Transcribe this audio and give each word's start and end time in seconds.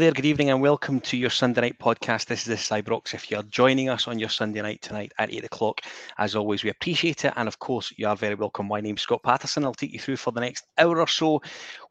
There, 0.00 0.12
good 0.12 0.24
evening, 0.24 0.48
and 0.48 0.62
welcome 0.62 0.98
to 1.00 1.16
your 1.18 1.28
Sunday 1.28 1.60
night 1.60 1.78
podcast. 1.78 2.24
This 2.24 2.46
is 2.46 2.46
the 2.46 2.54
Cybrox. 2.54 3.12
If 3.12 3.30
you're 3.30 3.42
joining 3.42 3.90
us 3.90 4.08
on 4.08 4.18
your 4.18 4.30
Sunday 4.30 4.62
night 4.62 4.80
tonight 4.80 5.12
at 5.18 5.30
8 5.30 5.44
o'clock, 5.44 5.82
as 6.16 6.34
always, 6.34 6.64
we 6.64 6.70
appreciate 6.70 7.26
it. 7.26 7.34
And 7.36 7.46
of 7.46 7.58
course, 7.58 7.92
you 7.98 8.08
are 8.08 8.16
very 8.16 8.34
welcome. 8.34 8.66
My 8.66 8.80
name's 8.80 9.02
Scott 9.02 9.22
Paterson. 9.22 9.62
I'll 9.62 9.74
take 9.74 9.92
you 9.92 9.98
through 9.98 10.16
for 10.16 10.32
the 10.32 10.40
next 10.40 10.64
hour 10.78 11.00
or 11.00 11.06
so, 11.06 11.42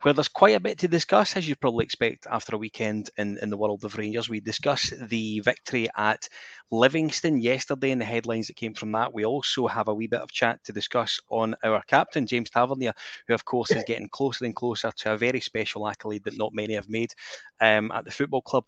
where 0.01 0.13
there's 0.13 0.29
quite 0.29 0.55
a 0.55 0.59
bit 0.59 0.77
to 0.79 0.87
discuss, 0.87 1.35
as 1.35 1.47
you'd 1.47 1.59
probably 1.59 1.83
expect 1.83 2.25
after 2.29 2.55
a 2.55 2.59
weekend 2.59 3.09
in, 3.17 3.37
in 3.41 3.49
the 3.49 3.57
world 3.57 3.83
of 3.83 3.97
Rangers. 3.97 4.29
We 4.29 4.39
discuss 4.39 4.93
the 5.09 5.41
victory 5.41 5.89
at 5.97 6.27
Livingston 6.71 7.41
yesterday 7.41 7.91
and 7.91 7.99
the 7.99 8.05
headlines 8.05 8.47
that 8.47 8.55
came 8.55 8.73
from 8.73 8.91
that. 8.93 9.13
We 9.13 9.25
also 9.25 9.67
have 9.67 9.89
a 9.89 9.93
wee 9.93 10.07
bit 10.07 10.21
of 10.21 10.31
chat 10.31 10.63
to 10.63 10.71
discuss 10.71 11.19
on 11.29 11.55
our 11.63 11.81
captain, 11.87 12.25
James 12.25 12.49
Tavernier, 12.49 12.93
who, 13.27 13.33
of 13.33 13.43
course, 13.43 13.71
is 13.71 13.83
getting 13.85 14.07
closer 14.09 14.45
and 14.45 14.55
closer 14.55 14.91
to 14.91 15.13
a 15.13 15.17
very 15.17 15.41
special 15.41 15.87
accolade 15.87 16.23
that 16.23 16.37
not 16.37 16.53
many 16.53 16.75
have 16.75 16.89
made 16.89 17.13
um, 17.59 17.91
at 17.91 18.05
the 18.05 18.11
football 18.11 18.41
club. 18.41 18.65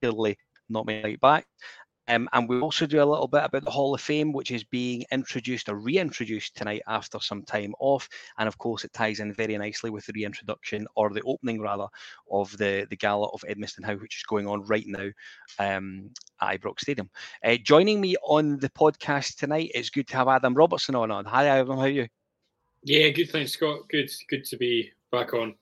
Clearly, 0.00 0.38
not 0.68 0.86
many 0.86 1.02
right 1.02 1.20
back. 1.20 1.46
Um, 2.08 2.28
and 2.32 2.48
we 2.48 2.60
also 2.60 2.86
do 2.86 3.02
a 3.02 3.04
little 3.04 3.28
bit 3.28 3.44
about 3.44 3.64
the 3.64 3.70
Hall 3.70 3.94
of 3.94 4.00
Fame, 4.00 4.32
which 4.32 4.50
is 4.50 4.64
being 4.64 5.04
introduced 5.12 5.68
or 5.68 5.76
reintroduced 5.76 6.56
tonight 6.56 6.82
after 6.86 7.20
some 7.20 7.42
time 7.42 7.74
off. 7.78 8.08
And 8.38 8.48
of 8.48 8.56
course, 8.58 8.84
it 8.84 8.92
ties 8.92 9.20
in 9.20 9.32
very 9.34 9.56
nicely 9.58 9.90
with 9.90 10.06
the 10.06 10.12
reintroduction 10.14 10.86
or 10.94 11.10
the 11.10 11.22
opening 11.22 11.60
rather 11.60 11.86
of 12.30 12.56
the, 12.56 12.86
the 12.88 12.96
gala 12.96 13.28
of 13.28 13.44
Edmiston 13.48 13.84
House, 13.84 14.00
which 14.00 14.16
is 14.16 14.24
going 14.24 14.46
on 14.46 14.62
right 14.62 14.86
now 14.86 15.10
um, 15.58 16.10
at 16.40 16.60
Ibrox 16.60 16.80
Stadium. 16.80 17.10
Uh, 17.44 17.56
joining 17.56 18.00
me 18.00 18.16
on 18.22 18.58
the 18.58 18.70
podcast 18.70 19.36
tonight, 19.36 19.70
it's 19.74 19.90
good 19.90 20.08
to 20.08 20.16
have 20.16 20.28
Adam 20.28 20.54
Robertson 20.54 20.94
on. 20.94 21.10
on. 21.10 21.26
Hi, 21.26 21.46
Adam. 21.46 21.76
How 21.76 21.82
are 21.82 21.88
you? 21.88 22.08
Yeah, 22.84 23.08
good. 23.10 23.30
Thanks, 23.30 23.52
Scott. 23.52 23.88
Good. 23.90 24.10
Good 24.28 24.44
to 24.44 24.56
be 24.56 24.92
back 25.12 25.34
on 25.34 25.54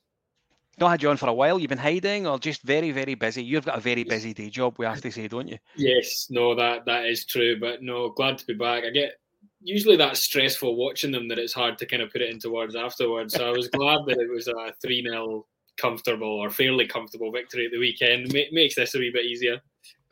not 0.79 0.91
had 0.91 1.03
you 1.03 1.11
on 1.11 1.17
for 1.17 1.29
a 1.29 1.35
while. 1.35 1.59
You've 1.59 1.71
been 1.71 1.79
hiding, 1.79 2.27
or 2.27 2.39
just 2.39 2.63
very, 2.63 2.91
very 2.91 3.15
busy. 3.15 3.43
You've 3.43 3.65
got 3.65 3.79
a 3.79 3.81
very 3.81 4.05
busy 4.05 4.35
day 4.35 4.51
job. 4.51 4.77
We 4.79 4.87
have 4.87 5.01
to 5.01 5.11
say, 5.11 5.29
don't 5.29 5.49
you? 5.49 5.59
Yes, 5.75 6.27
no, 6.31 6.55
that 6.55 6.85
that 6.87 7.07
is 7.07 7.25
true. 7.25 7.59
But 7.59 7.83
no, 7.83 8.11
glad 8.11 8.39
to 8.39 8.47
be 8.47 8.55
back. 8.55 8.85
I 8.85 8.91
get 8.91 9.19
usually 9.61 9.97
that's 9.97 10.21
stressful 10.21 10.77
watching 10.77 11.11
them 11.11 11.29
that 11.29 11.39
it's 11.39 11.53
hard 11.53 11.79
to 11.79 11.87
kind 11.87 12.03
of 12.03 12.11
put 12.11 12.23
it 12.23 12.31
into 12.31 12.51
words 12.51 12.77
afterwards. 12.77 13.35
So 13.35 13.49
I 13.49 13.53
was 13.53 13.69
glad 13.69 14.01
that 14.07 14.19
it 14.19 14.31
was 14.31 14.49
a 14.49 14.73
three 14.83 15.03
0 15.03 15.47
comfortable 15.77 16.29
or 16.29 16.51
fairly 16.51 16.87
comfortable 16.87 17.33
victory 17.33 17.67
at 17.67 17.73
the 17.73 17.79
weekend. 17.79 18.35
It 18.35 18.53
makes 18.53 18.75
this 18.75 18.95
a 18.95 18.99
wee 18.99 19.11
bit 19.13 19.27
easier. 19.27 19.61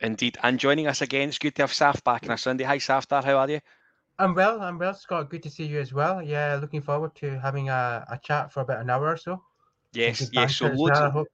Indeed, 0.01 0.37
and 0.43 0.59
joining 0.59 0.87
us 0.87 1.01
again, 1.01 1.29
it's 1.29 1.39
good 1.39 1.55
to 1.55 1.63
have 1.63 1.71
Saf 1.71 2.03
back 2.03 2.23
on 2.25 2.31
a 2.31 2.37
Sunday. 2.37 2.65
Hi, 2.65 2.77
Safdar, 2.77 3.23
how 3.23 3.37
are 3.37 3.49
you? 3.49 3.61
I'm 4.19 4.33
well. 4.33 4.61
I'm 4.61 4.77
well, 4.77 4.93
Scott. 4.93 5.29
Good 5.29 5.43
to 5.43 5.49
see 5.49 5.65
you 5.65 5.79
as 5.79 5.93
well. 5.93 6.21
Yeah, 6.21 6.57
looking 6.59 6.81
forward 6.81 7.15
to 7.15 7.39
having 7.39 7.69
a, 7.69 8.05
a 8.09 8.19
chat 8.23 8.51
for 8.51 8.61
about 8.61 8.81
an 8.81 8.89
hour 8.89 9.07
or 9.07 9.17
so. 9.17 9.41
Yes, 9.95 10.29
yes. 10.31 10.57
So 10.57 10.67
loads, 10.67 10.99
of, 10.99 11.25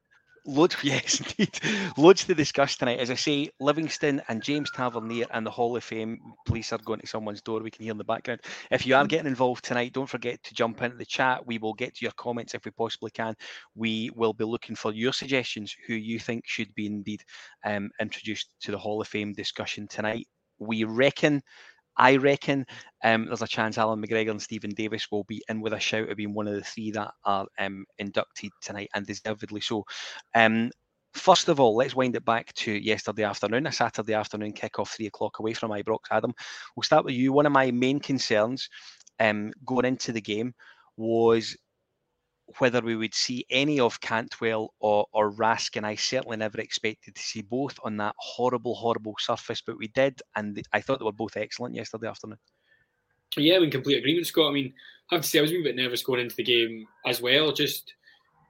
loads, 0.45 0.75
yes, 0.83 1.19
indeed, 1.19 1.59
loads 1.97 2.25
to 2.25 2.35
discuss 2.35 2.75
tonight. 2.75 2.99
As 2.99 3.09
I 3.09 3.15
say, 3.15 3.49
Livingston 3.59 4.21
and 4.27 4.43
James 4.43 4.69
Tavernier 4.71 5.25
and 5.31 5.45
the 5.45 5.51
Hall 5.51 5.75
of 5.75 5.83
Fame 5.83 6.19
police 6.45 6.71
are 6.71 6.79
going 6.79 6.99
to 6.99 7.07
someone's 7.07 7.41
door. 7.41 7.61
We 7.61 7.71
can 7.71 7.83
hear 7.83 7.91
in 7.91 7.97
the 7.97 8.03
background. 8.03 8.41
If 8.69 8.85
you 8.85 8.95
are 8.95 9.05
getting 9.05 9.27
involved 9.27 9.63
tonight, 9.63 9.93
don't 9.93 10.09
forget 10.09 10.41
to 10.43 10.53
jump 10.53 10.81
into 10.81 10.97
the 10.97 11.05
chat. 11.05 11.45
We 11.45 11.57
will 11.57 11.73
get 11.73 11.95
to 11.95 12.05
your 12.05 12.13
comments 12.17 12.53
if 12.53 12.65
we 12.65 12.71
possibly 12.71 13.11
can. 13.11 13.35
We 13.75 14.11
will 14.15 14.33
be 14.33 14.45
looking 14.45 14.75
for 14.75 14.93
your 14.93 15.13
suggestions, 15.13 15.75
who 15.87 15.93
you 15.93 16.19
think 16.19 16.43
should 16.47 16.73
be 16.75 16.85
indeed 16.85 17.23
um, 17.65 17.89
introduced 17.99 18.53
to 18.61 18.71
the 18.71 18.77
Hall 18.77 19.01
of 19.01 19.07
Fame 19.07 19.33
discussion 19.33 19.87
tonight. 19.87 20.27
We 20.59 20.83
reckon 20.83 21.41
I 22.01 22.15
reckon 22.15 22.65
um, 23.03 23.27
there's 23.27 23.43
a 23.43 23.47
chance 23.47 23.77
Allan 23.77 24.01
McGregor 24.01 24.31
and 24.31 24.41
Steven 24.41 24.71
Davis 24.71 25.11
will 25.11 25.23
be 25.25 25.43
in 25.47 25.61
with 25.61 25.73
a 25.73 25.79
shout 25.79 26.09
of 26.09 26.17
being 26.17 26.33
one 26.33 26.47
of 26.47 26.55
the 26.55 26.63
three 26.63 26.89
that 26.91 27.11
are 27.25 27.45
um, 27.59 27.85
inducted 27.99 28.51
tonight, 28.59 28.89
and 28.95 29.05
deservedly 29.05 29.61
so. 29.61 29.85
Um, 30.33 30.71
first 31.13 31.47
of 31.47 31.59
all, 31.59 31.75
let's 31.75 31.95
wind 31.95 32.15
it 32.15 32.25
back 32.25 32.51
to 32.53 32.71
yesterday 32.71 33.23
afternoon, 33.23 33.67
a 33.67 33.71
Saturday 33.71 34.15
afternoon 34.15 34.53
kickoff, 34.53 34.87
three 34.87 35.05
o'clock 35.05 35.37
away 35.37 35.53
from 35.53 35.69
Ibrox. 35.69 35.99
Adam, 36.09 36.33
we'll 36.75 36.81
start 36.83 37.05
with 37.05 37.13
you. 37.13 37.33
One 37.33 37.45
of 37.45 37.51
my 37.51 37.69
main 37.69 37.99
concerns 37.99 38.67
um, 39.19 39.53
going 39.63 39.85
into 39.85 40.11
the 40.11 40.21
game 40.21 40.55
was 40.97 41.55
whether 42.59 42.81
we 42.81 42.95
would 42.95 43.13
see 43.13 43.45
any 43.49 43.79
of 43.79 43.99
Cantwell 44.01 44.73
or, 44.79 45.05
or 45.13 45.31
Raskin. 45.31 45.83
I 45.83 45.95
certainly 45.95 46.37
never 46.37 46.59
expected 46.59 47.15
to 47.15 47.21
see 47.21 47.41
both 47.41 47.79
on 47.83 47.97
that 47.97 48.15
horrible, 48.17 48.75
horrible 48.75 49.15
surface, 49.19 49.61
but 49.61 49.77
we 49.77 49.87
did, 49.89 50.21
and 50.35 50.61
I 50.73 50.81
thought 50.81 50.99
they 50.99 51.05
were 51.05 51.11
both 51.11 51.37
excellent 51.37 51.75
yesterday 51.75 52.07
afternoon. 52.07 52.39
Yeah, 53.37 53.59
in 53.59 53.71
complete 53.71 53.97
agreement, 53.97 54.27
Scott. 54.27 54.49
I 54.49 54.53
mean, 54.53 54.73
I 55.11 55.15
have 55.15 55.23
to 55.23 55.27
say, 55.27 55.39
I 55.39 55.43
was 55.43 55.51
a 55.51 55.61
bit 55.61 55.75
nervous 55.75 56.03
going 56.03 56.19
into 56.19 56.35
the 56.35 56.43
game 56.43 56.85
as 57.05 57.21
well. 57.21 57.51
Just 57.53 57.93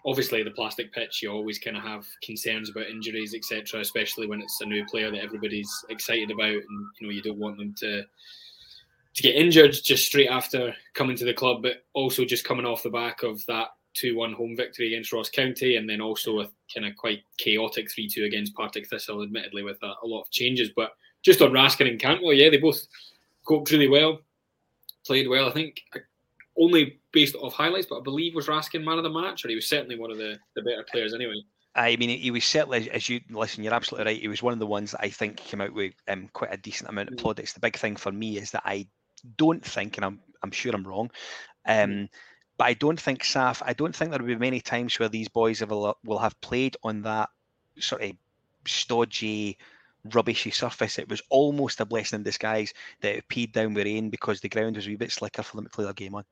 obviously, 0.06 0.44
the 0.44 0.52
plastic 0.52 0.92
pitch, 0.92 1.22
you 1.22 1.32
always 1.32 1.60
kind 1.60 1.78
of 1.78 1.84
have 1.84 2.06
concerns 2.24 2.70
about 2.70 2.90
injuries, 2.90 3.36
etc., 3.36 3.80
especially 3.80 4.28
when 4.28 4.42
it's 4.42 4.60
a 4.62 4.66
new 4.66 4.84
player 4.86 5.12
that 5.12 5.24
everybody's 5.24 5.72
excited 5.90 6.32
about, 6.32 6.50
and 6.50 6.86
you 7.00 7.08
know, 7.08 7.14
you 7.14 7.22
don't 7.22 7.40
want 7.40 7.58
them 7.58 7.76
to 7.80 8.04
to 9.14 9.24
get 9.24 9.36
injured 9.36 9.74
just 9.74 10.06
straight 10.06 10.30
after 10.30 10.74
coming 10.94 11.18
to 11.18 11.26
the 11.26 11.34
club, 11.34 11.62
but 11.62 11.84
also 11.94 12.24
just 12.24 12.46
coming 12.46 12.66
off 12.66 12.84
the 12.84 12.90
back 12.90 13.24
of 13.24 13.46
that 13.46 13.68
2 13.94 14.16
1 14.16 14.34
home 14.34 14.56
victory 14.56 14.88
against 14.88 15.12
Ross 15.12 15.30
County, 15.30 15.76
and 15.76 15.90
then 15.90 16.02
also 16.02 16.40
a 16.42 16.50
kind 16.74 16.86
of 16.86 16.96
quite 16.96 17.24
chaotic 17.38 17.92
3 17.92 18.08
2 18.08 18.26
against 18.26 18.56
Partick 18.56 18.88
Thistle, 18.88 19.24
admittedly, 19.24 19.64
with 19.64 19.78
a, 19.84 19.94
a, 20.04 20.08
lot 20.08 20.22
of 20.22 20.32
changes. 20.32 20.70
But 20.76 20.92
just 21.24 21.42
on 21.42 21.52
Raskin 21.52 21.90
and 21.90 22.00
Cantwell, 22.00 22.34
yeah, 22.34 22.50
they 22.50 22.58
both 22.58 22.86
coped 23.46 23.72
really 23.72 23.88
well, 23.88 24.20
played 25.06 25.28
well. 25.28 25.48
I 25.48 25.52
think 25.52 25.82
uh, 25.96 26.00
only 26.58 27.00
based 27.12 27.36
off 27.36 27.54
highlights, 27.54 27.88
but 27.88 28.00
I 28.00 28.04
believe 28.04 28.36
was 28.36 28.48
Raskin 28.48 28.84
man 28.84 28.98
of 28.98 29.04
the 29.04 29.10
match, 29.10 29.46
or 29.46 29.50
he 29.50 29.56
was 29.56 29.68
certainly 29.68 29.98
one 29.98 30.12
of 30.12 30.18
the, 30.18 30.38
the 30.56 30.62
better 30.62 30.86
players 30.90 31.14
anyway. 31.14 31.42
I 31.74 31.96
mean, 31.96 32.10
he 32.10 32.32
was 32.32 32.44
certainly, 32.44 32.90
as 32.92 33.08
you 33.08 33.22
listen, 33.30 33.64
you're 33.64 33.74
absolutely 33.74 34.12
right. 34.12 34.22
He 34.22 34.28
was 34.28 34.44
one 34.44 34.54
of 34.54 34.60
the 34.60 34.68
ones 34.68 34.92
that 34.92 35.02
I 35.02 35.10
think 35.10 35.38
came 35.38 35.62
out 35.62 35.74
with 35.74 35.94
um, 36.10 36.30
quite 36.34 36.54
a 36.54 36.58
decent 36.58 36.90
amount 36.90 37.10
of 37.10 37.16
mm. 37.16 37.20
plaudits. 37.20 37.54
The 37.54 37.62
big 37.62 37.78
thing 37.78 37.96
for 37.96 38.12
me 38.12 38.38
is 38.38 38.52
that 38.52 38.64
I 38.66 38.88
don't 39.38 39.64
think, 39.64 39.98
and 39.98 40.04
I'm, 40.04 40.20
I'm 40.44 40.52
sure 40.52 40.74
I'm 40.74 40.86
wrong, 40.86 41.10
um, 41.66 41.90
mm. 41.90 42.10
But 42.62 42.68
I 42.68 42.74
don't 42.74 43.02
think 43.02 43.24
Saf. 43.24 43.64
I 43.66 43.74
don't 43.74 43.96
think 43.96 44.12
there 44.12 44.20
will 44.20 44.28
be 44.28 44.36
many 44.36 44.62
times 44.62 45.00
where 45.00 45.10
these 45.10 45.28
boys 45.28 45.66
will 45.66 45.98
will 46.04 46.20
have 46.20 46.40
played 46.42 46.78
on 46.84 47.02
that 47.02 47.32
sort 47.80 48.04
of 48.04 48.12
stodgy, 48.68 49.58
rubbishy 50.14 50.52
surface. 50.52 51.00
It 51.00 51.10
was 51.10 51.24
almost 51.32 51.80
a 51.80 51.86
blessing 51.86 52.18
in 52.18 52.24
disguise 52.24 52.72
that 53.02 53.16
it 53.16 53.28
peed 53.30 53.52
down 53.52 53.74
with 53.74 53.88
rain 53.88 54.12
because 54.12 54.42
the 54.42 54.50
ground 54.50 54.76
was 54.76 54.86
a 54.86 54.90
wee 54.90 54.96
bit 54.96 55.12
slicker 55.12 55.42
for 55.42 55.56
them 55.56 55.66
to 55.66 55.72
play 55.72 55.86
their 55.86 55.94
game 55.94 56.14
on. 56.14 56.24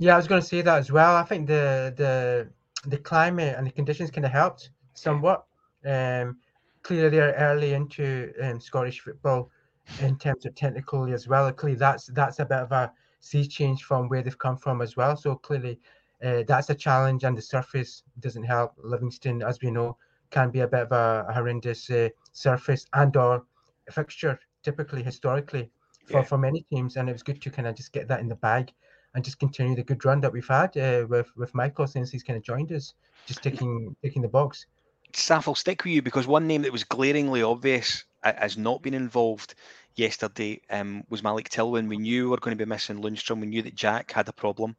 Yeah, 0.00 0.14
I 0.14 0.16
was 0.16 0.26
going 0.26 0.40
to 0.40 0.46
say 0.48 0.62
that 0.62 0.78
as 0.78 0.90
well. 0.90 1.14
I 1.14 1.22
think 1.22 1.46
the 1.46 1.94
the 1.96 2.48
the 2.90 2.98
climate 2.98 3.54
and 3.56 3.68
the 3.68 3.70
conditions 3.70 4.10
kind 4.10 4.26
of 4.26 4.32
helped 4.32 4.70
somewhat. 4.94 5.44
Um, 5.84 6.38
clearly, 6.82 7.10
they're 7.10 7.34
early 7.34 7.74
into 7.74 8.32
um, 8.42 8.60
Scottish 8.60 8.98
football 8.98 9.52
in 10.00 10.18
terms 10.18 10.44
of 10.44 10.56
technically 10.56 11.12
as 11.12 11.28
well. 11.28 11.52
Clearly, 11.52 11.78
that's 11.78 12.06
that's 12.06 12.40
a 12.40 12.44
bit 12.44 12.58
of 12.58 12.72
a 12.72 12.92
sea 13.20 13.46
change 13.46 13.84
from 13.84 14.08
where 14.08 14.22
they've 14.22 14.38
come 14.38 14.56
from 14.56 14.82
as 14.82 14.96
well. 14.96 15.16
So 15.16 15.36
clearly, 15.36 15.78
uh, 16.24 16.42
that's 16.46 16.70
a 16.70 16.74
challenge, 16.74 17.24
and 17.24 17.36
the 17.36 17.42
surface 17.42 18.02
doesn't 18.20 18.44
help. 18.44 18.72
Livingston, 18.78 19.42
as 19.42 19.60
we 19.60 19.70
know, 19.70 19.96
can 20.30 20.50
be 20.50 20.60
a 20.60 20.68
bit 20.68 20.82
of 20.82 20.92
a, 20.92 21.26
a 21.28 21.32
horrendous 21.32 21.90
uh, 21.90 22.08
surface 22.32 22.86
and/or 22.94 23.44
fixture, 23.90 24.38
typically 24.62 25.02
historically 25.02 25.70
for, 26.06 26.18
yeah. 26.18 26.22
for 26.22 26.38
many 26.38 26.62
teams. 26.70 26.96
And 26.96 27.08
it 27.08 27.12
was 27.12 27.22
good 27.22 27.42
to 27.42 27.50
kind 27.50 27.68
of 27.68 27.74
just 27.74 27.92
get 27.92 28.08
that 28.08 28.20
in 28.20 28.28
the 28.28 28.36
bag 28.36 28.72
and 29.14 29.24
just 29.24 29.38
continue 29.38 29.74
the 29.74 29.82
good 29.82 30.04
run 30.04 30.20
that 30.20 30.32
we've 30.32 30.46
had 30.46 30.76
uh, 30.76 31.06
with 31.08 31.28
with 31.36 31.54
Michael 31.54 31.86
since 31.86 32.10
he's 32.10 32.22
kind 32.22 32.36
of 32.36 32.42
joined 32.42 32.72
us, 32.72 32.94
just 33.26 33.42
taking 33.42 33.94
taking 34.02 34.22
the 34.22 34.28
box. 34.28 34.66
Saf, 35.12 35.48
I'll 35.48 35.54
stick 35.54 35.84
with 35.84 35.92
you 35.94 36.02
because 36.02 36.26
one 36.26 36.46
name 36.46 36.62
that 36.62 36.72
was 36.72 36.84
glaringly 36.84 37.42
obvious 37.42 38.04
has 38.32 38.56
not 38.56 38.82
been 38.82 38.94
involved 38.94 39.54
yesterday 39.96 40.60
um, 40.70 41.04
was 41.08 41.22
Malik 41.22 41.48
Tillman. 41.48 41.88
We 41.88 41.96
knew 41.96 42.24
we 42.24 42.30
were 42.30 42.36
going 42.36 42.56
to 42.56 42.64
be 42.64 42.68
missing 42.68 43.02
Lundstram. 43.02 43.40
We 43.40 43.46
knew 43.46 43.62
that 43.62 43.74
Jack 43.74 44.12
had 44.12 44.28
a 44.28 44.32
problem. 44.32 44.76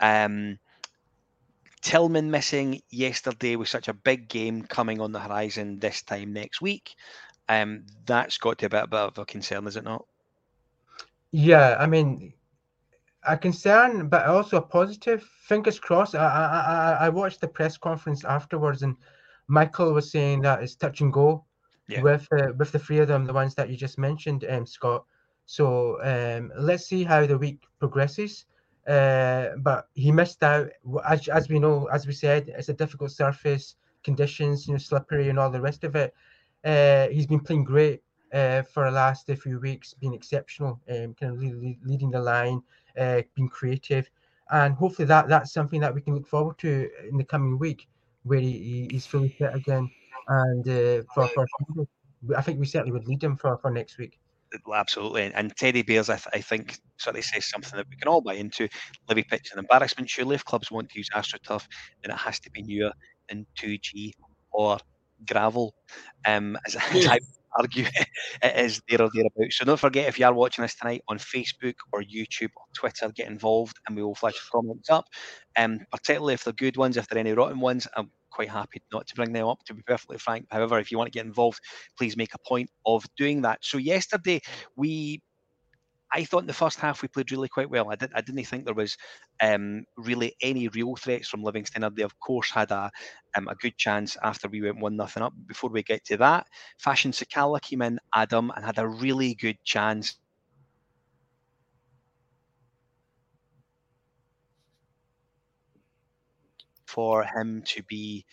Um, 0.00 0.58
Tillman 1.80 2.30
missing 2.30 2.82
yesterday 2.90 3.56
was 3.56 3.70
such 3.70 3.88
a 3.88 3.94
big 3.94 4.28
game 4.28 4.62
coming 4.62 5.00
on 5.00 5.12
the 5.12 5.20
horizon 5.20 5.78
this 5.78 6.02
time 6.02 6.32
next 6.32 6.60
week. 6.60 6.96
Um, 7.48 7.84
that's 8.04 8.36
got 8.38 8.58
to 8.58 8.68
be 8.68 8.76
a 8.76 8.86
bit 8.86 8.98
of 8.98 9.18
a 9.18 9.24
concern, 9.24 9.66
is 9.66 9.76
it 9.76 9.84
not? 9.84 10.04
Yeah, 11.30 11.76
I 11.78 11.86
mean, 11.86 12.32
a 13.26 13.36
concern, 13.36 14.08
but 14.08 14.26
also 14.26 14.58
a 14.58 14.62
positive. 14.62 15.22
Fingers 15.46 15.78
crossed. 15.78 16.14
I, 16.14 16.96
I, 17.00 17.06
I 17.06 17.08
watched 17.08 17.40
the 17.40 17.48
press 17.48 17.76
conference 17.78 18.24
afterwards, 18.24 18.82
and 18.82 18.96
Michael 19.46 19.92
was 19.92 20.10
saying 20.10 20.42
that 20.42 20.62
it's 20.62 20.74
touch 20.74 21.00
and 21.00 21.12
go 21.12 21.44
yeah. 21.88 22.02
with 22.02 22.26
uh, 22.32 22.52
with 22.56 22.72
the 22.72 22.78
three 22.78 22.98
of 22.98 23.08
them, 23.08 23.26
the 23.26 23.32
ones 23.32 23.54
that 23.54 23.68
you 23.68 23.76
just 23.76 23.98
mentioned, 23.98 24.44
um, 24.48 24.66
Scott. 24.66 25.04
So 25.46 25.98
um, 26.02 26.52
let's 26.58 26.86
see 26.86 27.04
how 27.04 27.26
the 27.26 27.38
week 27.38 27.62
progresses. 27.78 28.44
Uh, 28.86 29.56
but 29.58 29.88
he 29.94 30.10
missed 30.10 30.42
out, 30.42 30.68
as, 31.06 31.28
as 31.28 31.48
we 31.48 31.58
know, 31.58 31.86
as 31.92 32.06
we 32.06 32.12
said, 32.12 32.52
it's 32.56 32.70
a 32.70 32.74
difficult 32.74 33.10
surface, 33.10 33.76
conditions, 34.02 34.66
you 34.66 34.72
know, 34.72 34.78
slippery 34.78 35.28
and 35.28 35.38
all 35.38 35.50
the 35.50 35.60
rest 35.60 35.84
of 35.84 35.94
it. 35.94 36.14
Uh, 36.64 37.08
he's 37.08 37.26
been 37.26 37.40
playing 37.40 37.64
great 37.64 38.02
uh, 38.32 38.62
for 38.62 38.84
the 38.84 38.90
last 38.90 39.30
few 39.42 39.58
weeks, 39.60 39.94
being 39.94 40.14
exceptional, 40.14 40.80
um, 40.90 41.14
kind 41.20 41.32
of 41.32 41.38
leading 41.38 42.10
the 42.10 42.20
line, 42.20 42.62
uh, 42.98 43.20
being 43.34 43.48
creative, 43.48 44.10
and 44.50 44.74
hopefully 44.74 45.06
that 45.06 45.28
that's 45.28 45.52
something 45.52 45.80
that 45.80 45.94
we 45.94 46.00
can 46.00 46.14
look 46.14 46.26
forward 46.26 46.58
to 46.58 46.88
in 47.10 47.16
the 47.16 47.24
coming 47.24 47.58
week, 47.58 47.88
where 48.24 48.40
he, 48.40 48.88
he's 48.90 49.06
fully 49.06 49.28
fit 49.28 49.54
again 49.54 49.90
and 50.28 50.68
uh, 50.68 51.02
for, 51.14 51.26
for 51.28 51.46
I 52.36 52.42
think 52.42 52.60
we 52.60 52.66
certainly 52.66 52.92
would 52.92 53.08
need 53.08 53.22
him 53.22 53.36
for, 53.36 53.56
for 53.58 53.70
next 53.70 53.98
week. 53.98 54.18
Absolutely, 54.74 55.30
and 55.34 55.54
Teddy 55.56 55.82
Bears, 55.82 56.08
I, 56.08 56.16
th- 56.16 56.28
I 56.32 56.40
think, 56.40 56.78
certainly 56.96 57.22
says 57.22 57.46
something 57.46 57.76
that 57.76 57.86
we 57.88 57.96
can 57.96 58.08
all 58.08 58.22
buy 58.22 58.34
into. 58.34 58.66
Livy 59.08 59.22
pitch 59.22 59.50
an 59.52 59.58
embarrassment. 59.58 60.08
Surely, 60.08 60.36
if 60.36 60.44
clubs 60.44 60.70
want 60.70 60.88
to 60.90 60.98
use 60.98 61.10
AstroTurf, 61.14 61.66
then 62.02 62.12
it 62.12 62.18
has 62.18 62.40
to 62.40 62.50
be 62.50 62.62
newer 62.62 62.90
than 63.28 63.46
2G 63.60 64.12
or 64.52 64.78
gravel. 65.26 65.74
Um, 66.26 66.56
as, 66.66 66.76
as 66.92 67.06
I 67.06 67.18
argue 67.58 67.84
it 68.42 68.56
is 68.56 68.80
there 68.88 69.02
or 69.02 69.10
thereabouts. 69.12 69.58
So 69.58 69.64
don't 69.64 69.78
forget 69.78 70.08
if 70.08 70.18
you 70.18 70.26
are 70.26 70.32
watching 70.32 70.62
this 70.62 70.74
tonight 70.74 71.02
on 71.08 71.18
Facebook 71.18 71.74
or 71.92 72.02
YouTube 72.02 72.50
or 72.56 72.64
Twitter, 72.74 73.10
get 73.14 73.28
involved 73.28 73.76
and 73.86 73.96
we 73.96 74.02
will 74.02 74.14
flash 74.14 74.34
your 74.34 74.60
comments 74.62 74.90
up. 74.90 75.06
Um, 75.56 75.80
particularly 75.90 76.34
if 76.34 76.44
they're 76.44 76.52
good 76.52 76.76
ones, 76.76 76.96
if 76.96 77.06
there 77.08 77.18
are 77.18 77.20
any 77.20 77.32
rotten 77.32 77.60
ones, 77.60 77.86
I'm 77.96 78.10
quite 78.38 78.50
happy 78.50 78.80
not 78.92 79.04
to 79.08 79.14
bring 79.16 79.32
them 79.32 79.48
up, 79.48 79.64
to 79.64 79.74
be 79.74 79.82
perfectly 79.82 80.18
frank. 80.18 80.46
However, 80.50 80.78
if 80.78 80.92
you 80.92 80.98
want 80.98 81.12
to 81.12 81.18
get 81.18 81.26
involved, 81.26 81.60
please 81.96 82.16
make 82.16 82.34
a 82.34 82.48
point 82.48 82.70
of 82.86 83.04
doing 83.16 83.42
that. 83.42 83.58
So 83.62 83.78
yesterday 83.78 84.40
we 84.76 85.20
I 86.12 86.24
thought 86.24 86.40
in 86.40 86.46
the 86.46 86.54
first 86.54 86.80
half 86.80 87.02
we 87.02 87.08
played 87.08 87.30
really 87.32 87.48
quite 87.48 87.68
well. 87.68 87.90
I, 87.90 87.96
did, 87.96 88.10
I 88.14 88.22
didn't 88.22 88.44
think 88.44 88.64
there 88.64 88.74
was 88.74 88.96
um, 89.42 89.84
really 89.96 90.34
any 90.40 90.68
real 90.68 90.96
threats 90.96 91.28
from 91.28 91.42
Livingston. 91.42 91.84
They, 91.94 92.02
of 92.02 92.18
course, 92.20 92.50
had 92.50 92.70
a, 92.70 92.90
um, 93.36 93.48
a 93.48 93.54
good 93.56 93.76
chance 93.76 94.16
after 94.22 94.48
we 94.48 94.62
went 94.62 94.80
1 94.80 94.96
nothing 94.96 95.22
up. 95.22 95.34
Before 95.46 95.68
we 95.68 95.82
get 95.82 96.04
to 96.06 96.16
that, 96.18 96.46
Fashion 96.78 97.12
Sakala 97.12 97.60
came 97.60 97.82
in, 97.82 97.98
Adam, 98.14 98.50
and 98.56 98.64
had 98.64 98.78
a 98.78 98.88
really 98.88 99.34
good 99.34 99.58
chance. 99.64 100.18
For 106.88 107.22
him 107.22 107.62
to 107.66 107.82
be 107.84 108.24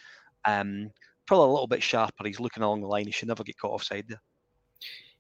um, 0.46 0.90
probably 1.28 1.50
a 1.50 1.52
little 1.52 1.68
bit 1.68 1.84
sharper. 1.84 2.26
He's 2.26 2.40
looking 2.40 2.64
along 2.64 2.82
the 2.82 2.88
line. 2.88 3.06
He 3.06 3.12
should 3.12 3.28
never 3.28 3.44
get 3.44 3.58
caught 3.58 3.74
offside 3.74 4.06
there. 4.08 4.22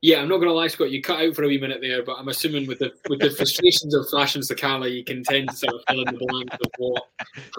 Yeah, 0.02 0.22
I'm 0.22 0.28
not 0.28 0.38
going 0.38 0.50
to 0.50 0.54
lie, 0.54 0.68
Scott. 0.68 0.92
You 0.92 1.02
cut 1.02 1.20
out 1.20 1.36
for 1.36 1.44
a 1.44 1.48
wee 1.48 1.60
minute 1.60 1.80
there, 1.82 2.04
but 2.04 2.18
I'm 2.20 2.28
assuming 2.28 2.68
with 2.68 2.80
the 2.80 2.94
with 3.10 3.20
the 3.20 3.32
frustrations 3.32 3.96
of 3.96 4.08
Fashion 4.10 4.42
Sakala, 4.42 4.94
you 4.94 5.04
can 5.04 5.24
tend 5.24 5.50
to 5.50 5.56
sort 5.56 5.74
of 5.74 5.82
fill 5.90 6.02
in 6.02 6.14
the 6.14 6.26
blanks 6.26 6.58
of 6.64 6.72
what 6.78 7.04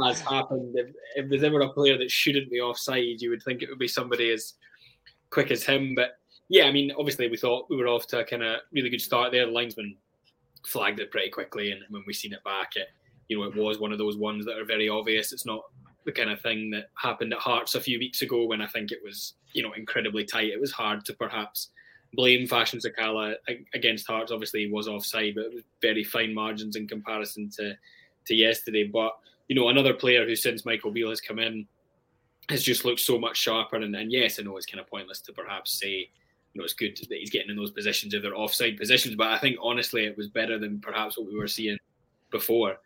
has 0.05 0.21
happened. 0.21 0.75
If, 0.77 0.95
if, 1.17 1.29
there's 1.29 1.43
ever 1.43 1.61
a 1.61 1.73
player 1.73 1.99
that 1.99 2.11
shouldn't 2.11 2.51
be 2.51 2.61
offside, 2.61 3.21
you 3.21 3.31
would 3.31 3.43
think 3.43 3.63
it 3.63 3.69
would 3.69 3.79
be 3.79 3.89
somebody 3.89 4.31
as 4.31 4.55
quick 5.31 5.51
as 5.51 5.65
him. 5.65 5.95
But 5.97 6.19
yeah, 6.49 6.65
I 6.65 6.73
mean, 6.73 6.93
obviously 6.97 7.29
we 7.29 7.37
thought 7.37 7.67
we 7.69 7.77
were 7.77 7.89
off 7.89 8.07
to 8.09 8.21
a 8.21 8.25
kind 8.25 8.45
of 8.45 8.61
really 8.73 8.91
good 8.91 9.01
start 9.01 9.33
there. 9.33 9.47
The 9.47 9.53
linesman 9.53 9.97
flagged 10.65 11.01
it 11.01 11.11
pretty 11.11 11.31
quickly, 11.31 11.73
and 11.73 11.81
when 11.91 12.05
we 12.07 12.13
seen 12.13 12.33
it 12.33 12.45
back, 12.45 12.77
it 12.77 12.89
you 13.29 13.39
know 13.39 13.45
it 13.45 13.57
was 13.57 13.79
one 13.79 13.93
of 13.93 13.99
those 13.99 14.17
ones 14.17 14.45
that 14.47 14.59
are 14.59 14.65
very 14.65 14.89
obvious. 14.89 15.33
It's 15.33 15.47
not 15.47 15.63
the 16.05 16.13
kind 16.13 16.31
of 16.31 16.41
thing 16.41 16.71
that 16.71 16.91
happened 16.95 17.33
at 17.33 17.41
Hearts 17.41 17.75
a 17.75 17.81
few 17.81 17.99
weeks 17.99 18.23
ago 18.23 18.47
when 18.47 18.63
I 18.63 18.67
think 18.69 18.93
it 18.93 19.01
was 19.05 19.35
you 19.53 19.63
know 19.63 19.73
incredibly 19.73 20.25
tight. 20.25 20.51
It 20.51 20.61
was 20.61 20.73
hard 20.73 21.05
to 21.07 21.15
perhaps 21.15 21.71
blame 22.13 22.47
Fashion 22.47 22.79
Sakala 22.79 23.35
against 23.75 24.07
Hearts. 24.07 24.33
Obviously, 24.33 24.67
he 24.67 24.73
was 24.73 24.89
offside, 24.89 25.35
but 25.35 25.47
it 25.47 25.55
was 25.55 25.63
very 25.83 26.05
fine 26.05 26.35
margins 26.35 26.77
in 26.77 26.89
comparison 26.89 27.51
to 27.57 27.75
to 28.27 28.35
yesterday. 28.35 28.85
But 28.85 29.13
you 29.49 29.57
know, 29.57 29.69
another 29.69 29.95
player 29.95 30.27
who 30.27 30.37
since 30.37 30.65
Michael 30.65 30.91
Beale 30.91 31.11
has 31.11 31.21
come 31.21 31.39
in 31.39 31.67
has 32.49 32.63
just 32.63 32.85
looked 32.85 33.01
so 33.01 33.19
much 33.19 33.37
sharper. 33.37 33.77
And, 33.77 33.95
and 33.97 34.13
yes, 34.13 34.39
I 34.39 34.43
know 34.43 34.57
it's 34.57 34.67
kind 34.67 34.81
of 34.81 34.89
pointless 34.89 35.21
to 35.23 35.33
perhaps 35.33 35.79
say 35.79 36.11
you 36.57 36.61
know 36.61 36.65
it's 36.65 36.75
good 36.75 36.97
that 37.09 37.19
he's 37.19 37.31
getting 37.31 37.51
in 37.51 37.57
those 37.57 37.71
positions 37.71 38.15
if 38.15 38.23
they're 38.23 38.37
offside 38.37 38.79
positions. 38.79 39.15
But 39.15 39.29
I 39.29 39.39
think 39.39 39.57
honestly, 39.63 40.07
it 40.07 40.17
was 40.17 40.29
better 40.29 40.59
than 40.59 40.81
perhaps 40.81 41.19
what 41.19 41.27
we 41.27 41.37
were 41.37 41.49
seeing 41.49 41.79
before. 42.31 42.77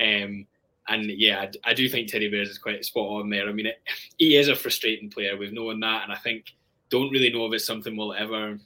Um, 0.00 0.46
and 0.88 1.04
yeah, 1.04 1.40
I, 1.40 1.70
I, 1.70 1.74
do 1.74 1.88
think 1.88 2.08
Teddy 2.08 2.30
Bears 2.30 2.48
is 2.48 2.58
quite 2.58 2.84
spot 2.84 3.20
on 3.20 3.30
there. 3.30 3.48
I 3.48 3.52
mean, 3.52 3.66
it, 3.66 3.80
he 4.16 4.36
is 4.36 4.48
a 4.48 4.54
frustrating 4.54 5.10
player. 5.10 5.36
We've 5.36 5.52
known 5.52 5.80
that, 5.80 6.04
and 6.04 6.12
I 6.12 6.16
think 6.16 6.54
don't 6.90 7.10
really 7.10 7.30
know 7.30 7.46
if 7.46 7.52
it's 7.52 7.66
something 7.66 7.96
we'll 7.96 8.14
ever 8.14 8.58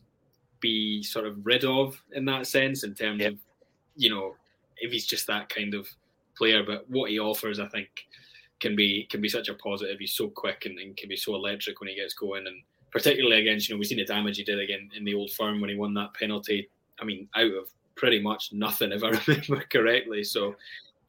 be 0.60 1.02
sort 1.02 1.26
of 1.26 1.44
rid 1.44 1.64
of 1.64 2.00
in 2.12 2.24
that 2.26 2.46
sense, 2.46 2.84
in 2.84 2.94
terms 2.94 3.20
yep. 3.20 3.32
of, 3.32 3.38
you 3.96 4.10
know, 4.10 4.36
if 4.78 4.92
he's 4.92 5.06
just 5.06 5.26
that 5.26 5.48
kind 5.48 5.74
of 5.74 5.88
player. 6.36 6.62
But 6.62 6.88
what 6.88 7.10
he 7.10 7.18
offers, 7.18 7.58
I 7.58 7.66
think, 7.68 7.88
can 8.60 8.76
be 8.76 9.06
can 9.10 9.20
be 9.20 9.28
such 9.28 9.48
a 9.48 9.54
positive. 9.54 9.98
He's 9.98 10.14
so 10.14 10.28
quick 10.28 10.66
and, 10.66 10.78
and 10.78 10.96
can 10.96 11.08
be 11.08 11.16
so 11.16 11.34
electric 11.34 11.80
when 11.80 11.88
he 11.88 11.96
gets 11.96 12.14
going, 12.14 12.46
and 12.46 12.62
particularly 12.92 13.40
against, 13.40 13.68
you 13.68 13.74
know, 13.74 13.78
we've 13.78 13.88
seen 13.88 13.98
the 13.98 14.04
damage 14.04 14.36
he 14.36 14.44
did 14.44 14.60
again 14.60 14.90
in 14.96 15.04
the 15.04 15.14
old 15.14 15.32
firm 15.32 15.60
when 15.60 15.70
he 15.70 15.76
won 15.76 15.94
that 15.94 16.14
penalty. 16.14 16.68
I 17.00 17.04
mean, 17.04 17.28
out 17.34 17.50
of 17.50 17.68
pretty 17.96 18.20
much 18.20 18.52
nothing, 18.52 18.92
if 18.92 19.02
I 19.02 19.08
remember 19.26 19.64
correctly. 19.70 20.22
So, 20.22 20.54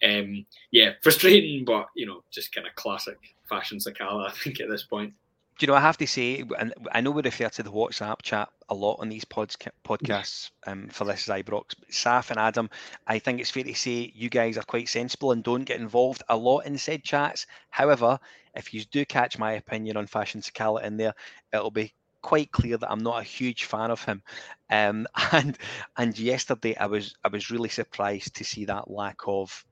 um, 0.04 0.46
yeah, 0.72 0.92
frustrating, 1.02 1.66
but 1.66 1.88
you 1.96 2.06
know, 2.06 2.24
just 2.32 2.54
kind 2.54 2.68
of 2.68 2.76
classic 2.76 3.18
fashion 3.48 3.78
Sakala, 3.78 4.28
I 4.28 4.32
think, 4.32 4.60
at 4.60 4.70
this 4.70 4.84
point 4.84 5.14
Do 5.60 5.66
you 5.66 5.68
know, 5.68 5.76
I 5.76 5.82
have 5.82 5.98
to 5.98 6.08
say, 6.08 6.44
and 6.58 6.74
I 6.92 7.02
know 7.02 7.12
we 7.12 7.22
refer 7.22 7.50
to 7.50 7.64
the 7.64 7.72
WhatsApp 7.72 8.22
chat 8.22 8.50
a 8.70 8.74
lot 8.74 8.98
on 9.00 9.10
these 9.10 9.26
podca- 9.26 9.70
podcasts 9.86 10.52
um, 10.66 10.88
for 10.90 11.06
this 11.06 11.24
is 11.24 11.28
Ibrox. 11.28 11.76
Saf 11.92 12.32
and 12.32 12.40
Adam, 12.40 12.70
I 13.08 13.20
think 13.20 13.40
it's 13.40 13.52
fair 13.52 13.64
to 13.64 13.74
say 13.76 14.12
you 14.16 14.30
guys 14.30 14.58
are 14.58 14.64
quite 14.64 14.90
sensible 14.90 15.32
and 15.32 15.44
don't 15.44 15.64
get 15.64 15.80
involved 15.80 16.24
a 16.30 16.38
lot 16.38 16.66
in 16.66 16.78
said 16.78 17.04
chats. 17.04 17.46
However, 17.70 18.20
if 18.56 18.74
you 18.74 18.84
do 18.86 19.06
catch 19.06 19.38
my 19.38 19.54
opinion 19.54 19.98
on 19.98 20.08
Fashion 20.08 20.42
Sakala 20.42 20.84
in 20.84 20.98
there, 20.98 21.14
it'll 21.52 21.72
be 21.72 21.94
quite 22.24 22.52
clear 22.52 22.78
that 22.78 22.92
I'm 22.92 23.04
not 23.04 23.20
a 23.20 23.24
huge 23.24 23.66
fan 23.66 23.92
of 23.92 24.04
him. 24.04 24.24
Um, 24.72 25.08
and 25.32 25.58
and 25.98 26.18
yesterday 26.18 26.76
I 26.78 26.88
was 26.88 27.16
I 27.24 27.28
was 27.28 27.52
really 27.52 27.70
surprised 27.70 28.36
to 28.36 28.44
see 28.44 28.66
that 28.66 28.90
lack 28.90 29.18
of 29.28 29.64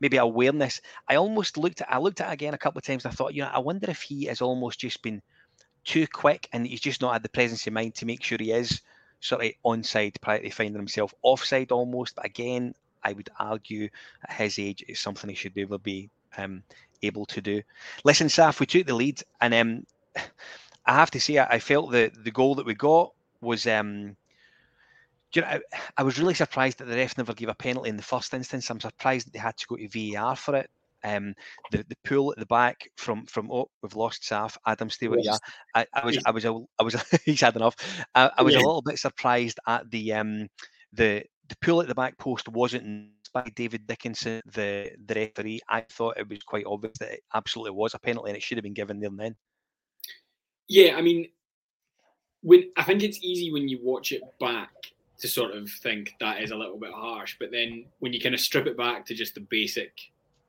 maybe 0.00 0.16
awareness. 0.16 0.80
I 1.08 1.16
almost 1.16 1.56
looked 1.56 1.80
at 1.80 1.92
I 1.92 1.98
looked 1.98 2.20
at 2.20 2.30
it 2.30 2.34
again 2.34 2.54
a 2.54 2.58
couple 2.58 2.78
of 2.78 2.84
times 2.84 3.04
and 3.04 3.12
I 3.12 3.14
thought, 3.14 3.34
you 3.34 3.42
know, 3.42 3.50
I 3.52 3.58
wonder 3.58 3.90
if 3.90 4.02
he 4.02 4.24
has 4.26 4.40
almost 4.40 4.80
just 4.80 5.02
been 5.02 5.22
too 5.84 6.06
quick 6.06 6.48
and 6.52 6.66
he's 6.66 6.80
just 6.80 7.00
not 7.00 7.12
had 7.12 7.22
the 7.22 7.28
presence 7.28 7.66
of 7.66 7.72
mind 7.72 7.94
to 7.96 8.06
make 8.06 8.22
sure 8.22 8.38
he 8.40 8.52
is 8.52 8.80
sort 9.20 9.44
of 9.44 9.52
onside 9.64 10.20
prior 10.20 10.40
to 10.40 10.50
finding 10.50 10.76
himself 10.76 11.14
offside 11.22 11.72
almost. 11.72 12.16
But 12.16 12.26
again, 12.26 12.74
I 13.02 13.12
would 13.12 13.30
argue 13.38 13.88
at 14.28 14.36
his 14.36 14.58
age 14.58 14.84
it's 14.88 15.00
something 15.00 15.30
he 15.30 15.36
should 15.36 15.54
be 15.54 15.62
able 15.62 15.78
to 15.78 15.82
be 15.82 16.10
um, 16.36 16.62
able 17.02 17.26
to 17.26 17.40
do. 17.40 17.62
Listen, 18.04 18.28
Saf, 18.28 18.60
we 18.60 18.66
took 18.66 18.86
the 18.86 18.94
lead 18.94 19.22
and 19.40 19.54
um, 19.54 19.86
I 20.86 20.94
have 20.94 21.10
to 21.12 21.20
say 21.20 21.38
I, 21.38 21.46
I 21.54 21.58
felt 21.58 21.90
the 21.90 22.12
the 22.16 22.30
goal 22.30 22.56
that 22.56 22.66
we 22.66 22.74
got 22.74 23.12
was 23.40 23.66
um, 23.66 24.16
you 25.34 25.42
know, 25.42 25.48
I, 25.48 25.60
I, 25.98 26.02
was 26.02 26.18
really 26.18 26.34
surprised 26.34 26.78
that 26.78 26.86
the 26.86 26.96
ref 26.96 27.18
never 27.18 27.34
gave 27.34 27.48
a 27.48 27.54
penalty 27.54 27.90
in 27.90 27.96
the 27.96 28.02
first 28.02 28.32
instance. 28.32 28.70
I'm 28.70 28.80
surprised 28.80 29.26
that 29.26 29.32
they 29.32 29.38
had 29.38 29.56
to 29.56 29.66
go 29.66 29.76
to 29.76 30.12
VAR 30.12 30.36
for 30.36 30.56
it. 30.56 30.70
Um, 31.04 31.34
the 31.70 31.84
the 31.88 31.96
pool 32.04 32.32
at 32.32 32.38
the 32.38 32.46
back 32.46 32.88
from 32.96 33.26
from 33.26 33.50
oh 33.52 33.68
we've 33.82 33.94
lost 33.94 34.22
Saf 34.22 34.56
Adam 34.66 34.90
stay 34.90 35.06
with 35.06 35.20
yeah 35.22 35.36
I, 35.74 35.86
I 35.94 36.04
was 36.04 36.18
I 36.26 36.30
was 36.30 36.44
a, 36.44 36.58
I 36.80 36.82
was 36.82 36.94
he's 37.24 37.42
had 37.42 37.54
enough 37.54 37.76
I, 38.14 38.30
I 38.38 38.42
was 38.42 38.54
yeah. 38.54 38.60
a 38.60 38.66
little 38.66 38.82
bit 38.82 38.98
surprised 38.98 39.60
at 39.68 39.88
the 39.90 40.14
um 40.14 40.48
the 40.94 41.22
the 41.48 41.56
pool 41.62 41.80
at 41.80 41.86
the 41.86 41.94
back 41.94 42.18
post 42.18 42.48
wasn't 42.48 43.10
by 43.32 43.46
David 43.54 43.86
Dickinson 43.86 44.40
the 44.46 44.90
the 45.04 45.14
referee 45.14 45.60
I 45.68 45.82
thought 45.82 46.18
it 46.18 46.28
was 46.28 46.42
quite 46.42 46.64
obvious 46.66 46.98
that 46.98 47.12
it 47.12 47.22
absolutely 47.34 47.72
was 47.72 47.94
a 47.94 48.00
penalty 48.00 48.30
and 48.30 48.36
it 48.36 48.42
should 48.42 48.58
have 48.58 48.64
been 48.64 48.74
given 48.74 48.98
there 48.98 49.10
and 49.10 49.20
then 49.20 49.36
yeah 50.66 50.96
I 50.96 51.02
mean 51.02 51.28
when 52.40 52.70
I 52.76 52.82
think 52.82 53.04
it's 53.04 53.18
easy 53.22 53.52
when 53.52 53.68
you 53.68 53.78
watch 53.82 54.10
it 54.10 54.22
back 54.40 54.72
to 55.18 55.28
sort 55.28 55.52
of 55.52 55.70
think 55.70 56.14
that 56.20 56.42
is 56.42 56.50
a 56.50 56.56
little 56.56 56.78
bit 56.78 56.92
harsh. 56.92 57.36
But 57.38 57.50
then 57.50 57.84
when 58.00 58.12
you 58.12 58.20
kind 58.20 58.34
of 58.34 58.40
strip 58.40 58.66
it 58.66 58.76
back 58.76 59.06
to 59.06 59.14
just 59.14 59.34
the 59.34 59.40
basic 59.40 59.92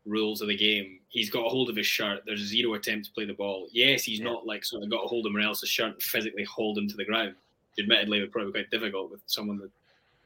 rules 0.06 0.42
of 0.42 0.48
the 0.48 0.58
game, 0.58 1.00
he's 1.10 1.30
got 1.30 1.46
a 1.46 1.50
hold 1.50 1.70
of 1.70 1.76
his 1.76 1.88
shirt. 1.88 2.22
There's 2.26 2.42
zero 2.42 2.74
attempt 2.74 3.08
to 3.08 3.14
play 3.14 3.26
the 3.26 3.34
ball. 3.34 3.68
Yes, 3.72 4.04
he's 4.04 4.20
yeah. 4.20 4.26
not 4.26 4.46
like 4.46 4.66
sort 4.66 4.84
of 4.84 4.90
got 4.90 5.04
a 5.04 5.08
hold 5.08 5.26
of 5.26 5.32
Morel's 5.32 5.60
shirt 5.60 5.94
and 5.94 6.02
physically 6.02 6.44
hold 6.44 6.78
him 6.78 6.88
to 6.88 6.98
the 6.98 7.06
ground. 7.06 7.36
Admittedly, 7.80 8.20
would 8.22 8.32
probably 8.32 8.52
be 8.52 8.60
quite 8.60 8.72
difficult 8.72 9.12
with 9.12 9.22
someone 9.28 9.60
that 9.60 9.70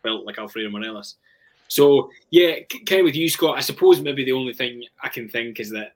built 0.03 0.25
like 0.25 0.39
Alfredo 0.39 0.69
Morelos. 0.69 1.15
So 1.67 2.10
yeah, 2.31 2.55
kind 2.86 3.01
of 3.01 3.05
with 3.05 3.15
you, 3.15 3.29
Scott. 3.29 3.57
I 3.57 3.62
suppose 3.62 4.01
maybe 4.01 4.25
the 4.25 4.31
only 4.31 4.53
thing 4.53 4.83
I 5.01 5.10
can 5.10 5.29
think 5.29 5.60
is 5.60 5.69
that 5.71 5.95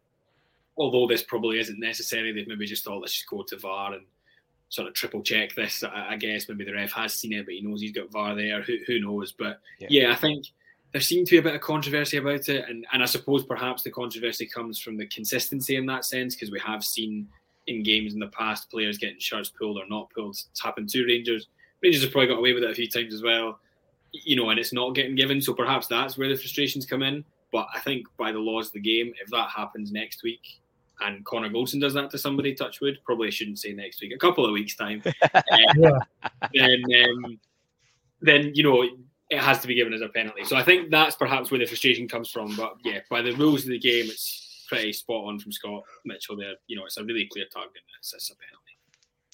although 0.77 1.07
this 1.07 1.23
probably 1.23 1.59
isn't 1.59 1.79
necessary, 1.79 2.31
they've 2.31 2.47
maybe 2.47 2.65
just 2.65 2.83
thought 2.83 3.01
let's 3.01 3.13
just 3.13 3.29
go 3.29 3.43
to 3.43 3.57
VAR 3.57 3.93
and 3.93 4.05
sort 4.69 4.87
of 4.87 4.93
triple 4.93 5.21
check 5.21 5.55
this. 5.55 5.83
I, 5.83 6.09
I, 6.11 6.17
guess 6.17 6.49
maybe 6.49 6.65
the 6.65 6.73
ref 6.73 6.91
has 6.93 7.13
seen 7.13 7.33
it, 7.33 7.45
but 7.45 7.53
he 7.53 7.61
knows 7.61 7.81
he's 7.81 7.91
got 7.91 8.11
VAR 8.11 8.35
there. 8.35 8.61
Who, 8.61 8.77
who 8.87 8.99
knows? 8.99 9.31
But 9.31 9.59
yeah. 9.79 9.87
yeah. 9.89 10.11
I 10.11 10.15
think 10.15 10.47
there 10.91 11.01
seemed 11.01 11.27
to 11.27 11.31
be 11.31 11.37
a 11.37 11.41
bit 11.41 11.55
of 11.55 11.61
controversy 11.61 12.17
about 12.17 12.49
it, 12.49 12.69
and 12.69 12.85
and 12.91 13.03
I 13.03 13.05
suppose 13.05 13.45
perhaps 13.45 13.83
the 13.83 13.91
controversy 13.91 14.45
comes 14.45 14.79
from 14.79 14.97
the 14.97 15.05
consistency 15.07 15.75
in 15.75 15.85
that 15.87 16.05
sense 16.05 16.35
because 16.35 16.51
we 16.51 16.59
have 16.59 16.83
seen 16.83 17.27
in 17.67 17.83
games 17.83 18.13
in 18.13 18.19
the 18.19 18.27
past 18.27 18.69
players 18.69 18.97
getting 18.97 19.19
shirts 19.19 19.49
pulled 19.49 19.77
or 19.77 19.87
not 19.89 20.09
pulled. 20.11 20.37
It's 20.51 20.61
happened 20.61 20.89
to 20.89 21.05
Rangers. 21.05 21.47
Rangers 21.81 22.03
have 22.03 22.11
probably 22.11 22.27
got 22.27 22.37
away 22.39 22.53
with 22.53 22.63
it 22.63 22.71
a 22.71 22.75
few 22.75 22.87
times 22.87 23.13
as 23.13 23.23
well, 23.23 23.59
you 24.11 24.35
know, 24.35 24.49
and 24.49 24.59
it's 24.59 24.73
not 24.73 24.95
getting 24.95 25.15
given. 25.15 25.41
So 25.41 25.53
perhaps 25.53 25.87
that's 25.87 26.17
where 26.17 26.29
the 26.29 26.35
frustrations 26.35 26.85
come 26.85 27.01
in. 27.01 27.25
But 27.51 27.67
I 27.73 27.79
think 27.79 28.07
by 28.17 28.31
the 28.31 28.39
laws 28.39 28.67
of 28.67 28.73
the 28.73 28.79
game, 28.79 29.13
if 29.21 29.29
that 29.31 29.49
happens 29.49 29.91
next 29.91 30.23
week, 30.23 30.59
and 31.01 31.25
Connor 31.25 31.49
Goldson 31.49 31.79
does 31.79 31.93
that 31.93 32.09
to 32.11 32.17
somebody, 32.17 32.53
Touchwood, 32.53 32.99
probably 33.03 33.31
shouldn't 33.31 33.59
say 33.59 33.73
next 33.73 34.01
week, 34.01 34.13
a 34.13 34.17
couple 34.17 34.45
of 34.45 34.51
weeks' 34.51 34.75
time, 34.75 35.01
uh, 35.33 35.41
then, 36.53 36.83
um, 37.03 37.39
then, 38.21 38.51
you 38.53 38.63
know, 38.63 38.87
it 39.29 39.39
has 39.39 39.59
to 39.59 39.67
be 39.67 39.75
given 39.75 39.93
as 39.93 40.01
a 40.01 40.09
penalty. 40.09 40.43
So 40.45 40.55
I 40.55 40.63
think 40.63 40.91
that's 40.91 41.15
perhaps 41.15 41.51
where 41.51 41.59
the 41.59 41.65
frustration 41.65 42.07
comes 42.07 42.29
from. 42.29 42.55
But 42.55 42.75
yeah, 42.83 42.99
by 43.09 43.21
the 43.21 43.33
rules 43.33 43.63
of 43.63 43.69
the 43.69 43.79
game, 43.79 44.05
it's 44.05 44.65
pretty 44.69 44.93
spot 44.93 45.25
on 45.25 45.39
from 45.39 45.51
Scott 45.51 45.83
Mitchell 46.05 46.37
there. 46.37 46.53
You 46.67 46.77
know, 46.77 46.85
it's 46.85 46.97
a 46.97 47.03
really 47.03 47.27
clear 47.31 47.45
target. 47.51 47.81
It's, 47.99 48.13
it's 48.13 48.29
a 48.29 48.35
penalty. 48.35 48.64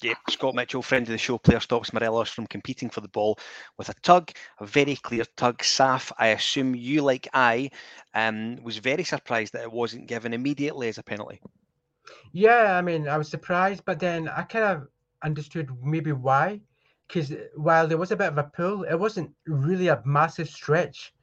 Yeah, 0.02 0.14
Scott 0.28 0.56
Mitchell, 0.56 0.82
friend 0.82 1.06
of 1.06 1.12
the 1.12 1.18
show, 1.18 1.38
player 1.38 1.60
stops 1.60 1.92
Morelos 1.92 2.28
from 2.28 2.48
competing 2.48 2.90
for 2.90 3.00
the 3.00 3.08
ball 3.08 3.38
with 3.78 3.88
a 3.88 3.94
tug, 4.02 4.32
a 4.58 4.66
very 4.66 4.96
clear 4.96 5.24
tug. 5.36 5.58
Saf, 5.58 6.10
I 6.18 6.28
assume 6.28 6.74
you, 6.74 7.02
like 7.02 7.28
I, 7.32 7.70
um, 8.12 8.56
was 8.64 8.78
very 8.78 9.04
surprised 9.04 9.52
that 9.52 9.62
it 9.62 9.70
wasn't 9.70 10.08
given 10.08 10.32
immediately 10.32 10.88
as 10.88 10.98
a 10.98 11.04
penalty. 11.04 11.40
Yeah, 12.32 12.76
I 12.76 12.82
mean, 12.82 13.06
I 13.06 13.16
was 13.16 13.28
surprised, 13.28 13.84
but 13.84 14.00
then 14.00 14.28
I 14.28 14.42
kind 14.42 14.64
of 14.64 14.88
understood 15.22 15.70
maybe 15.80 16.10
why. 16.10 16.60
Because 17.06 17.32
while 17.54 17.86
there 17.86 17.98
was 17.98 18.10
a 18.10 18.16
bit 18.16 18.28
of 18.28 18.38
a 18.38 18.44
pull, 18.44 18.82
it 18.82 18.96
wasn't 18.96 19.30
really 19.46 19.86
a 19.86 20.02
massive 20.04 20.48
stretch. 20.48 21.14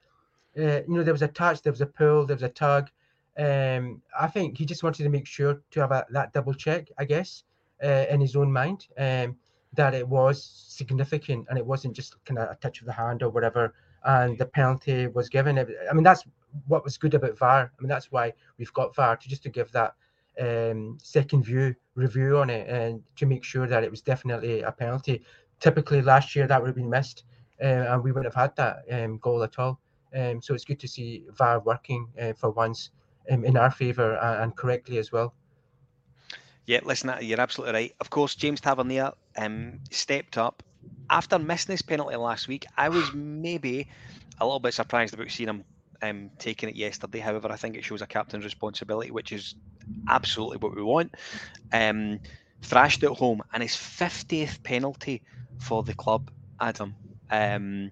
Uh, 0.57 0.83
you 0.88 0.95
know, 0.95 1.03
there 1.03 1.13
was 1.13 1.21
a 1.21 1.27
touch, 1.27 1.62
there 1.63 1.74
was 1.74 1.81
a 1.81 1.86
pull, 1.86 2.25
there 2.25 2.36
was 2.38 2.43
a 2.43 2.50
tug. 2.50 2.89
Um, 3.38 4.01
I 4.17 4.27
think 4.27 4.57
he 4.57 4.65
just 4.65 4.83
wanted 4.83 5.03
to 5.03 5.09
make 5.09 5.27
sure 5.27 5.62
to 5.71 5.79
have 5.81 5.91
a, 5.91 6.05
that 6.12 6.31
double 6.31 6.53
check, 6.53 6.88
I 6.98 7.03
guess 7.03 7.43
uh, 7.83 8.05
in 8.09 8.21
his 8.21 8.36
own 8.36 8.51
mind 8.51 8.88
um, 8.98 9.36
that 9.74 9.93
it 9.93 10.07
was 10.07 10.43
significant 10.43 11.45
and 11.50 11.57
it 11.57 11.65
wasn't 11.65 11.95
just 11.95 12.24
kind 12.25 12.39
of 12.39 12.50
a 12.50 12.55
touch 12.55 12.81
of 12.81 12.88
the 12.88 12.93
hand 12.93 13.24
or 13.24 13.29
whatever. 13.29 13.74
And 14.05 14.38
the 14.38 14.45
penalty 14.45 15.07
was 15.07 15.29
given. 15.29 15.59
I 15.59 15.93
mean, 15.93 16.03
that's 16.03 16.24
what 16.67 16.83
was 16.83 16.98
good 16.98 17.13
about 17.13 17.38
VAR. 17.38 17.71
I 17.77 17.81
mean, 17.81 17.89
that's 17.89 18.12
why 18.12 18.33
we've 18.57 18.74
got 18.74 18.95
VAR 18.95 19.17
to 19.17 19.29
just 19.29 19.43
to 19.43 19.50
give 19.50 19.71
that 19.74 19.93
um, 20.39 20.98
second 21.01 21.43
view 21.43 21.75
review 21.95 22.38
on 22.38 22.50
it 22.50 22.67
and 22.69 23.01
to 23.17 23.25
make 23.25 23.43
sure 23.43 23.67
that 23.67 23.83
it 23.83 23.91
was 23.91 24.01
definitely 24.01 24.62
a 24.62 24.71
penalty. 24.71 25.21
Typically, 25.59 26.01
last 26.01 26.36
year 26.36 26.48
that 26.48 26.62
would 26.62 26.67
have 26.67 26.75
been 26.75 26.89
missed, 26.89 27.25
uh, 27.62 27.65
and 27.91 28.03
we 28.03 28.12
wouldn't 28.12 28.33
have 28.33 28.41
had 28.41 28.55
that 28.55 28.83
um, 28.91 29.17
goal 29.17 29.43
at 29.43 29.59
all. 29.59 29.79
Um, 30.15 30.41
so 30.41 30.53
it's 30.53 30.65
good 30.65 30.79
to 30.79 30.88
see 30.88 31.25
VAR 31.33 31.59
working 31.59 32.07
uh, 32.19 32.33
for 32.33 32.51
once 32.51 32.91
um, 33.29 33.43
in 33.43 33.57
our 33.57 33.69
favour 33.69 34.15
and, 34.15 34.43
and 34.43 34.55
correctly 34.55 34.98
as 34.98 35.12
well. 35.12 35.33
Yeah, 36.69 36.81
listen, 36.83 37.11
you're 37.21 37.41
absolutely 37.41 37.73
right. 37.73 37.95
Of 37.99 38.11
course, 38.11 38.35
James 38.35 38.61
Tavernier 38.61 39.13
um, 39.35 39.79
stepped 39.89 40.38
up 40.38 40.61
after 41.09 41.39
missing 41.39 41.73
his 41.73 41.81
penalty 41.81 42.15
last 42.15 42.47
week. 42.47 42.67
I 42.77 42.89
was 42.89 43.11
maybe 43.11 43.88
a 44.39 44.45
little 44.45 44.59
bit 44.59 44.75
surprised 44.75 45.15
about 45.15 45.31
seeing 45.31 45.49
him 45.49 45.63
um, 46.03 46.29
taking 46.38 46.69
it 46.69 46.75
yesterday. 46.75 47.17
However, 47.21 47.51
I 47.51 47.55
think 47.55 47.75
it 47.75 47.83
shows 47.83 48.03
a 48.03 48.05
captain's 48.05 48.43
responsibility, 48.45 49.09
which 49.09 49.31
is 49.31 49.55
absolutely 50.09 50.57
what 50.57 50.75
we 50.75 50.83
want. 50.83 51.15
Um, 51.73 52.19
thrashed 52.61 53.01
at 53.03 53.09
home, 53.13 53.41
and 53.51 53.63
his 53.63 53.73
50th 53.73 54.61
penalty 54.61 55.23
for 55.57 55.81
the 55.81 55.95
club, 55.95 56.29
Adam. 56.61 56.93
Um, 57.31 57.91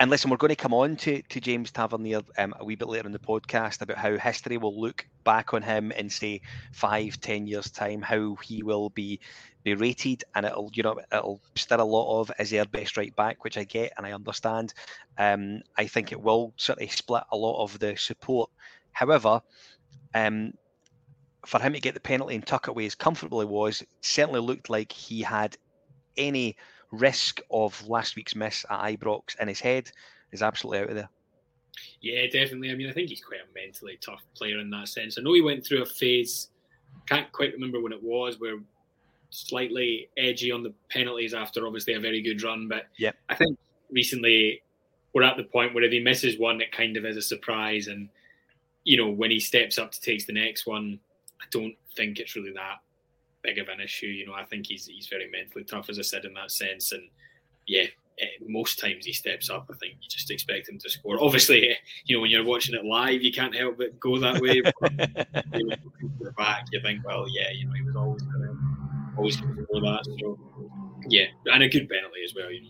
and 0.00 0.10
listen, 0.10 0.30
we're 0.30 0.36
going 0.36 0.50
to 0.50 0.56
come 0.56 0.74
on 0.74 0.96
to, 0.96 1.22
to 1.22 1.40
James 1.40 1.72
Tavernier 1.72 2.22
um, 2.36 2.54
a 2.58 2.64
wee 2.64 2.76
bit 2.76 2.88
later 2.88 3.06
in 3.06 3.12
the 3.12 3.18
podcast 3.18 3.82
about 3.82 3.98
how 3.98 4.16
history 4.16 4.56
will 4.56 4.80
look 4.80 5.04
back 5.24 5.54
on 5.54 5.62
him 5.62 5.90
in 5.92 6.08
say 6.08 6.40
five, 6.72 7.20
ten 7.20 7.46
years 7.48 7.70
time, 7.70 8.00
how 8.00 8.36
he 8.36 8.62
will 8.62 8.90
be 8.90 9.18
be 9.64 9.74
rated, 9.74 10.22
and 10.34 10.46
it'll 10.46 10.70
you 10.72 10.84
know 10.84 11.00
it'll 11.12 11.40
stir 11.56 11.78
a 11.78 11.84
lot 11.84 12.20
of 12.20 12.30
is 12.38 12.50
he 12.50 12.58
our 12.60 12.64
best 12.66 12.96
right 12.96 13.14
back, 13.16 13.42
which 13.42 13.58
I 13.58 13.64
get 13.64 13.92
and 13.96 14.06
I 14.06 14.12
understand. 14.12 14.72
Um, 15.16 15.62
I 15.76 15.86
think 15.86 16.12
it 16.12 16.20
will 16.20 16.54
certainly 16.56 16.88
split 16.88 17.24
a 17.32 17.36
lot 17.36 17.62
of 17.62 17.78
the 17.80 17.96
support. 17.96 18.50
However, 18.92 19.42
um, 20.14 20.52
for 21.44 21.60
him 21.60 21.72
to 21.72 21.80
get 21.80 21.94
the 21.94 22.00
penalty 22.00 22.36
and 22.36 22.46
tuck 22.46 22.68
away 22.68 22.86
as 22.86 22.94
comfortably 22.94 23.46
was 23.46 23.82
certainly 24.00 24.40
looked 24.40 24.70
like 24.70 24.92
he 24.92 25.22
had 25.22 25.56
any 26.16 26.56
risk 26.90 27.40
of 27.50 27.86
last 27.86 28.16
week's 28.16 28.34
miss 28.34 28.64
at 28.70 28.80
Ibrox 28.80 29.38
in 29.40 29.48
his 29.48 29.60
head 29.60 29.90
is 30.32 30.42
absolutely 30.42 30.78
out 30.80 30.90
of 30.90 30.94
there. 30.96 31.08
Yeah, 32.00 32.24
definitely. 32.26 32.70
I 32.70 32.74
mean, 32.74 32.88
I 32.88 32.92
think 32.92 33.08
he's 33.08 33.22
quite 33.22 33.40
a 33.40 33.54
mentally 33.54 33.98
tough 34.00 34.24
player 34.34 34.58
in 34.58 34.70
that 34.70 34.88
sense. 34.88 35.18
I 35.18 35.22
know 35.22 35.34
he 35.34 35.40
went 35.40 35.66
through 35.66 35.82
a 35.82 35.86
phase, 35.86 36.48
can't 37.06 37.30
quite 37.32 37.52
remember 37.52 37.80
when 37.80 37.92
it 37.92 38.02
was, 38.02 38.40
where 38.40 38.58
slightly 39.30 40.08
edgy 40.16 40.50
on 40.50 40.62
the 40.62 40.72
penalties 40.88 41.34
after 41.34 41.66
obviously 41.66 41.94
a 41.94 42.00
very 42.00 42.22
good 42.22 42.42
run. 42.42 42.68
But 42.68 42.84
yeah, 42.96 43.12
I 43.28 43.34
think 43.34 43.58
recently 43.90 44.62
we're 45.12 45.22
at 45.22 45.36
the 45.36 45.44
point 45.44 45.74
where 45.74 45.84
if 45.84 45.92
he 45.92 46.00
misses 46.00 46.38
one, 46.38 46.60
it 46.60 46.72
kind 46.72 46.96
of 46.96 47.04
is 47.04 47.16
a 47.16 47.22
surprise. 47.22 47.88
And, 47.88 48.08
you 48.84 48.96
know, 48.96 49.08
when 49.08 49.30
he 49.30 49.40
steps 49.40 49.78
up 49.78 49.92
to 49.92 50.00
take 50.00 50.26
the 50.26 50.32
next 50.32 50.66
one, 50.66 50.98
I 51.40 51.44
don't 51.50 51.76
think 51.96 52.18
it's 52.18 52.34
really 52.34 52.52
that 52.52 52.78
big 53.42 53.58
of 53.58 53.68
an 53.68 53.80
issue. 53.80 54.06
You 54.06 54.26
know, 54.26 54.34
I 54.34 54.44
think 54.44 54.66
he's 54.66 54.86
he's 54.86 55.08
very 55.08 55.30
mentally 55.30 55.64
tough, 55.64 55.88
as 55.88 55.98
I 55.98 56.02
said 56.02 56.24
in 56.24 56.34
that 56.34 56.50
sense. 56.50 56.92
And 56.92 57.08
yeah, 57.66 57.84
eh, 58.20 58.26
most 58.46 58.78
times 58.78 59.06
he 59.06 59.12
steps 59.12 59.50
up. 59.50 59.68
I 59.72 59.76
think 59.76 59.94
you 60.00 60.08
just 60.08 60.30
expect 60.30 60.68
him 60.68 60.78
to 60.78 60.90
score. 60.90 61.22
Obviously, 61.22 61.76
you 62.04 62.16
know 62.16 62.22
when 62.22 62.30
you're 62.30 62.44
watching 62.44 62.74
it 62.74 62.84
live, 62.84 63.22
you 63.22 63.32
can't 63.32 63.54
help 63.54 63.78
but 63.78 63.98
go 64.00 64.18
that 64.18 64.40
way. 64.40 64.62
But 66.20 66.36
back, 66.36 66.66
you 66.72 66.80
think, 66.80 67.04
well, 67.04 67.26
yeah, 67.28 67.50
you 67.52 67.66
know, 67.66 67.72
he 67.72 67.82
was 67.82 67.96
always 67.96 68.22
going 68.22 68.42
to 68.42 68.56
always 69.16 69.36
going 69.36 69.56
to 69.56 69.62
score 69.64 69.80
that. 69.80 70.04
So 70.04 70.38
yeah, 71.08 71.26
and 71.46 71.62
a 71.62 71.68
good 71.68 71.88
penalty 71.88 72.22
as 72.24 72.34
well. 72.34 72.50
You 72.50 72.62
know. 72.62 72.68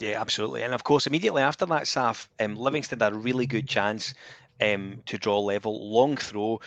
Yeah, 0.00 0.20
absolutely. 0.20 0.62
And 0.62 0.74
of 0.74 0.84
course, 0.84 1.06
immediately 1.06 1.42
after 1.42 1.66
that, 1.66 1.84
Saf, 1.84 2.28
um, 2.40 2.54
Livingston 2.56 3.00
had 3.00 3.12
a 3.12 3.16
really 3.16 3.46
good 3.46 3.66
chance 3.66 4.14
um, 4.60 5.02
to 5.06 5.18
draw 5.18 5.40
level. 5.40 5.90
Long 5.92 6.16
throw 6.16 6.60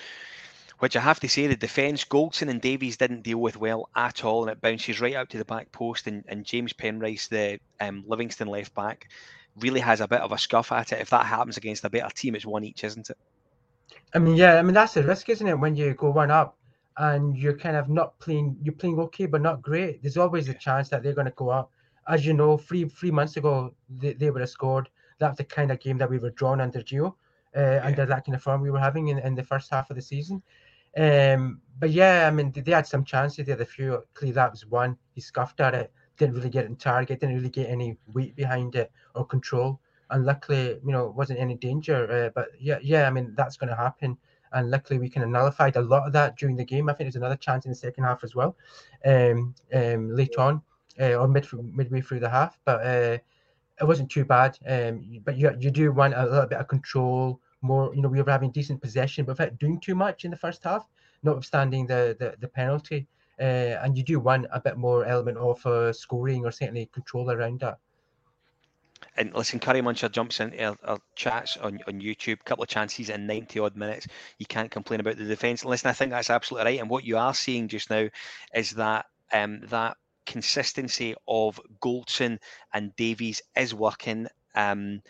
which 0.82 0.96
I 0.96 1.00
have 1.00 1.20
to 1.20 1.30
say 1.30 1.46
the 1.46 1.56
defence, 1.56 2.04
Goldson 2.04 2.50
and 2.50 2.60
Davies 2.60 2.98
didn't 2.98 3.22
deal 3.22 3.38
with 3.38 3.56
well 3.56 3.88
at 3.96 4.26
all, 4.26 4.42
and 4.42 4.52
it 4.52 4.62
bounces 4.62 5.00
right 5.00 5.14
out 5.14 5.30
to 5.30 5.38
the 5.38 5.46
back 5.46 5.72
post. 5.72 6.08
And, 6.08 6.24
and 6.28 6.44
James 6.44 6.74
Penrice, 6.74 7.28
the 7.28 7.60
um, 7.80 8.04
Livingston 8.08 8.48
left 8.48 8.74
back, 8.74 9.08
really 9.60 9.80
has 9.80 10.02
a 10.02 10.08
bit 10.08 10.22
of 10.22 10.32
a 10.32 10.40
scuff 10.40 10.72
at 10.72 10.92
it. 10.92 11.00
If 11.00 11.12
that 11.12 11.28
happens 11.28 11.58
against 11.58 11.86
a 11.86 11.90
better 11.92 12.10
team, 12.10 12.34
it's 12.34 12.48
one 12.48 12.64
each, 12.64 12.84
isn't 12.84 13.12
it? 13.12 13.18
I 14.16 14.18
mean, 14.18 14.36
yeah, 14.36 14.56
I 14.56 14.64
mean 14.64 14.74
that's 14.74 14.96
the 14.96 15.04
risk, 15.04 15.30
isn't 15.30 15.48
it? 15.48 15.60
When 15.60 15.76
you 15.76 15.94
go 15.94 16.10
one 16.10 16.32
up 16.32 16.58
and 16.98 17.38
you're 17.38 17.58
kind 17.58 17.76
of 17.76 17.88
not 17.88 18.18
playing, 18.18 18.58
you're 18.64 18.74
playing 18.74 19.00
okay 19.02 19.28
but 19.28 19.42
not 19.42 19.62
great. 19.62 20.02
There's 20.02 20.18
always 20.18 20.50
a 20.50 20.54
chance 20.56 20.90
that 20.90 21.04
they're 21.04 21.14
going 21.14 21.26
to 21.26 21.32
go 21.32 21.50
up. 21.50 21.70
As 22.08 22.26
you 22.26 22.34
know, 22.34 22.58
three 22.58 22.86
three 22.86 23.12
months 23.12 23.38
ago 23.38 23.76
they, 24.00 24.14
they 24.14 24.32
would 24.32 24.42
have 24.42 24.50
scored. 24.50 24.90
That's 25.20 25.38
the 25.38 25.44
kind 25.44 25.72
of 25.72 25.80
game 25.80 26.00
that 26.00 26.10
we 26.10 26.18
were 26.18 26.32
drawn 26.32 26.60
under 26.60 26.82
Gio, 26.82 27.14
uh, 27.56 27.60
yeah. 27.60 27.82
under 27.86 28.08
that 28.08 28.26
kind 28.26 28.36
of 28.36 28.42
form 28.42 28.62
we 28.62 28.72
were 28.72 28.80
having 28.80 29.10
in, 29.10 29.20
in 29.20 29.36
the 29.36 29.44
first 29.44 29.70
half 29.70 29.92
of 29.92 29.96
the 29.96 30.02
season. 30.02 30.42
Um, 30.98 31.62
but 31.80 31.92
yeah, 31.92 32.28
I 32.28 32.32
mean, 32.32 32.52
they 32.52 32.72
had 32.72 32.88
some 32.88 33.04
chances. 33.04 33.46
They 33.46 33.52
had 33.52 33.62
a 33.62 33.66
few. 33.66 34.04
Clearly, 34.14 34.34
that 34.34 34.52
was 34.52 34.66
one. 34.66 34.98
He 35.14 35.22
scuffed 35.22 35.60
at 35.60 35.74
it. 35.74 35.92
Didn't 36.18 36.36
really 36.36 36.50
get 36.50 36.66
in 36.66 36.76
target. 36.76 37.20
Didn't 37.20 37.36
really 37.36 37.50
get 37.50 37.70
any 37.70 37.98
weight 38.14 38.36
behind 38.36 38.76
it 38.76 38.92
or 39.16 39.26
control. 39.26 39.80
And 40.10 40.26
luckily, 40.26 40.80
you 40.86 40.92
know, 40.92 41.14
wasn't 41.16 41.40
any 41.40 41.56
danger. 41.56 42.12
Uh, 42.12 42.30
but 42.36 42.50
yeah, 42.60 42.78
yeah, 42.82 43.08
I 43.08 43.10
mean, 43.10 43.34
that's 43.36 43.58
going 43.58 43.70
to 43.70 43.76
happen. 43.76 44.18
And 44.54 44.70
luckily, 44.70 45.00
we 45.00 45.10
kind 45.10 45.24
of 45.24 45.30
nullified 45.30 45.78
a 45.78 45.82
lot 45.82 46.06
of 46.06 46.14
that 46.14 46.38
during 46.38 46.58
the 46.58 46.66
game. 46.66 46.90
I 46.90 46.94
think 46.94 47.06
there's 47.06 47.16
another 47.16 47.38
chance 47.38 47.66
in 47.66 47.72
the 47.72 47.76
second 47.76 48.04
half 48.04 48.24
as 48.24 48.36
well, 48.36 48.58
um, 49.06 49.56
um, 49.74 50.14
late 50.14 50.36
on 50.38 50.62
uh, 51.00 51.14
or 51.14 51.28
mid 51.28 51.48
midway 51.74 52.02
through 52.02 52.20
the 52.20 52.30
half. 52.30 52.60
But 52.66 52.86
uh, 52.86 53.18
it 53.80 53.88
wasn't 53.88 54.12
too 54.12 54.26
bad. 54.26 54.58
Um, 54.68 55.22
but 55.24 55.38
you 55.38 55.52
you 55.60 55.72
do 55.72 55.92
want 55.92 56.14
a 56.14 56.26
little 56.26 56.48
bit 56.48 56.60
of 56.60 56.68
control 56.68 57.40
more, 57.62 57.94
you 57.96 58.02
know, 58.02 58.10
we 58.10 58.22
were 58.22 58.32
having 58.32 58.52
decent 58.52 58.82
possession, 58.82 59.26
but 59.26 59.38
without 59.38 59.58
doing 59.60 59.80
too 59.80 59.96
much 59.96 60.26
in 60.26 60.32
the 60.32 60.38
first 60.38 60.64
half, 60.64 60.86
notwithstanding 61.24 61.88
the 61.88 62.16
the, 62.20 62.36
the 62.40 62.48
penalty. 62.48 63.08
Uh, 63.40 63.80
and 63.82 63.98
you 63.98 64.04
do 64.04 64.20
want 64.20 64.46
a 64.52 64.62
bit 64.62 64.78
more 64.78 65.04
element 65.06 65.38
of 65.38 65.66
uh, 65.66 65.92
scoring 65.92 66.46
or 66.46 66.52
certainly 66.52 66.88
control 66.94 67.32
around 67.32 67.60
that. 67.60 67.80
And 69.18 69.34
listen, 69.34 69.60
Curry 69.60 69.82
Muncher 69.82 70.12
jumps 70.12 70.40
into 70.40 70.64
our, 70.64 70.78
our, 70.84 71.00
chats 71.16 71.58
on, 71.58 71.80
on 71.88 72.00
YouTube, 72.00 72.40
a 72.40 72.44
couple 72.44 72.64
of 72.64 72.70
chances 72.70 73.10
in 73.10 73.26
90 73.26 73.60
odd 73.60 73.76
minutes. 73.76 74.08
You 74.38 74.46
can't 74.46 74.70
complain 74.70 75.00
about 75.00 75.18
the 75.18 75.26
defence. 75.26 75.66
Listen, 75.66 75.90
I 75.90 75.94
think 75.94 76.12
that's 76.12 76.30
absolutely 76.30 76.74
right. 76.74 76.80
And 76.80 76.90
what 76.90 77.04
you 77.04 77.18
are 77.18 77.34
seeing 77.34 77.68
just 77.68 77.90
now 77.90 78.08
is 78.54 78.72
that 78.72 79.08
um, 79.34 79.62
that 79.70 79.98
consistency 80.26 81.16
of 81.28 81.60
Goldson 81.82 82.38
and 82.74 82.96
Davies 82.96 83.42
is 83.58 83.74
working. 83.74 84.28
Um, 84.56 85.02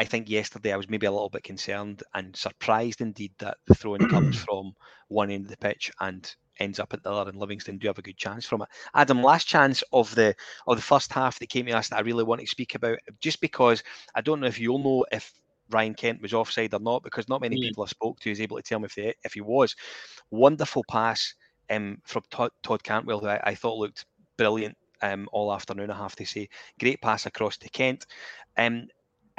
I 0.00 0.04
think 0.06 0.30
yesterday 0.30 0.72
I 0.72 0.78
was 0.78 0.88
maybe 0.88 1.04
a 1.04 1.12
little 1.12 1.28
bit 1.28 1.42
concerned 1.42 2.02
and 2.14 2.34
surprised 2.34 3.02
indeed 3.02 3.32
that 3.38 3.58
the 3.66 3.74
throwing 3.74 4.00
comes 4.08 4.34
from 4.34 4.72
one 5.08 5.30
end 5.30 5.44
of 5.44 5.50
the 5.50 5.58
pitch 5.58 5.92
and 6.00 6.34
ends 6.58 6.80
up 6.80 6.94
at 6.94 7.02
the 7.02 7.12
other, 7.12 7.28
and 7.28 7.38
Livingston 7.38 7.76
do 7.76 7.86
have 7.86 7.98
a 7.98 8.02
good 8.02 8.16
chance 8.16 8.46
from 8.46 8.62
it. 8.62 8.68
Adam, 8.94 9.22
last 9.22 9.46
chance 9.46 9.84
of 9.92 10.14
the 10.14 10.34
of 10.66 10.76
the 10.76 10.82
first 10.82 11.12
half 11.12 11.38
that 11.38 11.50
came 11.50 11.66
to 11.66 11.72
us 11.72 11.90
that 11.90 11.98
I 11.98 12.00
really 12.00 12.24
want 12.24 12.40
to 12.40 12.46
speak 12.46 12.76
about, 12.76 12.96
just 13.20 13.42
because 13.42 13.82
I 14.14 14.22
don't 14.22 14.40
know 14.40 14.46
if 14.46 14.58
you'll 14.58 14.78
know 14.78 15.04
if 15.12 15.34
Ryan 15.68 15.92
Kent 15.92 16.22
was 16.22 16.32
offside 16.32 16.72
or 16.72 16.80
not, 16.80 17.02
because 17.02 17.28
not 17.28 17.42
many 17.42 17.56
mm. 17.56 17.60
people 17.60 17.84
I 17.84 17.88
spoke 17.88 18.20
to 18.20 18.30
is 18.30 18.40
able 18.40 18.56
to 18.56 18.62
tell 18.62 18.78
me 18.78 18.86
if 18.86 18.94
they, 18.94 19.12
if 19.22 19.34
he 19.34 19.42
was. 19.42 19.76
Wonderful 20.30 20.84
pass 20.88 21.34
um, 21.68 21.98
from 22.06 22.22
Todd, 22.30 22.52
Todd 22.62 22.82
Cantwell, 22.82 23.20
who 23.20 23.26
I, 23.26 23.40
I, 23.44 23.54
thought 23.54 23.76
looked 23.76 24.06
brilliant 24.38 24.78
um, 25.02 25.28
all 25.30 25.52
afternoon. 25.52 25.90
I 25.90 25.98
have 25.98 26.16
to 26.16 26.24
say, 26.24 26.48
great 26.78 27.02
pass 27.02 27.26
across 27.26 27.58
to 27.58 27.68
Kent. 27.68 28.06
Um, 28.56 28.88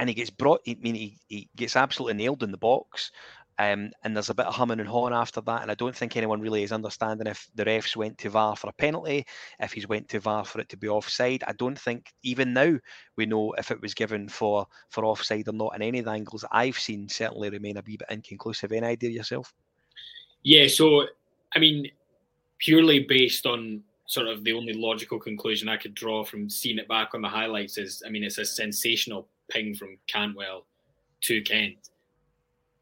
and 0.02 0.10
he 0.10 0.16
gets 0.16 0.32
brought. 0.32 0.62
I 0.68 0.76
mean, 0.82 0.96
he, 0.96 1.20
he 1.28 1.48
gets 1.56 1.76
absolutely 1.76 2.16
nailed 2.16 2.42
in 2.42 2.52
the 2.52 2.58
box. 2.58 3.12
Um, 3.60 3.92
and 4.04 4.16
there's 4.16 4.32
a 4.32 4.34
bit 4.34 4.48
of 4.48 4.56
humming 4.56 4.80
and 4.80 4.90
hawing 4.90 5.14
after 5.14 5.42
that. 5.42 5.62
And 5.62 5.70
I 5.70 5.76
don't 5.76 5.96
think 5.96 6.18
anyone 6.18 6.42
really 6.42 6.64
is 6.64 6.72
understanding 6.72 7.28
if 7.28 7.48
the 7.54 7.66
refs 7.66 7.96
went 7.96 8.18
to 8.18 8.32
VAR 8.32 8.56
for 8.56 8.68
a 8.68 8.74
penalty, 8.74 9.28
if 9.60 9.74
he's 9.74 9.88
went 9.88 10.10
to 10.10 10.20
VAR 10.20 10.44
for 10.44 10.60
it 10.60 10.70
to 10.70 10.78
be 10.78 10.88
offside. 10.88 11.44
I 11.46 11.54
don't 11.54 11.78
think 11.78 12.12
even 12.24 12.52
now 12.52 12.80
we 13.16 13.28
know 13.28 13.54
if 13.60 13.70
it 13.70 13.80
was 13.80 13.94
given 13.94 14.28
for 14.28 14.66
for 14.90 15.06
offside 15.06 15.48
or 15.48 15.54
not. 15.54 15.76
And 15.76 15.84
any 15.84 16.00
of 16.00 16.06
the 16.06 16.12
angles 16.12 16.44
I've 16.52 16.80
seen 16.80 17.08
certainly 17.08 17.52
remain 17.52 17.78
a 17.78 17.84
wee 17.86 17.98
bit 17.98 18.10
inconclusive. 18.10 18.72
Any 18.72 18.88
idea 18.88 19.12
yourself? 19.12 19.54
Yeah, 20.42 20.66
so 20.68 21.06
I 21.56 21.60
mean, 21.60 21.92
purely 22.58 23.02
based 23.02 23.46
on 23.46 23.84
sort 24.08 24.28
of 24.28 24.44
the 24.44 24.54
only 24.54 24.74
logical 24.74 25.20
conclusion 25.20 25.70
I 25.70 25.78
could 25.78 25.94
draw 25.94 26.24
from 26.24 26.50
seeing 26.50 26.80
it 26.80 26.88
back 26.88 27.14
on 27.14 27.22
the 27.22 27.30
highlights 27.30 27.78
is, 27.78 28.02
I 28.06 28.10
mean, 28.10 28.24
it's 28.24 28.40
a 28.40 28.46
sensational 28.46 29.28
ping 29.52 29.76
from 29.76 29.98
Cantwell 30.08 30.66
to 31.22 31.42
Kent. 31.42 31.90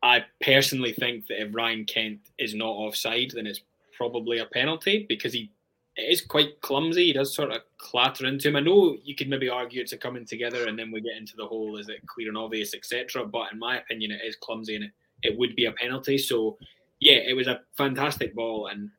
I 0.01 0.23
personally 0.41 0.93
think 0.93 1.27
that 1.27 1.41
if 1.41 1.53
Ryan 1.53 1.85
Kent 1.85 2.19
is 2.37 2.53
not 2.55 2.69
offside, 2.69 3.31
then 3.33 3.47
it's 3.47 3.61
probably 3.97 4.39
a 4.39 4.45
penalty 4.45 5.05
because 5.09 5.33
he 5.33 5.51
is 5.97 6.21
quite 6.21 6.61
clumsy. 6.61 7.07
He 7.07 7.13
does 7.13 7.35
sort 7.35 7.51
of 7.51 7.61
clatter 7.77 8.25
into 8.25 8.47
him. 8.47 8.55
I 8.55 8.61
know 8.61 8.95
you 9.03 9.15
could 9.15 9.29
maybe 9.29 9.49
argue 9.49 9.81
it's 9.81 9.91
a 9.91 9.97
coming 9.97 10.25
together 10.25 10.67
and 10.67 10.79
then 10.79 10.91
we 10.91 11.01
get 11.01 11.17
into 11.17 11.35
the 11.35 11.45
whole 11.45 11.77
is 11.77 11.89
it 11.89 12.05
clear 12.07 12.29
and 12.29 12.37
obvious, 12.37 12.73
etc. 12.73 13.25
But 13.25 13.51
in 13.51 13.59
my 13.59 13.77
opinion, 13.77 14.11
it 14.11 14.21
is 14.25 14.37
clumsy 14.37 14.75
and 14.75 14.85
it, 14.85 14.91
it 15.23 15.37
would 15.37 15.55
be 15.55 15.65
a 15.65 15.73
penalty. 15.73 16.17
So 16.17 16.57
yeah, 17.01 17.17
it 17.27 17.35
was 17.35 17.47
a 17.47 17.61
fantastic 17.75 18.33
ball. 18.33 18.67
And 18.67 18.89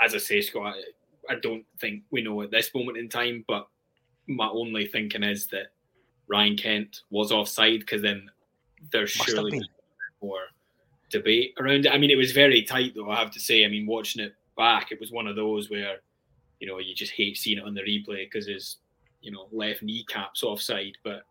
as 0.00 0.14
I 0.14 0.18
say, 0.18 0.42
Scott, 0.42 0.74
I 1.28 1.36
don't 1.36 1.64
think 1.80 2.02
we 2.10 2.22
know 2.22 2.42
at 2.42 2.50
this 2.50 2.74
moment 2.74 2.98
in 2.98 3.08
time, 3.08 3.44
but 3.48 3.68
my 4.26 4.48
only 4.48 4.86
thinking 4.86 5.22
is 5.22 5.46
that 5.48 5.68
Ryan 6.30 6.56
Kent 6.56 7.02
was 7.10 7.32
offside 7.32 7.80
because 7.80 8.02
then 8.02 8.30
there's 8.92 9.16
Must 9.18 9.30
surely 9.30 9.62
more 10.22 10.40
debate 11.10 11.54
around 11.58 11.86
it. 11.86 11.92
I 11.92 11.98
mean, 11.98 12.10
it 12.10 12.16
was 12.16 12.32
very 12.32 12.62
tight 12.62 12.94
though, 12.94 13.10
I 13.10 13.18
have 13.18 13.32
to 13.32 13.40
say. 13.40 13.64
I 13.64 13.68
mean, 13.68 13.86
watching 13.86 14.22
it 14.22 14.34
back, 14.56 14.92
it 14.92 15.00
was 15.00 15.10
one 15.10 15.26
of 15.26 15.36
those 15.36 15.70
where 15.70 15.98
you 16.60 16.68
know, 16.68 16.78
you 16.78 16.94
just 16.94 17.12
hate 17.12 17.36
seeing 17.36 17.58
it 17.58 17.64
on 17.64 17.74
the 17.74 17.80
replay 17.80 18.26
because 18.30 18.46
his, 18.46 18.76
you 19.22 19.32
know, 19.32 19.48
left 19.50 19.82
kneecaps 19.82 20.42
offside. 20.42 20.96
But 21.02 21.22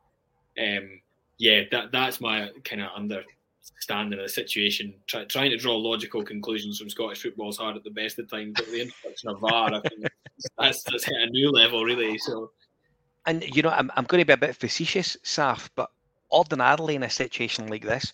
um, 0.59 0.99
yeah, 1.37 1.61
that 1.71 1.91
that's 1.91 2.19
my 2.19 2.49
kind 2.65 2.81
of 2.81 2.89
understanding 2.95 4.19
of 4.19 4.25
the 4.25 4.29
situation. 4.29 4.93
Try, 5.07 5.25
trying 5.25 5.51
to 5.51 5.57
draw 5.57 5.75
logical 5.77 6.23
conclusions 6.23 6.79
from 6.79 6.89
Scottish 6.89 7.21
football 7.21 7.49
is 7.49 7.57
hard 7.57 7.77
at 7.77 7.83
the 7.83 7.91
best 7.91 8.17
of 8.19 8.29
times, 8.29 8.53
but 8.55 8.65
the 8.65 8.81
introduction 8.81 9.29
of 9.29 9.39
VAR, 9.39 9.73
I 9.75 9.81
think 9.87 10.07
that's, 10.57 10.83
that's 10.83 11.05
hit 11.05 11.15
a 11.15 11.29
new 11.29 11.51
level, 11.51 11.85
really. 11.85 12.17
So, 12.17 12.51
and 13.25 13.43
you 13.43 13.61
know, 13.61 13.69
I'm 13.69 13.91
I'm 13.95 14.05
going 14.05 14.21
to 14.21 14.25
be 14.25 14.33
a 14.33 14.37
bit 14.37 14.55
facetious, 14.55 15.17
Saf, 15.23 15.69
but 15.75 15.89
ordinarily 16.31 16.95
in 16.95 17.03
a 17.03 17.09
situation 17.09 17.67
like 17.67 17.83
this, 17.83 18.13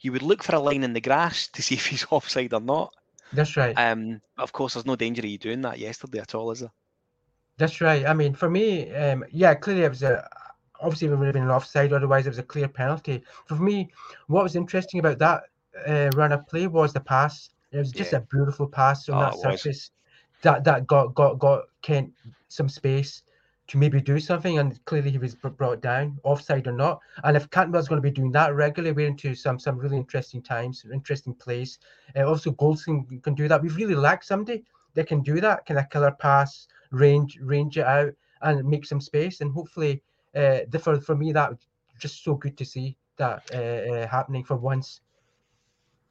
you 0.00 0.12
would 0.12 0.22
look 0.22 0.42
for 0.42 0.54
a 0.54 0.60
line 0.60 0.84
in 0.84 0.92
the 0.92 1.00
grass 1.00 1.48
to 1.48 1.62
see 1.62 1.74
if 1.80 1.86
he's 1.86 2.06
offside 2.10 2.52
or 2.52 2.60
not. 2.60 2.94
That's 3.32 3.56
right. 3.56 3.74
Um, 3.76 4.20
of 4.38 4.52
course, 4.52 4.74
there's 4.74 4.86
no 4.86 4.96
danger 4.96 5.20
of 5.20 5.26
you 5.26 5.38
doing 5.38 5.62
that 5.62 5.78
yesterday 5.78 6.20
at 6.20 6.34
all, 6.34 6.50
is 6.52 6.60
there? 6.60 6.70
That's 7.56 7.80
right. 7.80 8.06
I 8.06 8.14
mean, 8.14 8.34
for 8.34 8.50
me, 8.50 8.92
um, 8.94 9.24
yeah, 9.30 9.54
clearly 9.54 9.82
it 9.82 9.88
was 9.88 10.02
a 10.02 10.28
obviously 10.80 11.08
it 11.08 11.16
would 11.16 11.24
have 11.24 11.34
been 11.34 11.44
an 11.44 11.50
offside. 11.50 11.92
Otherwise, 11.92 12.26
it 12.26 12.30
was 12.30 12.38
a 12.38 12.44
clear 12.44 12.68
penalty. 12.68 13.22
For 13.46 13.56
me, 13.56 13.90
what 14.26 14.42
was 14.42 14.56
interesting 14.56 15.00
about 15.00 15.18
that 15.18 15.44
uh, 15.86 16.10
run 16.16 16.32
of 16.32 16.46
play 16.46 16.66
was 16.66 16.92
the 16.92 17.00
pass. 17.00 17.50
It 17.72 17.78
was 17.78 17.90
just 17.90 18.12
yeah. 18.12 18.18
a 18.18 18.22
beautiful 18.22 18.66
pass 18.66 19.08
on 19.08 19.16
oh, 19.16 19.20
that 19.20 19.38
surface 19.40 19.90
that 20.42 20.62
that 20.64 20.86
got 20.86 21.14
got 21.14 21.38
got 21.38 21.64
Kent 21.82 22.12
some 22.48 22.68
space 22.68 23.22
to 23.66 23.78
maybe 23.78 24.00
do 24.00 24.20
something, 24.20 24.58
and 24.58 24.82
clearly 24.84 25.10
he 25.10 25.18
was 25.18 25.34
brought 25.34 25.80
down, 25.80 26.18
offside 26.22 26.66
or 26.66 26.72
not. 26.72 27.00
And 27.22 27.36
if 27.36 27.48
Cantwell's 27.50 27.88
going 27.88 28.00
to 28.00 28.08
be 28.08 28.10
doing 28.10 28.32
that 28.32 28.54
regularly, 28.54 28.92
we're 28.92 29.08
into 29.08 29.34
some 29.34 29.58
some 29.58 29.78
really 29.78 29.96
interesting 29.96 30.42
times, 30.42 30.84
interesting 30.92 31.34
plays. 31.34 31.78
Uh, 32.16 32.24
also, 32.24 32.52
Goldson 32.52 33.22
can 33.22 33.34
do 33.34 33.48
that. 33.48 33.62
We've 33.62 33.76
really 33.76 33.94
lacked 33.94 34.26
somebody 34.26 34.64
that 34.94 35.06
can 35.06 35.22
do 35.22 35.40
that, 35.40 35.66
kind 35.66 35.80
of 35.80 35.88
killer 35.90 36.12
pass, 36.12 36.68
range 36.90 37.38
range 37.40 37.78
it 37.78 37.86
out, 37.86 38.12
and 38.42 38.64
make 38.68 38.84
some 38.84 39.00
space. 39.00 39.40
And 39.40 39.52
hopefully, 39.52 40.02
uh, 40.34 40.60
the, 40.68 40.78
for 40.78 41.00
for 41.00 41.16
me, 41.16 41.32
that 41.32 41.52
just 41.98 42.22
so 42.22 42.34
good 42.34 42.58
to 42.58 42.64
see 42.64 42.96
that 43.16 43.42
uh, 43.54 43.92
uh, 43.94 44.08
happening 44.08 44.44
for 44.44 44.56
once. 44.56 45.00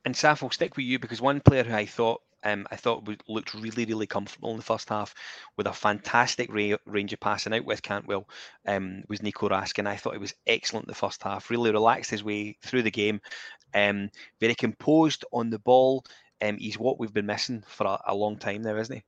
And 0.06 0.16
Saf, 0.16 0.42
will 0.42 0.52
stick 0.52 0.76
with 0.76 0.86
you 0.86 1.00
because 1.00 1.22
one 1.22 1.40
player 1.40 1.64
who 1.64 1.74
I 1.74 1.86
thought 1.86 2.22
um, 2.44 2.68
I 2.72 2.76
thought 2.76 3.08
we 3.08 3.18
looked 3.28 3.54
really, 3.54 3.86
really 3.86 4.08
comfortable 4.08 4.52
in 4.52 4.58
the 4.58 4.64
first 4.64 4.90
half 4.90 5.16
with 5.58 5.68
a 5.68 5.74
fantastic 5.74 6.54
ra- 6.54 6.78
range 6.86 7.14
of 7.14 7.20
passing 7.20 7.54
out 7.54 7.66
with 7.66 7.82
Cantwell. 7.82 8.28
Um, 8.68 9.04
was 9.08 9.22
Nico 9.22 9.50
Raskin. 9.50 9.88
I 9.88 9.96
thought 9.96 10.14
he 10.14 10.20
was 10.20 10.36
excellent 10.46 10.88
the 10.88 10.94
first 10.94 11.24
half. 11.24 11.50
Really 11.50 11.72
relaxed 11.72 12.12
his 12.12 12.24
way 12.24 12.58
through 12.62 12.84
the 12.84 12.92
game. 12.92 13.22
Um, 13.74 14.10
very 14.40 14.56
composed 14.56 15.26
on 15.32 15.50
the 15.50 15.60
ball. 15.60 16.06
Um, 16.42 16.58
he's 16.58 16.78
what 16.78 17.00
we've 17.00 17.14
been 17.14 17.26
missing 17.26 17.64
for 17.68 17.88
a, 17.88 18.00
a, 18.08 18.16
long 18.16 18.38
time 18.38 18.64
now, 18.64 18.76
isn't 18.76 18.96
he? 18.96 19.04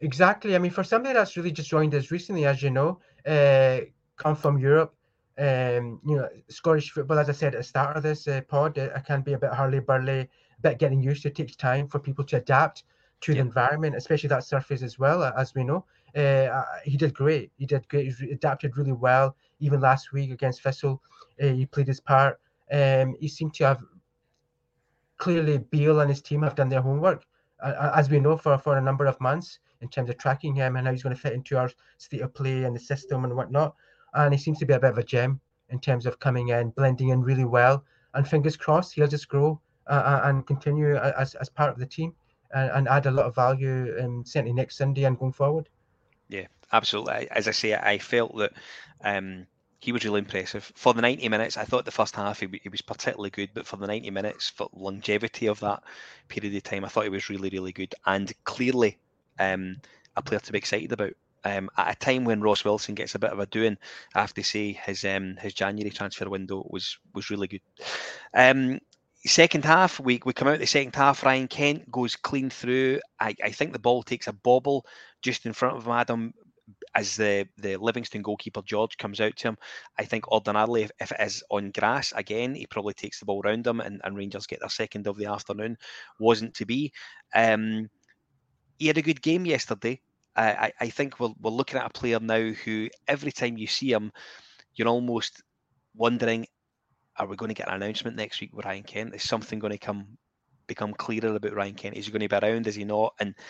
Exactly. 0.00 0.56
I 0.56 0.58
mean, 0.58 0.72
for 0.72 0.82
somebody 0.82 1.14
that's 1.14 1.36
really 1.36 1.52
just 1.52 1.70
joined 1.70 1.94
us 1.94 2.10
recently, 2.10 2.44
as 2.44 2.62
you 2.62 2.70
know, 2.70 3.00
uh, 3.24 3.80
come 4.16 4.34
from 4.34 4.58
Europe, 4.58 4.94
um, 5.38 6.00
you 6.04 6.16
know, 6.16 6.28
Scottish 6.48 6.90
football, 6.90 7.18
as 7.20 7.28
I 7.28 7.32
said 7.32 7.54
at 7.54 7.60
the 7.60 7.64
start 7.64 7.96
of 7.96 8.02
this 8.02 8.26
uh, 8.26 8.40
pod, 8.48 8.76
it, 8.76 8.92
it 8.94 9.04
can 9.06 9.22
be 9.22 9.34
a 9.34 9.38
bit 9.38 9.52
hurly 9.52 9.78
burly 9.78 10.28
bit 10.62 10.78
getting 10.78 11.02
used 11.02 11.22
to. 11.22 11.28
It 11.28 11.36
takes 11.36 11.56
time 11.56 11.88
for 11.88 11.98
people 11.98 12.24
to 12.24 12.36
adapt 12.36 12.84
to 13.20 13.34
the 13.34 13.40
environment, 13.40 13.96
especially 13.96 14.28
that 14.28 14.44
surface 14.44 14.82
as 14.82 14.98
well, 14.98 15.24
as 15.24 15.54
we 15.54 15.64
know. 15.64 15.84
Uh, 16.16 16.48
uh, 16.50 16.64
he 16.84 16.96
did 16.96 17.14
great. 17.14 17.50
He 17.58 17.66
did 17.66 17.88
great. 17.88 18.14
He 18.14 18.30
adapted 18.30 18.76
really 18.76 18.92
well. 18.92 19.36
Even 19.60 19.80
last 19.80 20.12
week 20.12 20.30
against 20.30 20.62
Thistle, 20.62 21.02
uh, 21.42 21.46
he 21.46 21.66
played 21.66 21.88
his 21.88 22.00
part. 22.00 22.40
Um, 22.70 23.16
he 23.20 23.28
seemed 23.28 23.54
to 23.54 23.66
have 23.66 23.82
clearly 25.16 25.58
Beale 25.58 26.00
and 26.00 26.10
his 26.10 26.22
team 26.22 26.42
have 26.42 26.54
done 26.54 26.68
their 26.68 26.80
homework, 26.80 27.24
uh, 27.60 27.92
as 27.94 28.08
we 28.08 28.20
know 28.20 28.36
for, 28.36 28.56
for 28.58 28.78
a 28.78 28.80
number 28.80 29.06
of 29.06 29.20
months 29.20 29.58
in 29.80 29.88
terms 29.88 30.10
of 30.10 30.18
tracking 30.18 30.54
him 30.54 30.76
and 30.76 30.86
how 30.86 30.92
he's 30.92 31.02
going 31.02 31.14
to 31.14 31.20
fit 31.20 31.32
into 31.32 31.56
our 31.56 31.70
state 31.98 32.20
of 32.20 32.34
play 32.34 32.64
and 32.64 32.74
the 32.74 32.80
system 32.80 33.24
and 33.24 33.34
whatnot. 33.34 33.74
And 34.14 34.32
he 34.32 34.38
seems 34.38 34.58
to 34.58 34.66
be 34.66 34.74
a 34.74 34.80
bit 34.80 34.90
of 34.90 34.98
a 34.98 35.02
gem 35.02 35.40
in 35.70 35.80
terms 35.80 36.06
of 36.06 36.18
coming 36.18 36.48
in, 36.48 36.70
blending 36.70 37.10
in 37.10 37.20
really 37.20 37.44
well. 37.44 37.84
And 38.14 38.26
fingers 38.26 38.56
crossed, 38.56 38.94
he'll 38.94 39.08
just 39.08 39.28
grow 39.28 39.60
uh, 39.88 39.92
uh, 39.92 40.20
and 40.24 40.46
continue 40.46 40.96
as, 40.96 41.34
as 41.36 41.48
part 41.48 41.70
of 41.70 41.78
the 41.78 41.86
team 41.86 42.14
and, 42.52 42.70
and 42.70 42.88
add 42.88 43.06
a 43.06 43.10
lot 43.10 43.26
of 43.26 43.34
value 43.34 43.94
um, 44.00 44.24
certainly 44.24 44.52
next 44.52 44.76
Sunday 44.76 45.04
and 45.04 45.18
going 45.18 45.32
forward. 45.32 45.68
Yeah, 46.28 46.46
absolutely. 46.72 47.28
As 47.30 47.48
I 47.48 47.52
say, 47.52 47.74
I 47.74 47.98
felt 47.98 48.36
that 48.36 48.52
um, 49.02 49.46
he 49.80 49.92
was 49.92 50.04
really 50.04 50.18
impressive 50.18 50.70
for 50.74 50.92
the 50.92 51.02
90 51.02 51.28
minutes. 51.28 51.56
I 51.56 51.64
thought 51.64 51.84
the 51.84 51.90
first 51.90 52.16
half 52.16 52.40
he, 52.40 52.48
he, 52.62 52.68
was 52.68 52.82
particularly 52.82 53.30
good, 53.30 53.50
but 53.54 53.66
for 53.66 53.76
the 53.76 53.86
90 53.86 54.10
minutes, 54.10 54.50
for 54.50 54.68
longevity 54.72 55.46
of 55.46 55.60
that 55.60 55.82
period 56.28 56.54
of 56.54 56.62
time, 56.62 56.84
I 56.84 56.88
thought 56.88 57.04
he 57.04 57.10
was 57.10 57.30
really, 57.30 57.50
really 57.50 57.72
good 57.72 57.94
and 58.06 58.32
clearly 58.44 58.98
um, 59.38 59.76
a 60.16 60.22
player 60.22 60.40
to 60.40 60.52
be 60.52 60.58
excited 60.58 60.92
about. 60.92 61.12
Um, 61.44 61.70
at 61.76 61.92
a 61.92 61.98
time 61.98 62.24
when 62.24 62.40
Ross 62.40 62.64
Wilson 62.64 62.96
gets 62.96 63.14
a 63.14 63.18
bit 63.18 63.30
of 63.30 63.38
a 63.38 63.46
doing, 63.46 63.78
I 64.14 64.20
have 64.20 64.34
to 64.34 64.42
say 64.42 64.72
his 64.72 65.04
um, 65.04 65.36
his 65.40 65.54
January 65.54 65.90
transfer 65.90 66.28
window 66.28 66.66
was 66.68 66.98
was 67.14 67.30
really 67.30 67.46
good. 67.46 67.60
Um, 68.34 68.80
second 69.26 69.64
half, 69.64 69.98
we, 70.00 70.20
we 70.24 70.32
come 70.32 70.48
out 70.48 70.58
the 70.58 70.66
second 70.66 70.94
half. 70.94 71.24
Ryan 71.24 71.48
Kent 71.48 71.90
goes 71.90 72.16
clean 72.16 72.50
through. 72.50 73.00
I, 73.20 73.34
I 73.42 73.50
think 73.50 73.72
the 73.72 73.78
ball 73.78 74.02
takes 74.02 74.28
a 74.28 74.32
bobble 74.32 74.86
just 75.22 75.46
in 75.46 75.52
front 75.52 75.76
of 75.76 75.84
him, 75.84 75.92
Adam, 75.92 76.34
as 76.94 77.16
the, 77.16 77.48
the 77.56 77.76
Livingston 77.76 78.22
goalkeeper 78.22 78.62
George 78.62 78.96
comes 78.96 79.20
out 79.20 79.36
to 79.36 79.48
him. 79.48 79.58
I 79.98 80.04
think 80.04 80.28
ordinarily, 80.28 80.82
if, 80.82 80.90
if 81.00 81.12
it 81.12 81.20
is 81.20 81.42
on 81.50 81.72
grass 81.72 82.12
again, 82.14 82.54
he 82.54 82.66
probably 82.66 82.94
takes 82.94 83.18
the 83.18 83.26
ball 83.26 83.42
round 83.42 83.66
him 83.66 83.80
and, 83.80 84.00
and 84.04 84.16
Rangers 84.16 84.46
get 84.46 84.60
their 84.60 84.68
second 84.68 85.06
of 85.06 85.16
the 85.16 85.26
afternoon. 85.26 85.76
Wasn't 86.20 86.54
to 86.54 86.66
be. 86.66 86.92
Um, 87.34 87.88
he 88.78 88.86
had 88.86 88.98
a 88.98 89.02
good 89.02 89.22
game 89.22 89.46
yesterday. 89.46 90.00
I, 90.36 90.72
I 90.78 90.88
think 90.88 91.18
we're, 91.18 91.32
we're 91.40 91.50
looking 91.50 91.80
at 91.80 91.86
a 91.86 91.90
player 91.90 92.20
now 92.20 92.52
who 92.64 92.88
every 93.08 93.32
time 93.32 93.58
you 93.58 93.66
see 93.66 93.90
him, 93.90 94.12
you're 94.74 94.86
almost 94.86 95.42
wondering 95.96 96.46
are 97.18 97.26
we 97.26 97.36
going 97.36 97.48
to 97.48 97.54
get 97.54 97.68
an 97.68 97.82
announcement 97.82 98.16
next 98.16 98.40
week 98.40 98.54
with 98.54 98.64
Ryan 98.64 98.82
Kent? 98.82 99.14
Is 99.14 99.22
something 99.22 99.58
going 99.58 99.72
to 99.72 99.78
come 99.78 100.06
become 100.66 100.92
clearer 100.94 101.34
about 101.34 101.54
Ryan 101.54 101.74
Kent? 101.74 101.96
Is 101.96 102.06
he 102.06 102.12
going 102.12 102.20
to 102.20 102.28
be 102.28 102.46
around? 102.46 102.66
Is 102.66 102.76
he 102.76 102.84
not? 102.84 103.14
And 103.20 103.34
do 103.34 103.42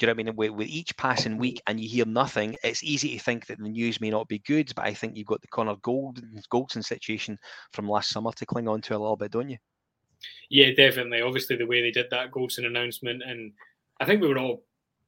you 0.00 0.06
know 0.06 0.14
what 0.14 0.20
I 0.20 0.24
mean? 0.24 0.36
With, 0.36 0.50
with, 0.52 0.68
each 0.68 0.96
passing 0.96 1.36
week 1.36 1.62
and 1.66 1.78
you 1.78 1.88
hear 1.88 2.06
nothing, 2.06 2.56
it's 2.64 2.82
easy 2.82 3.16
to 3.16 3.22
think 3.22 3.46
that 3.46 3.58
the 3.58 3.68
news 3.68 4.00
may 4.00 4.10
not 4.10 4.26
be 4.26 4.40
good. 4.40 4.72
But 4.74 4.86
I 4.86 4.94
think 4.94 5.16
you've 5.16 5.26
got 5.26 5.42
the 5.42 5.48
Connor 5.48 5.76
Gold, 5.82 6.20
Goldson 6.50 6.82
situation 6.82 7.38
from 7.72 7.88
last 7.88 8.10
summer 8.10 8.32
to 8.32 8.46
cling 8.46 8.68
on 8.68 8.80
to 8.82 8.96
a 8.96 8.98
little 8.98 9.16
bit, 9.16 9.32
don't 9.32 9.50
you? 9.50 9.58
Yeah, 10.50 10.70
definitely. 10.76 11.20
Obviously, 11.20 11.56
the 11.56 11.66
way 11.66 11.82
they 11.82 11.90
did 11.90 12.06
that 12.10 12.30
Goldson 12.30 12.66
announcement, 12.66 13.22
and 13.22 13.52
I 14.00 14.04
think 14.04 14.20
we 14.20 14.28
were 14.28 14.38
all, 14.38 14.64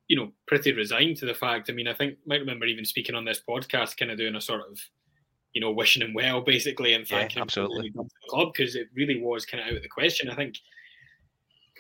you 0.09 0.17
know, 0.17 0.33
pretty 0.47 0.73
resigned 0.73 1.17
to 1.19 1.27
the 1.27 1.35
fact. 1.35 1.71
I 1.71 1.73
mean, 1.73 1.89
I 1.89 1.95
think 1.95 2.15
I 2.15 2.17
might 2.27 2.41
remember 2.41 2.67
even 2.67 2.85
speaking 2.85 3.15
on 3.15 3.25
this 3.25 3.41
podcast, 3.49 3.97
kind 3.97 4.11
of 4.11 4.19
doing 4.19 4.35
a 4.35 4.41
sort 4.41 4.61
of 4.61 4.79
you 5.55 5.61
know, 5.61 5.71
wishing 5.71 6.03
him 6.03 6.13
well, 6.13 6.41
basically, 6.41 6.95
and 6.95 7.07
thanking 7.07 7.39
yeah, 7.39 7.43
absolutely. 7.43 7.87
him 7.87 7.93
for 7.95 8.03
the 8.03 8.29
club 8.29 8.53
because 8.53 8.75
it 8.75 8.89
really 8.95 9.23
was 9.23 9.47
kind 9.47 9.63
of 9.63 9.69
out 9.69 9.77
of 9.77 9.83
the 9.83 9.89
question. 9.89 10.29
I 10.29 10.35
think, 10.35 10.57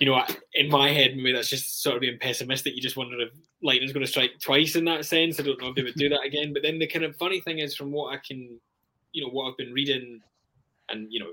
you 0.00 0.06
know, 0.06 0.24
in 0.54 0.70
my 0.70 0.90
head, 0.90 1.16
maybe 1.16 1.32
that's 1.32 1.50
just 1.50 1.82
sort 1.82 1.96
of 1.96 2.00
being 2.00 2.18
pessimistic. 2.18 2.74
You 2.74 2.80
just 2.80 2.96
wonder 2.96 3.20
if 3.20 3.30
lightning's 3.62 3.92
going 3.92 4.06
to 4.06 4.10
strike 4.10 4.38
twice 4.40 4.76
in 4.76 4.84
that 4.84 5.04
sense. 5.04 5.38
I 5.38 5.42
don't 5.42 5.60
know 5.60 5.68
if 5.68 5.74
they 5.74 5.82
would 5.82 5.94
do 5.94 6.08
that 6.08 6.22
again. 6.24 6.52
But 6.52 6.62
then 6.62 6.78
the 6.78 6.86
kind 6.86 7.04
of 7.04 7.16
funny 7.16 7.40
thing 7.40 7.58
is, 7.58 7.76
from 7.76 7.90
what 7.90 8.14
I 8.14 8.20
can, 8.24 8.58
you 9.12 9.24
know, 9.24 9.30
what 9.30 9.50
I've 9.50 9.56
been 9.56 9.72
reading, 9.72 10.20
and 10.88 11.08
you 11.10 11.18
know, 11.18 11.32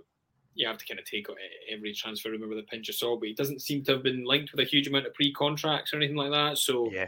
you 0.55 0.67
have 0.67 0.79
to 0.79 0.85
kind 0.85 0.99
of 0.99 1.05
take 1.05 1.27
every 1.71 1.93
transfer 1.93 2.31
rumor 2.31 2.47
with 2.47 2.57
a 2.57 2.63
pinch 2.63 2.89
of 2.89 2.95
salt. 2.95 3.19
But 3.19 3.29
he 3.29 3.35
doesn't 3.35 3.61
seem 3.61 3.83
to 3.83 3.93
have 3.93 4.03
been 4.03 4.25
linked 4.25 4.51
with 4.51 4.65
a 4.65 4.69
huge 4.69 4.87
amount 4.87 5.05
of 5.05 5.13
pre-contracts 5.13 5.93
or 5.93 5.97
anything 5.97 6.17
like 6.17 6.31
that. 6.31 6.57
So 6.57 6.91
yeah. 6.91 7.07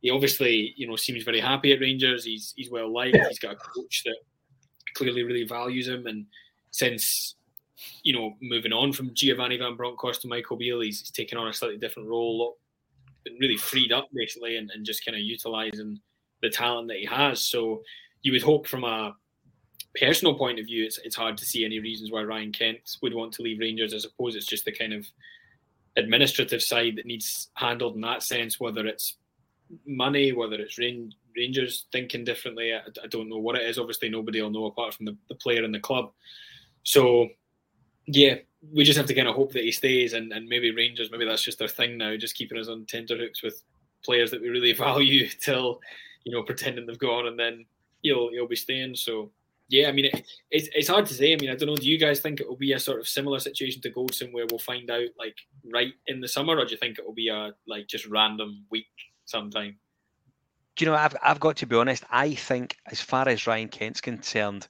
He 0.00 0.10
obviously, 0.10 0.74
you 0.76 0.88
know, 0.88 0.96
seems 0.96 1.22
very 1.22 1.38
happy 1.38 1.72
at 1.72 1.80
Rangers. 1.80 2.24
He's 2.24 2.52
he's 2.56 2.68
well 2.68 2.92
liked. 2.92 3.16
He's 3.28 3.38
got 3.38 3.52
a 3.52 3.56
coach 3.56 4.02
that 4.04 4.16
clearly 4.94 5.22
really 5.22 5.44
values 5.44 5.88
him. 5.88 6.06
And 6.06 6.26
since 6.70 7.34
you 8.02 8.12
know, 8.12 8.34
moving 8.40 8.72
on 8.72 8.92
from 8.92 9.14
Giovanni 9.14 9.56
Van 9.56 9.76
Bronckhorst 9.76 10.22
to 10.22 10.28
Michael 10.28 10.56
Beale, 10.56 10.80
he's, 10.80 11.00
he's 11.00 11.10
taken 11.10 11.38
on 11.38 11.48
a 11.48 11.52
slightly 11.52 11.78
different 11.78 12.08
role, 12.08 12.56
been 13.24 13.36
really 13.40 13.56
freed 13.56 13.92
up 13.92 14.08
basically, 14.12 14.56
and, 14.56 14.70
and 14.70 14.84
just 14.84 15.04
kind 15.04 15.16
of 15.16 15.22
utilizing 15.22 16.00
the 16.42 16.50
talent 16.50 16.88
that 16.88 16.98
he 16.98 17.06
has. 17.06 17.40
So 17.40 17.82
you 18.22 18.32
would 18.32 18.42
hope 18.42 18.66
from 18.66 18.84
a 18.84 19.14
personal 20.00 20.34
point 20.34 20.58
of 20.58 20.66
view, 20.66 20.84
it's, 20.84 20.98
it's 20.98 21.16
hard 21.16 21.36
to 21.38 21.44
see 21.44 21.64
any 21.64 21.78
reasons 21.78 22.10
why 22.10 22.22
Ryan 22.22 22.52
Kent 22.52 22.96
would 23.02 23.14
want 23.14 23.32
to 23.34 23.42
leave 23.42 23.60
Rangers. 23.60 23.94
I 23.94 23.98
suppose 23.98 24.34
it's 24.34 24.46
just 24.46 24.64
the 24.64 24.72
kind 24.72 24.92
of 24.92 25.06
administrative 25.96 26.62
side 26.62 26.96
that 26.96 27.06
needs 27.06 27.50
handled 27.54 27.94
in 27.94 28.00
that 28.02 28.22
sense, 28.22 28.58
whether 28.58 28.86
it's 28.86 29.16
money, 29.86 30.32
whether 30.32 30.56
it's 30.56 30.78
Rangers 31.36 31.86
thinking 31.92 32.24
differently. 32.24 32.72
I, 32.74 32.80
I, 33.02 33.06
don't 33.08 33.28
know 33.28 33.38
what 33.38 33.56
it 33.56 33.68
is. 33.68 33.78
Obviously, 33.78 34.08
nobody 34.08 34.40
will 34.40 34.50
know 34.50 34.66
apart 34.66 34.94
from 34.94 35.06
the, 35.06 35.16
the 35.28 35.34
player 35.34 35.64
and 35.64 35.74
the 35.74 35.80
club. 35.80 36.12
So, 36.82 37.28
yeah, 38.06 38.36
we 38.72 38.84
just 38.84 38.96
have 38.96 39.06
to 39.06 39.14
kind 39.14 39.28
of 39.28 39.34
hope 39.34 39.52
that 39.52 39.64
he 39.64 39.72
stays 39.72 40.12
and, 40.12 40.32
and 40.32 40.48
maybe 40.48 40.74
Rangers, 40.74 41.10
maybe 41.10 41.24
that's 41.24 41.42
just 41.42 41.58
their 41.58 41.68
thing 41.68 41.98
now, 41.98 42.16
just 42.16 42.34
keeping 42.34 42.58
us 42.58 42.68
on 42.68 42.86
tenterhooks 42.86 43.42
with 43.42 43.62
players 44.04 44.30
that 44.30 44.40
we 44.40 44.48
really 44.48 44.72
value 44.88 45.28
till, 45.28 45.80
you 46.24 46.32
know, 46.32 46.42
pretending 46.42 46.86
they've 46.86 46.98
gone 46.98 47.26
and 47.26 47.38
then 47.38 47.64
he'll 48.02 48.30
he'll 48.30 48.48
be 48.48 48.56
staying. 48.56 48.94
So 48.96 49.30
yeah, 49.68 49.88
I 49.88 49.92
mean, 49.92 50.06
it, 50.06 50.26
it's 50.50 50.68
it's 50.74 50.88
hard 50.88 51.06
to 51.06 51.14
say. 51.14 51.32
I 51.32 51.36
mean, 51.36 51.50
I 51.50 51.54
don't 51.54 51.68
know. 51.68 51.76
Do 51.76 51.88
you 51.88 51.98
guys 51.98 52.20
think 52.20 52.40
it 52.40 52.48
will 52.48 52.56
be 52.56 52.72
a 52.72 52.78
sort 52.78 53.00
of 53.00 53.08
similar 53.08 53.38
situation 53.38 53.80
to 53.82 53.90
Goldson 53.90 54.32
where 54.32 54.46
we'll 54.50 54.58
find 54.58 54.90
out 54.90 55.08
like 55.18 55.36
right 55.72 55.94
in 56.06 56.20
the 56.20 56.28
summer, 56.28 56.58
or 56.58 56.64
do 56.64 56.72
you 56.72 56.76
think 56.76 56.98
it 56.98 57.06
will 57.06 57.14
be 57.14 57.28
a 57.28 57.52
like 57.66 57.86
just 57.86 58.06
random 58.06 58.66
week 58.70 58.86
sometime? 59.24 59.76
Do 60.76 60.84
you 60.84 60.90
know? 60.90 60.96
I've 60.96 61.16
I've 61.22 61.40
got 61.40 61.56
to 61.58 61.66
be 61.66 61.76
honest. 61.76 62.04
I 62.10 62.34
think 62.34 62.76
as 62.86 63.00
far 63.00 63.28
as 63.28 63.46
Ryan 63.46 63.68
Kent's 63.68 64.00
concerned, 64.00 64.66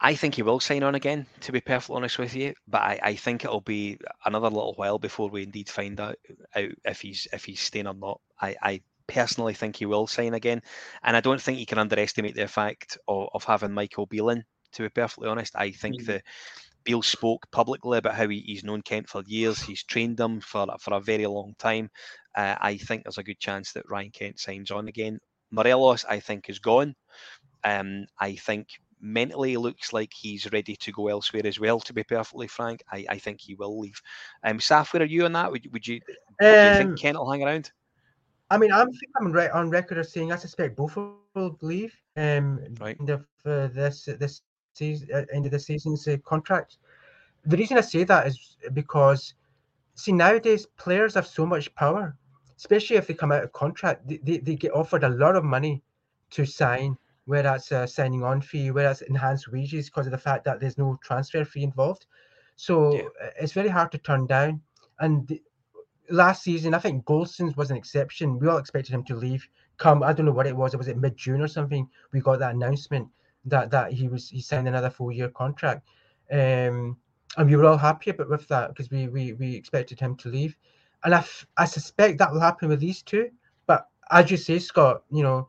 I 0.00 0.14
think 0.14 0.34
he 0.34 0.42
will 0.42 0.60
sign 0.60 0.82
on 0.82 0.94
again. 0.94 1.26
To 1.42 1.52
be 1.52 1.60
perfectly 1.60 1.96
honest 1.96 2.18
with 2.18 2.34
you, 2.34 2.54
but 2.66 2.82
I, 2.82 3.00
I 3.02 3.14
think 3.14 3.44
it'll 3.44 3.60
be 3.60 3.98
another 4.24 4.50
little 4.50 4.74
while 4.76 4.98
before 4.98 5.28
we 5.28 5.44
indeed 5.44 5.68
find 5.68 5.98
out, 6.00 6.16
out 6.56 6.70
if 6.84 7.00
he's 7.00 7.28
if 7.32 7.44
he's 7.44 7.60
staying 7.60 7.86
or 7.86 7.94
not. 7.94 8.20
I, 8.40 8.56
I 8.62 8.80
personally 9.06 9.54
think 9.54 9.76
he 9.76 9.86
will 9.86 10.06
sign 10.06 10.34
again. 10.34 10.62
And 11.02 11.16
I 11.16 11.20
don't 11.20 11.40
think 11.40 11.58
you 11.58 11.66
can 11.66 11.78
underestimate 11.78 12.34
the 12.34 12.42
effect 12.42 12.98
of, 13.08 13.28
of 13.34 13.44
having 13.44 13.72
Michael 13.72 14.06
Beale 14.06 14.30
in, 14.30 14.44
to 14.72 14.82
be 14.82 14.88
perfectly 14.88 15.28
honest. 15.28 15.54
I 15.56 15.70
think 15.70 15.96
mm-hmm. 15.96 16.06
that 16.06 16.22
Beale 16.84 17.02
spoke 17.02 17.50
publicly 17.50 17.98
about 17.98 18.14
how 18.14 18.28
he, 18.28 18.40
he's 18.40 18.64
known 18.64 18.82
Kent 18.82 19.08
for 19.08 19.22
years. 19.26 19.60
He's 19.60 19.82
trained 19.82 20.20
him 20.20 20.40
for, 20.40 20.66
for 20.80 20.94
a 20.94 21.00
very 21.00 21.26
long 21.26 21.54
time. 21.58 21.90
Uh, 22.36 22.56
I 22.60 22.76
think 22.76 23.04
there's 23.04 23.18
a 23.18 23.22
good 23.22 23.40
chance 23.40 23.72
that 23.72 23.88
Ryan 23.88 24.10
Kent 24.10 24.38
signs 24.38 24.70
on 24.70 24.88
again. 24.88 25.18
Morelos, 25.50 26.04
I 26.04 26.20
think, 26.20 26.48
is 26.48 26.58
gone. 26.58 26.94
Um, 27.64 28.06
I 28.20 28.34
think 28.34 28.68
mentally 29.00 29.56
looks 29.56 29.92
like 29.92 30.12
he's 30.14 30.50
ready 30.52 30.76
to 30.76 30.92
go 30.92 31.08
elsewhere 31.08 31.46
as 31.46 31.60
well. 31.60 31.80
To 31.80 31.92
be 31.92 32.02
perfectly 32.02 32.48
frank, 32.48 32.82
I, 32.90 33.06
I 33.08 33.18
think 33.18 33.40
he 33.40 33.54
will 33.54 33.78
leave. 33.78 34.00
Um, 34.42 34.58
Saf, 34.58 34.92
where 34.92 35.02
are 35.02 35.06
you 35.06 35.24
on 35.24 35.32
that? 35.32 35.50
Would, 35.50 35.72
would 35.72 35.86
you, 35.86 36.00
um, 36.42 36.50
do 36.50 36.68
you 36.68 36.76
think 36.76 36.90
um, 36.90 36.96
Kent 36.96 37.18
will 37.18 37.30
hang 37.30 37.44
around? 37.44 37.70
I 38.50 38.58
mean, 38.58 38.72
I'm 38.72 38.90
I'm 39.18 39.32
re- 39.32 39.48
on 39.48 39.70
record 39.70 39.98
of 39.98 40.06
saying 40.06 40.30
I 40.30 40.36
suspect 40.36 40.76
both 40.76 40.96
will 40.96 41.58
leave. 41.62 41.94
Um, 42.16 42.60
right. 42.78 42.96
End 43.00 43.10
of 43.10 43.26
uh, 43.46 43.68
this 43.68 44.04
this 44.20 44.42
season, 44.76 45.08
uh, 45.14 45.24
end 45.32 45.46
of 45.46 45.52
the 45.52 45.58
season's 45.58 46.06
uh, 46.06 46.16
contract. 46.24 46.78
The 47.46 47.56
reason 47.56 47.78
I 47.78 47.82
say 47.82 48.04
that 48.04 48.26
is 48.26 48.56
because, 48.72 49.34
see, 49.94 50.12
nowadays 50.12 50.66
players 50.76 51.14
have 51.14 51.26
so 51.26 51.44
much 51.46 51.74
power, 51.74 52.16
especially 52.56 52.96
if 52.96 53.06
they 53.06 53.14
come 53.14 53.32
out 53.32 53.44
of 53.44 53.52
contract. 53.52 54.06
They, 54.08 54.18
they, 54.18 54.38
they 54.38 54.54
get 54.54 54.72
offered 54.74 55.04
a 55.04 55.08
lot 55.10 55.36
of 55.36 55.44
money 55.44 55.82
to 56.30 56.44
sign, 56.44 56.96
whether 57.26 57.50
that's 57.50 57.72
a 57.72 57.86
signing 57.86 58.24
on 58.24 58.40
fee, 58.40 58.70
whether 58.70 58.88
that's 58.88 59.02
enhanced 59.02 59.52
wages 59.52 59.90
because 59.90 60.06
of 60.06 60.12
the 60.12 60.18
fact 60.18 60.44
that 60.44 60.60
there's 60.60 60.78
no 60.78 60.98
transfer 61.02 61.44
fee 61.44 61.62
involved. 61.62 62.06
So 62.56 62.94
yeah. 62.94 63.02
it's 63.40 63.52
very 63.52 63.68
hard 63.68 63.92
to 63.92 63.98
turn 63.98 64.26
down. 64.26 64.60
And 65.00 65.26
the, 65.28 65.42
last 66.10 66.42
season, 66.42 66.74
I 66.74 66.78
think 66.78 67.04
Goldson's 67.04 67.56
was 67.56 67.70
an 67.70 67.76
exception. 67.76 68.38
We 68.38 68.48
all 68.48 68.58
expected 68.58 68.92
him 68.92 69.04
to 69.04 69.16
leave. 69.16 69.46
Come, 69.76 70.02
I 70.02 70.12
don't 70.12 70.26
know 70.26 70.32
what 70.32 70.46
it 70.46 70.56
was. 70.56 70.74
It 70.74 70.76
was 70.76 70.88
it 70.88 70.98
mid 70.98 71.16
June 71.16 71.40
or 71.40 71.48
something. 71.48 71.88
We 72.12 72.20
got 72.20 72.38
that 72.38 72.54
announcement 72.54 73.08
that 73.46 73.70
that 73.70 73.92
he 73.92 74.08
was 74.08 74.28
he 74.28 74.40
signed 74.40 74.68
another 74.68 74.90
four 74.90 75.12
year 75.12 75.28
contract, 75.28 75.86
um, 76.32 76.96
and 77.36 77.48
we 77.48 77.56
were 77.56 77.66
all 77.66 77.76
happy 77.76 78.10
about 78.10 78.28
with 78.30 78.46
that 78.48 78.68
because 78.68 78.90
we 78.90 79.08
we 79.08 79.32
we 79.34 79.54
expected 79.54 80.00
him 80.00 80.16
to 80.16 80.28
leave, 80.28 80.56
and 81.04 81.14
I, 81.14 81.18
f- 81.18 81.46
I 81.56 81.64
suspect 81.64 82.18
that 82.18 82.32
will 82.32 82.40
happen 82.40 82.68
with 82.68 82.80
these 82.80 83.02
two. 83.02 83.30
But 83.66 83.88
as 84.10 84.30
you 84.30 84.36
say, 84.36 84.58
Scott, 84.58 85.02
you 85.10 85.22
know. 85.22 85.48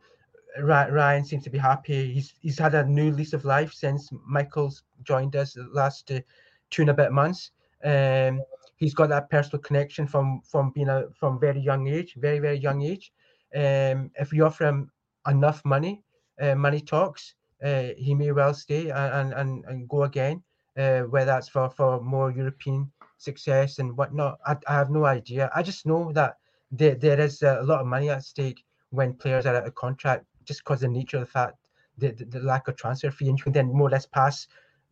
Ryan 0.57 1.25
seems 1.25 1.43
to 1.43 1.49
be 1.49 1.57
happy. 1.57 2.13
He's 2.13 2.33
he's 2.39 2.57
had 2.57 2.75
a 2.75 2.85
new 2.85 3.11
lease 3.11 3.33
of 3.33 3.43
life 3.43 3.73
since 3.73 4.09
Michael's 4.25 4.83
joined 5.03 5.35
us 5.35 5.53
the 5.53 5.67
last 5.73 6.09
uh, 6.11 6.21
two 6.69 6.83
and 6.83 6.91
a 6.91 6.93
bit 6.93 7.11
months. 7.11 7.51
Um, 7.83 8.41
he's 8.77 8.93
got 8.93 9.09
that 9.09 9.29
personal 9.29 9.61
connection 9.61 10.07
from 10.07 10.41
from 10.49 10.71
being 10.71 10.89
a 10.89 11.07
from 11.19 11.39
very 11.39 11.59
young 11.59 11.87
age, 11.87 12.15
very 12.17 12.39
very 12.39 12.57
young 12.57 12.81
age. 12.83 13.11
Um, 13.53 14.11
if 14.15 14.31
we 14.31 14.41
offer 14.41 14.65
him 14.65 14.91
enough 15.27 15.63
money, 15.65 16.03
uh, 16.41 16.55
money 16.55 16.81
talks. 16.81 17.35
Uh, 17.63 17.89
he 17.97 18.13
may 18.13 18.31
well 18.31 18.53
stay 18.53 18.89
and 18.89 19.33
and, 19.33 19.65
and 19.65 19.89
go 19.89 20.03
again, 20.03 20.43
uh, 20.77 21.01
whether 21.01 21.25
that's 21.25 21.49
for 21.49 21.69
for 21.69 22.01
more 22.01 22.31
European 22.31 22.91
success 23.17 23.79
and 23.79 23.95
whatnot. 23.97 24.37
I, 24.45 24.57
I 24.67 24.73
have 24.73 24.89
no 24.89 25.05
idea. 25.05 25.49
I 25.55 25.63
just 25.63 25.85
know 25.85 26.11
that 26.13 26.37
there, 26.71 26.95
there 26.95 27.19
is 27.19 27.41
a 27.41 27.61
lot 27.63 27.81
of 27.81 27.87
money 27.87 28.09
at 28.09 28.23
stake 28.23 28.63
when 28.89 29.13
players 29.13 29.45
are 29.45 29.55
out 29.55 29.67
of 29.67 29.75
contract, 29.75 30.25
just 30.45 30.63
because 30.63 30.81
the 30.81 30.87
nature 30.87 31.17
of 31.17 31.21
the 31.23 31.31
fact 31.31 31.57
the, 31.97 32.11
the, 32.11 32.25
the, 32.25 32.39
lack 32.39 32.67
of 32.67 32.75
transfer 32.75 33.11
fee, 33.11 33.29
and 33.29 33.37
you 33.37 33.43
can 33.43 33.53
then 33.53 33.67
more 33.67 33.87
or 33.87 33.91
less 33.91 34.05
pass, 34.05 34.47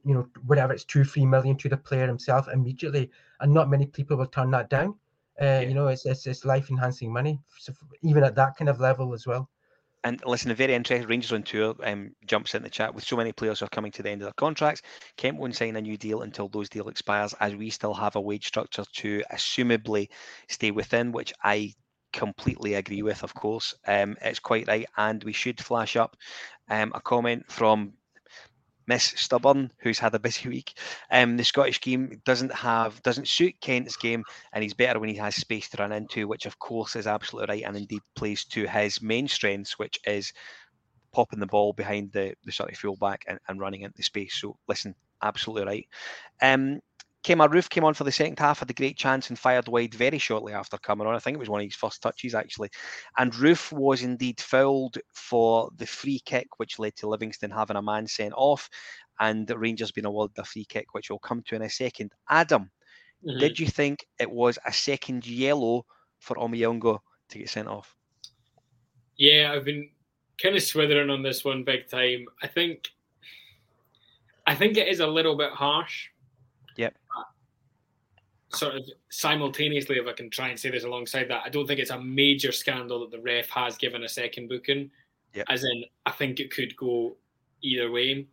you 0.05 0.13
know, 0.13 0.27
whatever 0.45 0.73
it's 0.73 0.85
two, 0.85 1.03
three 1.03 1.25
million 1.25 1.57
to 1.57 1.69
the 1.69 1.77
player 1.77 2.07
himself 2.07 2.47
immediately 2.51 3.09
and 3.39 3.53
not 3.53 3.69
many 3.69 3.85
people 3.85 4.17
will 4.17 4.27
turn 4.27 4.51
that 4.51 4.69
down. 4.69 4.95
Uh, 5.41 5.45
yeah. 5.45 5.61
You 5.61 5.73
know, 5.73 5.87
it's, 5.87 6.05
it's, 6.05 6.27
it's 6.27 6.45
life 6.45 6.69
enhancing 6.69 7.11
money, 7.11 7.39
so 7.57 7.73
even 8.03 8.23
at 8.23 8.35
that 8.35 8.55
kind 8.55 8.69
of 8.69 8.79
level 8.79 9.13
as 9.13 9.25
well. 9.25 9.49
And 10.03 10.21
listen, 10.25 10.51
a 10.51 10.55
very 10.55 10.73
interesting 10.73 11.07
Rangers 11.07 11.31
on 11.31 11.43
tour 11.43 11.75
um, 11.83 12.13
jumps 12.25 12.55
in 12.55 12.63
the 12.63 12.69
chat 12.69 12.93
with 12.93 13.05
so 13.05 13.15
many 13.15 13.31
players 13.31 13.59
who 13.59 13.65
are 13.65 13.69
coming 13.69 13.91
to 13.93 14.03
the 14.03 14.09
end 14.09 14.21
of 14.21 14.25
their 14.25 14.33
contracts. 14.33 14.81
Kent 15.15 15.37
won't 15.37 15.55
sign 15.55 15.77
a 15.77 15.81
new 15.81 15.97
deal 15.97 16.23
until 16.23 16.49
those 16.49 16.67
deal 16.69 16.89
expires, 16.89 17.33
as 17.39 17.55
we 17.55 17.69
still 17.69 17.93
have 17.93 18.17
a 18.17 18.21
wage 18.21 18.47
structure 18.47 18.83
to 18.95 19.23
assumably 19.31 20.09
stay 20.49 20.71
within, 20.71 21.13
which 21.13 21.33
I 21.41 21.73
completely 22.11 22.73
agree 22.73 23.01
with. 23.01 23.23
Of 23.23 23.33
course, 23.33 23.73
um, 23.87 24.17
it's 24.21 24.39
quite 24.39 24.67
right, 24.67 24.85
and 24.97 25.23
we 25.23 25.33
should 25.33 25.61
flash 25.61 25.95
up 25.95 26.17
um, 26.69 26.91
a 26.93 26.99
comment 26.99 27.45
from 27.49 27.93
Miss 28.87 29.13
Stubborn, 29.15 29.71
who's 29.79 29.99
had 29.99 30.15
a 30.15 30.19
busy 30.19 30.49
week. 30.49 30.77
Um, 31.11 31.37
the 31.37 31.43
Scottish 31.43 31.81
game 31.81 32.21
doesn't 32.25 32.53
have 32.53 33.01
doesn't 33.03 33.27
suit 33.27 33.59
Kent's 33.61 33.95
game, 33.95 34.23
and 34.53 34.63
he's 34.63 34.73
better 34.73 34.99
when 34.99 35.09
he 35.09 35.15
has 35.15 35.35
space 35.35 35.69
to 35.69 35.77
run 35.77 35.91
into, 35.91 36.27
which 36.27 36.45
of 36.45 36.59
course 36.59 36.95
is 36.95 37.07
absolutely 37.07 37.55
right, 37.55 37.63
and 37.65 37.77
indeed 37.77 38.01
plays 38.15 38.45
to 38.45 38.67
his 38.67 39.01
main 39.01 39.27
strengths, 39.27 39.79
which 39.79 39.99
is 40.05 40.33
popping 41.13 41.39
the 41.39 41.47
ball 41.47 41.73
behind 41.73 42.11
the 42.11 42.33
the 42.43 42.51
sort 42.51 42.71
of 42.71 42.77
fullback 42.77 43.23
and, 43.27 43.39
and 43.47 43.59
running 43.59 43.81
into 43.81 44.03
space. 44.03 44.35
So 44.35 44.57
listen, 44.67 44.95
absolutely 45.21 45.65
right. 45.65 45.87
Um, 46.41 46.79
Kemar 47.23 47.49
Roofe 47.49 47.69
came 47.69 47.85
on 47.85 47.93
for 47.93 48.03
the 48.03 48.11
second 48.11 48.37
half, 48.37 48.59
had 48.59 48.69
a 48.69 48.73
great 48.73 48.97
chance 48.97 49.29
and 49.29 49.39
fired 49.39 49.67
wide 49.69 49.93
very 49.93 50.17
shortly 50.17 50.51
after 50.51 50.77
coming 50.77 51.07
on. 51.07 51.15
I 51.15 51.19
think 51.19 51.35
it 51.35 51.39
was 51.39 51.49
one 51.49 51.61
of 51.61 51.65
his 51.65 51.75
first 51.75 52.01
touches 52.01 52.35
actually. 52.35 52.69
And 53.17 53.31
Roofe 53.33 53.71
was 53.71 54.03
indeed 54.03 54.41
fouled 54.41 54.97
for 55.13 55.69
the 55.77 55.85
free 55.85 56.19
kick, 56.25 56.47
which 56.57 56.79
led 56.79 56.95
to 56.97 57.07
Livingston 57.07 57.49
having 57.49 57.77
a 57.77 57.81
man 57.81 58.07
sent 58.07 58.33
off, 58.35 58.69
and 59.19 59.47
the 59.47 59.57
Rangers 59.57 59.91
being 59.91 60.05
awarded 60.05 60.37
a 60.37 60.43
free 60.43 60.65
kick, 60.65 60.93
which 60.93 61.09
we'll 61.09 61.19
come 61.19 61.41
to 61.43 61.55
in 61.55 61.61
a 61.61 61.69
second. 61.69 62.11
Adam, 62.29 62.69
mm-hmm. 63.25 63.39
did 63.39 63.57
you 63.57 63.67
think 63.67 64.05
it 64.19 64.29
was 64.29 64.59
a 64.65 64.73
second 64.73 65.25
yellow 65.25 65.85
for 66.19 66.35
Omeonga 66.35 66.99
to 67.29 67.37
get 67.37 67.49
sent 67.49 67.69
off? 67.69 67.95
Yeah, 69.15 69.53
I've 69.53 69.65
been 69.65 69.89
kind 70.41 70.55
of 70.55 70.63
swithering 70.63 71.09
on 71.09 71.23
this 71.23 71.45
one 71.45 71.63
big 71.63 71.87
time. 71.87 72.25
I 72.41 72.47
think 72.47 72.89
I 74.45 74.55
think 74.55 74.75
it 74.75 74.89
is 74.89 74.99
a 74.99 75.07
little 75.07 75.37
bit 75.37 75.51
harsh. 75.51 76.09
Sort 78.55 78.75
of 78.75 78.83
simultaneously, 79.09 79.97
if 79.97 80.07
I 80.07 80.13
can 80.13 80.29
try 80.29 80.49
and 80.49 80.59
say 80.59 80.69
this 80.69 80.83
alongside 80.83 81.27
that, 81.29 81.43
I 81.45 81.49
don't 81.49 81.67
think 81.67 81.79
it's 81.79 81.89
a 81.89 81.99
major 81.99 82.51
scandal 82.51 82.99
that 83.01 83.11
the 83.11 83.19
ref 83.19 83.49
has 83.49 83.77
given 83.77 84.03
a 84.03 84.09
second 84.09 84.47
booking. 84.47 84.91
Yep. 85.33 85.45
As 85.49 85.63
in, 85.63 85.83
I 86.05 86.11
think 86.11 86.39
it 86.39 86.51
could 86.51 86.75
go 86.75 87.15
either 87.63 87.91
way. 87.91 88.27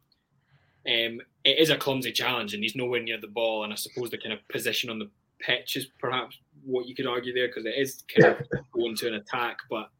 Um, 0.87 1.21
it 1.45 1.59
is 1.59 1.71
a 1.71 1.77
clumsy 1.77 2.13
challenge, 2.13 2.55
and 2.55 2.63
he's 2.63 2.77
nowhere 2.77 3.03
near 3.03 3.19
the 3.19 3.27
ball. 3.29 3.65
And 3.65 3.73
I 3.73 3.77
suppose 3.77 4.11
the 4.11 4.19
kind 4.19 4.33
of 4.33 4.47
position 4.49 4.91
on 4.91 4.99
the 4.99 5.11
pitch 5.39 5.77
is 5.77 5.87
perhaps 5.99 6.39
what 6.65 6.87
you 6.87 6.95
could 6.95 7.07
argue 7.07 7.33
there 7.33 7.49
because 7.49 7.65
it 7.65 7.75
is 7.77 8.05
kind 8.15 8.35
of 8.35 8.47
going 8.73 8.97
to 8.97 9.09
an 9.09 9.15
attack. 9.15 9.59
But 9.71 9.91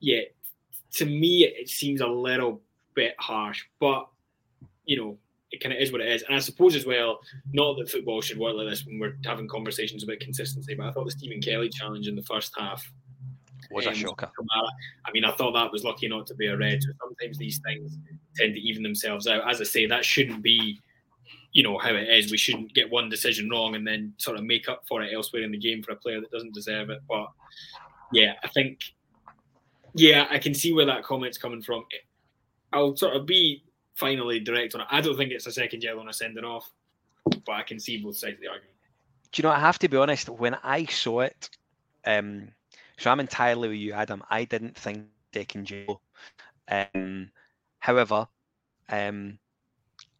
yeah, 0.00 0.22
to 0.94 1.04
me, 1.04 1.44
it 1.44 1.68
seems 1.68 2.00
a 2.00 2.06
little 2.06 2.60
bit 2.94 3.14
harsh. 3.18 3.64
But 3.78 4.08
you 4.84 4.96
know, 4.96 5.18
it 5.52 5.60
kind 5.60 5.74
of 5.74 5.80
is 5.80 5.92
what 5.92 6.00
it 6.00 6.08
is. 6.08 6.22
And 6.22 6.34
I 6.34 6.38
suppose 6.38 6.74
as 6.74 6.86
well, 6.86 7.20
not 7.52 7.76
that 7.78 7.90
football 7.90 8.20
should 8.20 8.38
work 8.38 8.56
like 8.56 8.68
this 8.68 8.84
when 8.86 8.98
we're 8.98 9.16
having 9.24 9.46
conversations 9.46 10.02
about 10.02 10.18
consistency, 10.20 10.74
but 10.74 10.86
I 10.86 10.92
thought 10.92 11.04
the 11.04 11.10
Stephen 11.10 11.40
Kelly 11.40 11.68
challenge 11.68 12.08
in 12.08 12.16
the 12.16 12.22
first 12.22 12.52
half 12.58 12.90
was 13.70 13.86
um, 13.86 13.92
a 13.92 13.96
shocker. 13.96 14.30
I 15.06 15.12
mean, 15.12 15.24
I 15.24 15.32
thought 15.32 15.52
that 15.52 15.70
was 15.70 15.84
lucky 15.84 16.08
not 16.08 16.26
to 16.28 16.34
be 16.34 16.46
a 16.46 16.56
red. 16.56 16.82
So 16.82 16.90
sometimes 17.00 17.38
these 17.38 17.60
things 17.64 17.98
tend 18.36 18.54
to 18.54 18.60
even 18.60 18.82
themselves 18.82 19.26
out. 19.26 19.48
As 19.48 19.60
I 19.60 19.64
say, 19.64 19.86
that 19.86 20.04
shouldn't 20.04 20.42
be 20.42 20.80
you 21.52 21.62
know 21.62 21.76
how 21.78 21.90
it 21.90 22.08
is. 22.08 22.30
We 22.30 22.38
shouldn't 22.38 22.72
get 22.72 22.90
one 22.90 23.10
decision 23.10 23.50
wrong 23.50 23.74
and 23.74 23.86
then 23.86 24.14
sort 24.16 24.38
of 24.38 24.44
make 24.44 24.68
up 24.68 24.84
for 24.88 25.02
it 25.02 25.12
elsewhere 25.14 25.42
in 25.42 25.52
the 25.52 25.58
game 25.58 25.82
for 25.82 25.92
a 25.92 25.96
player 25.96 26.20
that 26.20 26.30
doesn't 26.30 26.54
deserve 26.54 26.88
it. 26.88 27.00
But 27.08 27.26
yeah, 28.10 28.34
I 28.42 28.48
think 28.48 28.80
yeah, 29.94 30.26
I 30.30 30.38
can 30.38 30.54
see 30.54 30.72
where 30.72 30.86
that 30.86 31.04
comment's 31.04 31.36
coming 31.36 31.60
from. 31.60 31.84
I'll 32.72 32.96
sort 32.96 33.16
of 33.16 33.26
be 33.26 33.62
finally 33.94 34.40
direct 34.40 34.74
on 34.74 34.82
it. 34.82 34.86
I 34.90 35.00
don't 35.00 35.16
think 35.16 35.32
it's 35.32 35.46
a 35.46 35.52
second 35.52 35.82
yellow 35.82 36.00
and 36.00 36.10
a 36.10 36.12
sending 36.12 36.44
off, 36.44 36.70
but 37.24 37.52
I 37.52 37.62
can 37.62 37.78
see 37.78 37.98
both 37.98 38.16
sides 38.16 38.34
of 38.34 38.40
the 38.40 38.48
argument. 38.48 38.74
Do 39.32 39.42
you 39.42 39.48
know? 39.48 39.54
I 39.54 39.60
have 39.60 39.78
to 39.80 39.88
be 39.88 39.96
honest. 39.96 40.28
When 40.28 40.56
I 40.62 40.84
saw 40.86 41.20
it, 41.20 41.48
um, 42.04 42.48
so 42.98 43.10
I'm 43.10 43.20
entirely 43.20 43.68
with 43.68 43.78
you, 43.78 43.92
Adam. 43.92 44.22
I 44.28 44.44
didn't 44.44 44.76
think 44.76 45.06
second 45.32 45.70
yellow. 45.70 46.00
Um, 46.68 47.30
however, 47.78 48.28
um, 48.88 49.38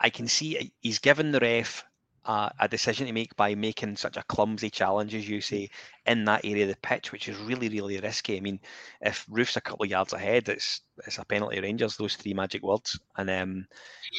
I 0.01 0.11
can 0.11 0.29
see 0.29 0.73
he's 0.81 0.99
given 0.99 1.33
the 1.33 1.41
ref 1.41 1.85
uh, 2.25 2.51
a 2.61 2.69
decision 2.69 3.07
to 3.07 3.13
make 3.13 3.35
by 3.37 3.55
making 3.55 3.97
such 3.97 4.17
a 4.17 4.23
clumsy 4.25 4.71
challenge, 4.71 5.15
as 5.15 5.29
you 5.29 5.41
say, 5.41 5.69
in 6.07 6.25
that 6.25 6.45
area 6.45 6.65
of 6.65 6.71
the 6.71 6.77
pitch, 6.77 7.13
which 7.13 7.29
is 7.29 7.37
really, 7.39 7.69
really 7.69 7.99
risky. 7.99 8.37
I 8.37 8.41
mean, 8.41 8.61
if 9.01 9.27
Roofe's 9.29 9.57
a 9.57 9.61
couple 9.61 9.85
of 9.85 9.91
yards 9.91 10.13
ahead, 10.13 10.49
it's 10.49 10.83
it's 11.07 11.19
a 11.19 11.25
penalty 11.25 11.61
Rangers, 11.61 11.97
those 11.97 12.17
three 12.17 12.35
magic 12.35 12.63
words. 12.63 12.99
And 13.17 13.31
um, 13.31 13.67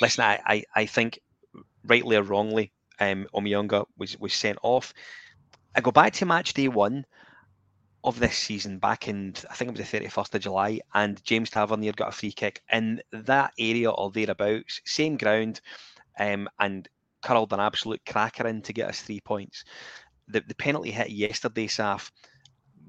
listen, 0.02 0.24
I, 0.24 0.40
I, 0.46 0.64
I 0.76 0.86
think 0.86 1.20
rightly 1.86 2.18
or 2.18 2.24
wrongly, 2.24 2.72
um, 3.00 3.28
Omeonga 3.34 3.86
was, 3.98 4.20
was 4.20 4.34
sent 4.34 4.58
off. 4.64 4.94
I 5.76 5.82
go 5.82 5.92
back 5.92 6.14
to 6.14 6.26
match 6.26 6.54
day 6.54 6.68
one 6.68 7.06
of 8.04 8.20
this 8.20 8.38
season 8.38 8.80
back 8.80 9.08
in 9.08 9.34
I 9.50 9.56
think 9.56 9.70
it 9.70 9.78
was 9.78 9.90
the 9.90 10.00
31st 10.00 10.36
of 10.36 10.42
July, 10.42 10.80
and 10.94 11.24
James 11.24 11.50
Tavernier 11.50 11.94
got 11.94 12.10
a 12.10 12.12
free 12.12 12.32
kick 12.32 12.62
in 12.72 13.02
that 13.12 13.54
area 13.58 13.90
or 13.90 14.12
thereabouts, 14.12 14.82
same 14.86 15.18
ground, 15.18 15.62
um, 16.20 16.50
and 16.60 16.88
curled 17.24 17.54
an 17.54 17.60
absolute 17.60 18.02
cracker 18.08 18.48
in 18.48 18.62
to 18.64 18.74
get 18.74 18.90
us 18.90 19.02
three 19.02 19.22
points. 19.22 19.64
The 20.28 20.44
the 20.48 20.56
penalty 20.56 20.92
hit 20.92 21.10
yesterday, 21.10 21.68
Saf, 21.68 22.12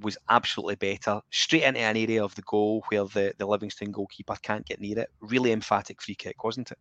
was 0.01 0.18
absolutely 0.29 0.77
better. 0.77 1.20
Straight 1.31 1.62
into 1.62 1.81
an 1.81 1.97
area 1.97 2.23
of 2.23 2.35
the 2.35 2.42
goal 2.42 2.85
where 2.88 3.05
the, 3.05 3.33
the 3.38 3.47
Livingston 3.47 3.92
goalkeeper 3.92 4.37
can't 4.42 4.66
get 4.66 4.81
near 4.81 4.99
it. 4.99 5.11
Really 5.20 5.53
emphatic 5.53 6.03
free 6.03 6.14
kick, 6.14 6.44
wasn't 6.44 6.73
it? 6.73 6.79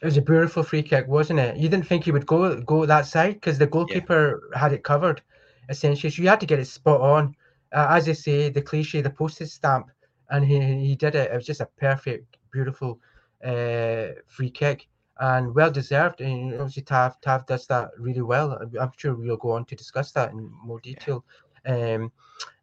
It 0.00 0.04
was 0.04 0.16
a 0.16 0.22
beautiful 0.22 0.62
free 0.62 0.82
kick, 0.82 1.08
wasn't 1.08 1.40
it? 1.40 1.56
You 1.56 1.68
didn't 1.68 1.86
think 1.86 2.04
he 2.04 2.12
would 2.12 2.26
go 2.26 2.60
go 2.60 2.86
that 2.86 3.06
side 3.06 3.34
because 3.34 3.58
the 3.58 3.66
goalkeeper 3.66 4.48
yeah. 4.52 4.58
had 4.58 4.72
it 4.72 4.84
covered, 4.84 5.22
essentially. 5.68 6.10
So 6.10 6.22
you 6.22 6.28
had 6.28 6.40
to 6.40 6.46
get 6.46 6.60
it 6.60 6.66
spot 6.66 7.00
on 7.00 7.34
uh, 7.72 7.86
as 7.90 8.08
I 8.08 8.12
say, 8.12 8.48
the 8.50 8.62
cliche, 8.62 9.00
the 9.00 9.10
postage 9.10 9.48
stamp, 9.48 9.90
and 10.30 10.44
he, 10.44 10.60
he 10.60 10.96
did 10.96 11.14
it. 11.14 11.30
It 11.30 11.36
was 11.36 11.46
just 11.46 11.60
a 11.60 11.68
perfect, 11.78 12.36
beautiful 12.52 13.00
uh, 13.44 14.08
free 14.26 14.50
kick 14.50 14.88
and 15.20 15.54
well 15.54 15.70
deserved. 15.70 16.20
And 16.20 16.54
obviously, 16.54 16.82
Tav 16.82 17.20
Tav 17.20 17.46
does 17.46 17.66
that 17.66 17.90
really 17.98 18.22
well. 18.22 18.58
I'm 18.80 18.92
sure 18.96 19.14
we'll 19.14 19.36
go 19.36 19.52
on 19.52 19.64
to 19.66 19.76
discuss 19.76 20.12
that 20.12 20.32
in 20.32 20.50
more 20.64 20.80
detail. 20.80 21.24
Um, 21.66 22.10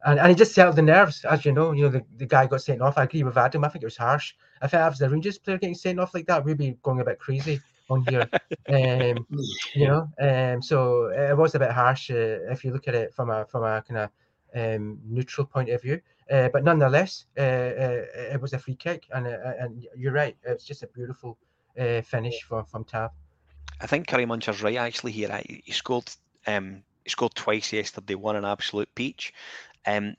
and, 0.06 0.20
and 0.20 0.30
he 0.30 0.36
just 0.36 0.54
settled 0.54 0.76
the 0.76 0.82
nerves, 0.82 1.24
as 1.26 1.46
you 1.46 1.52
know. 1.52 1.72
You 1.72 1.84
know, 1.84 1.89
the, 1.89 2.06
the 2.17 2.26
guy 2.26 2.48
got 2.48 2.62
sent 2.62 2.82
off. 2.82 2.98
I 2.98 3.04
agree 3.04 3.24
with 3.24 3.38
Adam. 3.38 3.63
I 3.63 3.70
think 3.70 3.84
it 3.84 3.88
was 3.88 3.98
harsh. 3.98 4.34
If 4.62 4.74
I 4.74 4.88
was 4.89 4.98
the 4.98 5.10
Rangers 5.10 5.38
player 5.38 5.58
getting 5.58 5.76
sent 5.76 6.00
off 6.00 6.13
like 6.13 6.26
that, 6.28 6.43
we'd 6.43 6.58
be 6.58 6.78
going 6.82 7.00
a 7.00 7.06
bit 7.06 7.20
crazy 7.20 7.62
on 7.89 8.04
here. 8.10 8.28
um, 8.70 9.28
you 9.76 9.88
know, 9.88 10.10
um, 10.20 10.62
so 10.62 11.08
it 11.08 11.38
was 11.38 11.54
a 11.54 11.60
bit 11.60 11.72
harsh 11.72 12.10
uh, 12.10 12.52
if 12.52 12.63
you 12.63 12.72
look 12.72 12.88
at 12.88 12.96
it 12.96 13.13
from 13.13 13.30
a 13.30 13.46
from 13.46 13.63
a 13.63 13.84
kind 13.88 14.00
of 14.00 14.10
um, 14.56 15.00
neutral 15.06 15.46
point 15.46 15.70
of 15.70 15.82
view. 15.82 16.02
Uh, 16.32 16.50
but 16.52 16.63
nonetheless, 16.63 17.26
uh, 17.38 17.41
uh, 17.41 18.04
it 18.34 18.41
was 18.41 18.54
a 18.54 18.60
free 18.60 18.76
kick, 18.76 19.06
and 19.13 19.28
uh, 19.28 19.54
and 19.60 19.86
you're 19.96 20.12
right. 20.12 20.36
It's 20.43 20.65
just 20.65 20.84
a 20.84 20.88
beautiful 20.88 21.38
uh, 21.79 22.01
finish 22.01 22.41
from 22.43 22.65
from 22.65 22.83
Tav. 22.83 23.11
I 23.79 23.87
think 23.87 24.07
Curry 24.07 24.25
Muncher's 24.25 24.61
right 24.63 24.77
actually 24.77 25.11
here. 25.11 25.41
He 25.45 25.71
scored 25.71 26.09
um, 26.45 26.83
he 27.03 27.09
scored 27.09 27.35
twice 27.35 27.73
yesterday. 27.73 28.15
One 28.15 28.35
an 28.35 28.45
absolute 28.45 28.93
peach. 28.95 29.33
Um, 29.85 30.15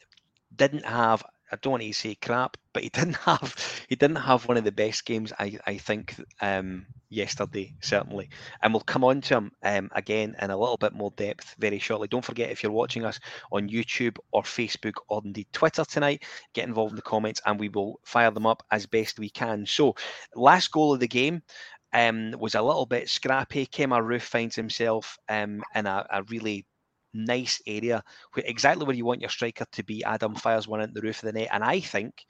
didn't 0.54 0.84
have 0.84 1.24
I 1.50 1.56
don't 1.56 1.72
want 1.72 1.82
to 1.82 1.92
say 1.92 2.14
crap, 2.14 2.56
but 2.72 2.82
he 2.82 2.88
didn't 2.94 3.16
have 3.16 3.54
he 3.88 3.96
didn't 3.96 4.16
have 4.16 4.46
one 4.46 4.56
of 4.56 4.64
the 4.64 4.72
best 4.72 5.04
games 5.04 5.32
I 5.38 5.58
I 5.66 5.78
think 5.78 6.14
um, 6.40 6.87
yesterday 7.08 7.74
certainly, 7.80 8.30
and 8.62 8.72
we'll 8.72 8.80
come 8.80 9.04
on 9.04 9.20
to 9.22 9.37
him 9.37 9.52
um, 9.62 9.90
again 9.94 10.37
in 10.40 10.50
a 10.50 10.56
little 10.56 10.76
bit 10.76 10.92
more 10.92 11.11
depth 11.12 11.54
very 11.58 11.78
shortly. 11.78 12.08
Don't 12.08 12.24
forget 12.24 12.50
if 12.50 12.62
you're 12.62 12.72
watching 12.72 13.04
us 13.04 13.20
on 13.52 13.68
YouTube 13.68 14.18
or 14.32 14.42
Facebook 14.42 14.94
or 15.08 15.22
indeed 15.24 15.46
Twitter 15.52 15.84
tonight, 15.84 16.24
get 16.54 16.68
involved 16.68 16.92
in 16.92 16.96
the 16.96 17.02
comments 17.02 17.40
and 17.46 17.58
we 17.58 17.68
will 17.68 18.00
fire 18.04 18.30
them 18.30 18.46
up 18.46 18.62
as 18.70 18.87
best 18.87 19.18
we 19.18 19.30
can. 19.30 19.66
So, 19.66 19.94
last 20.34 20.70
goal 20.70 20.94
of 20.94 21.00
the 21.00 21.08
game. 21.08 21.42
Um, 21.90 22.32
was 22.32 22.54
a 22.54 22.61
little 22.61 22.84
bit 22.84 23.08
scrappy. 23.08 23.64
Kemar 23.64 24.02
Roofe 24.02 24.20
finds 24.20 24.54
himself 24.54 25.16
um, 25.26 25.62
in 25.74 25.87
a, 25.87 26.06
a 26.11 26.22
really 26.24 26.66
nice 27.14 27.60
area, 27.66 28.02
where, 28.32 28.44
exactly 28.46 28.84
where 28.84 28.96
you 28.96 29.04
want 29.04 29.20
your 29.20 29.30
striker 29.30 29.64
to 29.72 29.82
be. 29.82 30.04
Adam 30.04 30.34
fires 30.34 30.68
one 30.68 30.80
into 30.80 30.94
the 30.94 31.00
roof 31.00 31.22
of 31.22 31.26
the 31.26 31.38
net, 31.38 31.48
and 31.52 31.64
I 31.64 31.80
think, 31.80 32.24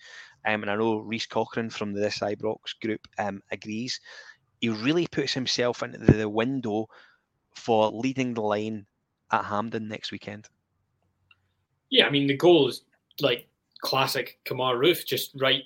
um, 0.47 0.63
and 0.63 0.71
I 0.71 0.77
know 0.77 0.99
Reese 0.99 1.27
Cochran 1.27 1.71
from 1.71 1.93
the 1.93 2.01
This 2.01 2.21
Ibrox 2.21 2.79
group 2.81 3.01
um, 3.19 3.43
agrees, 3.51 4.01
he 4.61 4.69
really 4.69 5.07
puts 5.07 5.33
himself 5.33 5.83
into 5.83 5.99
the 5.99 6.29
window 6.29 6.89
for 7.55 7.91
leading 7.91 8.35
the 8.35 8.43
line 8.43 8.87
at 9.33 9.45
Hampden 9.45 9.89
next 9.89 10.13
weekend. 10.13 10.49
Yeah, 11.91 12.07
I 12.07 12.11
mean 12.11 12.27
the 12.27 12.37
goal 12.37 12.69
is 12.69 12.83
like 13.21 13.49
classic 13.81 14.39
Kemar 14.45 14.77
Roofe, 14.77 15.07
just 15.07 15.33
right 15.37 15.63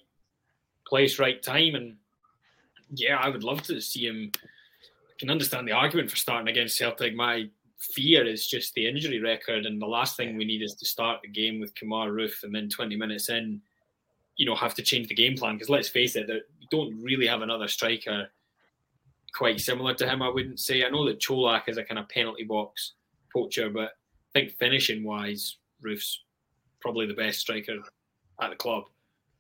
place, 0.86 1.18
right 1.18 1.42
time, 1.42 1.74
and 1.74 1.96
yeah, 2.94 3.16
I 3.16 3.28
would 3.28 3.44
love 3.44 3.62
to 3.64 3.80
see 3.80 4.06
him. 4.06 4.30
I 4.34 5.14
can 5.18 5.30
understand 5.30 5.66
the 5.66 5.72
argument 5.72 6.10
for 6.10 6.16
starting 6.16 6.48
against 6.48 6.76
Celtic. 6.76 7.14
My 7.14 7.48
fear 7.82 8.24
is 8.24 8.46
just 8.46 8.74
the 8.74 8.86
injury 8.86 9.20
record, 9.20 9.66
and 9.66 9.80
the 9.80 9.86
last 9.86 10.16
thing 10.16 10.36
we 10.36 10.44
need 10.44 10.62
is 10.62 10.74
to 10.74 10.86
start 10.86 11.20
the 11.22 11.28
game 11.28 11.60
with 11.60 11.74
Kemar 11.74 12.10
Roofe, 12.10 12.44
and 12.44 12.54
then 12.54 12.68
20 12.68 12.96
minutes 12.96 13.28
in, 13.28 13.60
you 14.36 14.46
know, 14.46 14.54
have 14.54 14.74
to 14.74 14.82
change 14.82 15.08
the 15.08 15.14
game 15.14 15.36
plan. 15.36 15.56
Because 15.56 15.68
let's 15.68 15.88
face 15.88 16.16
it, 16.16 16.28
we 16.28 16.68
don't 16.70 17.02
really 17.02 17.26
have 17.26 17.42
another 17.42 17.68
striker 17.68 18.28
quite 19.34 19.60
similar 19.60 19.94
to 19.94 20.08
him. 20.08 20.22
I 20.22 20.28
wouldn't 20.28 20.60
say. 20.60 20.84
I 20.84 20.90
know 20.90 21.06
that 21.06 21.20
Colak 21.20 21.68
is 21.68 21.76
a 21.76 21.84
kind 21.84 21.98
of 21.98 22.08
penalty 22.08 22.44
box 22.44 22.92
poacher, 23.32 23.68
but 23.68 23.90
I 23.90 24.32
think 24.32 24.52
finishing 24.52 25.02
wise, 25.04 25.56
Roofe's 25.82 26.22
probably 26.80 27.06
the 27.06 27.14
best 27.14 27.40
striker 27.40 27.78
at 28.40 28.50
the 28.50 28.56
club. 28.56 28.84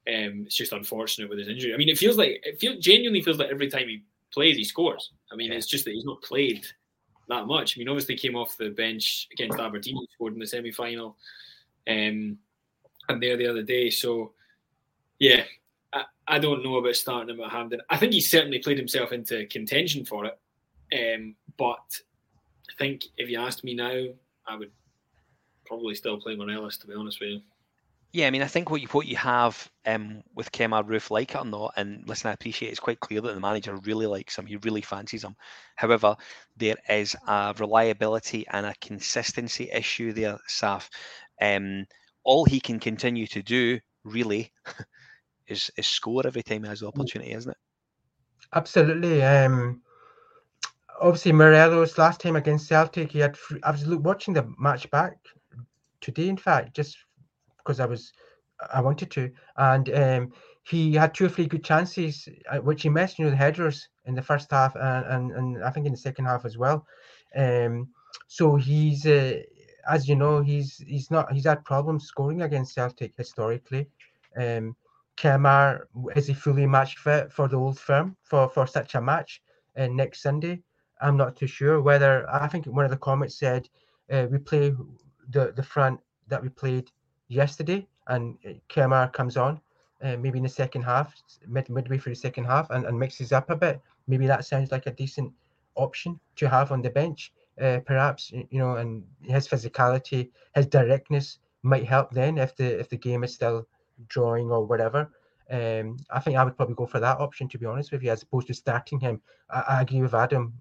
Um, 0.08 0.44
it's 0.46 0.56
just 0.56 0.72
unfortunate 0.72 1.30
with 1.30 1.38
his 1.38 1.48
injury. 1.48 1.72
I 1.72 1.76
mean, 1.76 1.88
it 1.88 1.98
feels 1.98 2.18
like 2.18 2.42
it 2.44 2.58
feels 2.58 2.84
genuinely 2.84 3.22
feels 3.22 3.38
like 3.38 3.50
every 3.50 3.70
time 3.70 3.88
he 3.88 4.02
plays, 4.32 4.56
he 4.56 4.64
scores. 4.64 5.12
I 5.30 5.36
mean, 5.36 5.52
it's 5.52 5.66
just 5.66 5.84
that 5.84 5.94
he's 5.94 6.04
not 6.04 6.22
played 6.22 6.66
that 7.32 7.46
much. 7.46 7.76
I 7.76 7.78
mean, 7.78 7.88
obviously 7.88 8.16
came 8.16 8.36
off 8.36 8.56
the 8.56 8.70
bench 8.70 9.28
against 9.32 9.58
Aberdeen, 9.58 10.06
scored 10.14 10.34
in 10.34 10.38
the 10.38 10.46
semi 10.46 10.70
final, 10.70 11.16
um, 11.88 12.38
and 13.08 13.22
there 13.22 13.36
the 13.36 13.46
other 13.46 13.62
day. 13.62 13.90
So, 13.90 14.32
yeah, 15.18 15.44
I, 15.92 16.04
I 16.28 16.38
don't 16.38 16.62
know 16.62 16.76
about 16.76 16.96
starting 16.96 17.34
him 17.34 17.42
at 17.42 17.50
Hampden. 17.50 17.80
I 17.90 17.96
think 17.96 18.12
he 18.12 18.20
certainly 18.20 18.58
played 18.58 18.78
himself 18.78 19.12
into 19.12 19.46
contention 19.46 20.04
for 20.04 20.26
it, 20.26 20.38
um, 20.92 21.34
but 21.56 22.00
I 22.70 22.74
think 22.78 23.04
if 23.16 23.28
you 23.28 23.38
asked 23.38 23.64
me 23.64 23.74
now, 23.74 24.04
I 24.46 24.56
would 24.56 24.70
probably 25.64 25.94
still 25.94 26.20
play 26.20 26.36
Morelos. 26.36 26.78
To 26.78 26.86
be 26.86 26.94
honest 26.94 27.20
with 27.20 27.30
you. 27.30 27.40
Yeah, 28.12 28.26
I 28.26 28.30
mean, 28.30 28.42
I 28.42 28.46
think 28.46 28.70
what 28.70 28.82
you 28.82 28.88
what 28.88 29.06
you 29.06 29.16
have 29.16 29.70
um, 29.86 30.22
with 30.34 30.52
Kemar 30.52 30.86
Roofe, 30.86 31.10
like 31.10 31.34
it 31.34 31.38
or 31.38 31.46
not, 31.46 31.72
and 31.76 32.06
listen, 32.06 32.28
I 32.28 32.34
appreciate 32.34 32.68
it's 32.68 32.78
quite 32.78 33.00
clear 33.00 33.22
that 33.22 33.34
the 33.34 33.40
manager 33.40 33.74
really 33.76 34.06
likes 34.06 34.36
him. 34.36 34.44
He 34.44 34.56
really 34.56 34.82
fancies 34.82 35.24
him. 35.24 35.34
However, 35.76 36.16
there 36.58 36.76
is 36.90 37.16
a 37.26 37.54
reliability 37.58 38.46
and 38.50 38.66
a 38.66 38.74
consistency 38.82 39.70
issue 39.72 40.12
there, 40.12 40.38
Saf. 40.46 40.90
Um, 41.40 41.86
all 42.22 42.44
he 42.44 42.60
can 42.60 42.78
continue 42.78 43.26
to 43.28 43.42
do, 43.42 43.80
really, 44.04 44.52
is, 45.48 45.70
is 45.78 45.86
score 45.86 46.26
every 46.26 46.42
time 46.42 46.64
he 46.64 46.68
has 46.68 46.80
the 46.80 46.86
mm. 46.86 46.94
opportunity, 46.94 47.32
isn't 47.32 47.50
it? 47.50 47.56
Absolutely. 48.54 49.22
Um, 49.22 49.80
obviously, 51.00 51.32
Morelos 51.32 51.96
last 51.96 52.20
time 52.20 52.36
against 52.36 52.68
Celtic, 52.68 53.12
he 53.12 53.20
had. 53.20 53.38
I 53.62 53.70
was 53.70 53.86
watching 53.86 54.34
the 54.34 54.46
match 54.58 54.90
back 54.90 55.16
today, 56.02 56.28
in 56.28 56.36
fact, 56.36 56.76
just 56.76 56.98
because 57.64 57.80
I 57.80 57.86
was 57.86 58.12
I 58.72 58.80
wanted 58.80 59.10
to, 59.12 59.30
and 59.56 59.90
um, 59.94 60.32
he 60.64 60.94
had 60.94 61.14
two 61.14 61.26
or 61.26 61.28
three 61.28 61.46
good 61.46 61.64
chances, 61.64 62.28
uh, 62.50 62.58
which 62.58 62.82
he 62.82 62.88
missed. 62.88 63.18
You 63.18 63.24
know, 63.24 63.30
the 63.30 63.36
headers 63.36 63.88
in 64.06 64.14
the 64.14 64.22
first 64.22 64.50
half, 64.50 64.74
and 64.76 65.04
and, 65.06 65.32
and 65.32 65.64
I 65.64 65.70
think 65.70 65.86
in 65.86 65.92
the 65.92 65.98
second 65.98 66.26
half 66.26 66.44
as 66.44 66.56
well. 66.56 66.86
Um, 67.36 67.88
so 68.28 68.56
he's 68.56 69.06
uh, 69.06 69.40
as 69.88 70.08
you 70.08 70.16
know, 70.16 70.42
he's 70.42 70.78
he's 70.86 71.10
not 71.10 71.32
he's 71.32 71.46
had 71.46 71.64
problems 71.64 72.04
scoring 72.04 72.42
against 72.42 72.74
Celtic 72.74 73.14
historically. 73.16 73.88
Um, 74.36 74.76
Kemar 75.16 75.84
is 76.16 76.26
he 76.26 76.34
fully 76.34 76.66
match 76.66 76.96
fit 76.96 77.32
for 77.32 77.48
the 77.48 77.56
old 77.56 77.78
firm 77.78 78.16
for 78.22 78.48
for 78.48 78.66
such 78.66 78.94
a 78.94 79.00
match 79.00 79.42
uh, 79.76 79.88
next 79.88 80.22
Sunday? 80.22 80.62
I'm 81.00 81.16
not 81.16 81.36
too 81.36 81.48
sure 81.48 81.80
whether 81.82 82.28
I 82.30 82.46
think 82.46 82.66
one 82.66 82.84
of 82.84 82.90
the 82.90 82.96
comments 82.96 83.38
said 83.38 83.68
uh, 84.10 84.26
we 84.30 84.38
play 84.38 84.72
the 85.30 85.52
the 85.52 85.62
front 85.62 86.00
that 86.28 86.42
we 86.42 86.48
played 86.48 86.90
yesterday, 87.32 87.86
and 88.08 88.36
Kemar 88.68 89.12
comes 89.12 89.36
on, 89.36 89.60
uh, 90.02 90.16
maybe 90.16 90.38
in 90.38 90.44
the 90.44 90.48
second 90.48 90.82
half, 90.82 91.14
mid 91.46 91.68
midway 91.68 91.98
through 91.98 92.14
the 92.14 92.20
second 92.20 92.44
half, 92.44 92.70
and, 92.70 92.84
and 92.86 92.98
mixes 92.98 93.32
up 93.32 93.50
a 93.50 93.56
bit. 93.56 93.80
Maybe 94.06 94.26
that 94.26 94.44
sounds 94.44 94.70
like 94.72 94.86
a 94.86 94.92
decent 94.92 95.32
option 95.74 96.18
to 96.36 96.48
have 96.48 96.72
on 96.72 96.82
the 96.82 96.90
bench. 96.90 97.32
Uh, 97.60 97.80
perhaps 97.84 98.32
you 98.32 98.58
know, 98.58 98.76
and 98.76 99.04
his 99.22 99.46
physicality, 99.46 100.30
his 100.54 100.66
directness 100.66 101.38
might 101.62 101.84
help 101.84 102.10
then 102.10 102.38
if 102.38 102.56
the 102.56 102.80
if 102.80 102.88
the 102.88 102.96
game 102.96 103.24
is 103.24 103.34
still 103.34 103.66
drawing 104.08 104.50
or 104.50 104.64
whatever. 104.64 105.10
Um, 105.50 105.98
I 106.10 106.20
think 106.20 106.36
I 106.36 106.44
would 106.44 106.56
probably 106.56 106.74
go 106.74 106.86
for 106.86 107.00
that 107.00 107.18
option 107.18 107.48
to 107.48 107.58
be 107.58 107.66
honest 107.66 107.92
with 107.92 108.02
you, 108.02 108.10
as 108.10 108.22
opposed 108.22 108.46
to 108.48 108.54
starting 108.54 109.00
him. 109.00 109.20
I, 109.50 109.60
I 109.68 109.82
agree 109.82 110.02
with 110.02 110.14
Adam. 110.14 110.54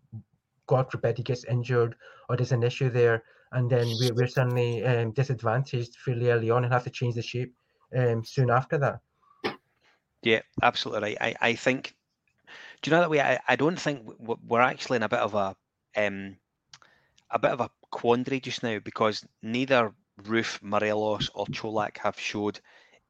God 0.68 0.92
forbid 0.92 1.18
he 1.18 1.24
gets 1.24 1.46
injured 1.46 1.96
or 2.30 2.38
there's 2.38 2.52
an 2.52 2.64
issue 2.64 2.90
there, 2.90 3.24
and 3.52 3.70
then 3.70 3.88
we're, 4.00 4.14
we're 4.14 4.28
suddenly 4.28 4.84
um, 4.86 5.12
disadvantaged 5.12 5.96
fairly 5.98 6.30
early 6.30 6.50
on 6.50 6.64
and 6.64 6.74
have 6.74 6.84
to 6.84 6.90
change 6.90 7.16
the 7.16 7.22
shape 7.22 7.54
um, 7.96 8.24
soon 8.24 8.50
after 8.50 8.78
that. 8.78 9.00
Yeah, 10.24 10.42
absolutely 10.62 11.18
right. 11.20 11.36
I, 11.42 11.50
I 11.50 11.56
think. 11.56 11.96
Do 12.82 12.90
you 12.90 12.96
know 12.96 13.02
that 13.02 13.10
way? 13.10 13.22
I, 13.22 13.40
I 13.48 13.56
don't 13.56 13.80
think 13.80 14.08
we're 14.20 14.62
actually 14.62 14.98
in 14.98 15.04
a 15.04 15.10
bit 15.10 15.20
of 15.20 15.36
a 15.36 15.56
um, 15.98 16.38
a 17.32 17.40
bit 17.40 17.52
of 17.52 17.62
a 17.62 17.70
quandary 17.92 18.40
just 18.40 18.64
now 18.64 18.80
because 18.80 19.26
neither 19.42 19.94
Roofe, 20.24 20.62
Morelos, 20.62 21.30
or 21.34 21.46
Čolak 21.48 21.98
have 21.98 22.20
showed 22.20 22.60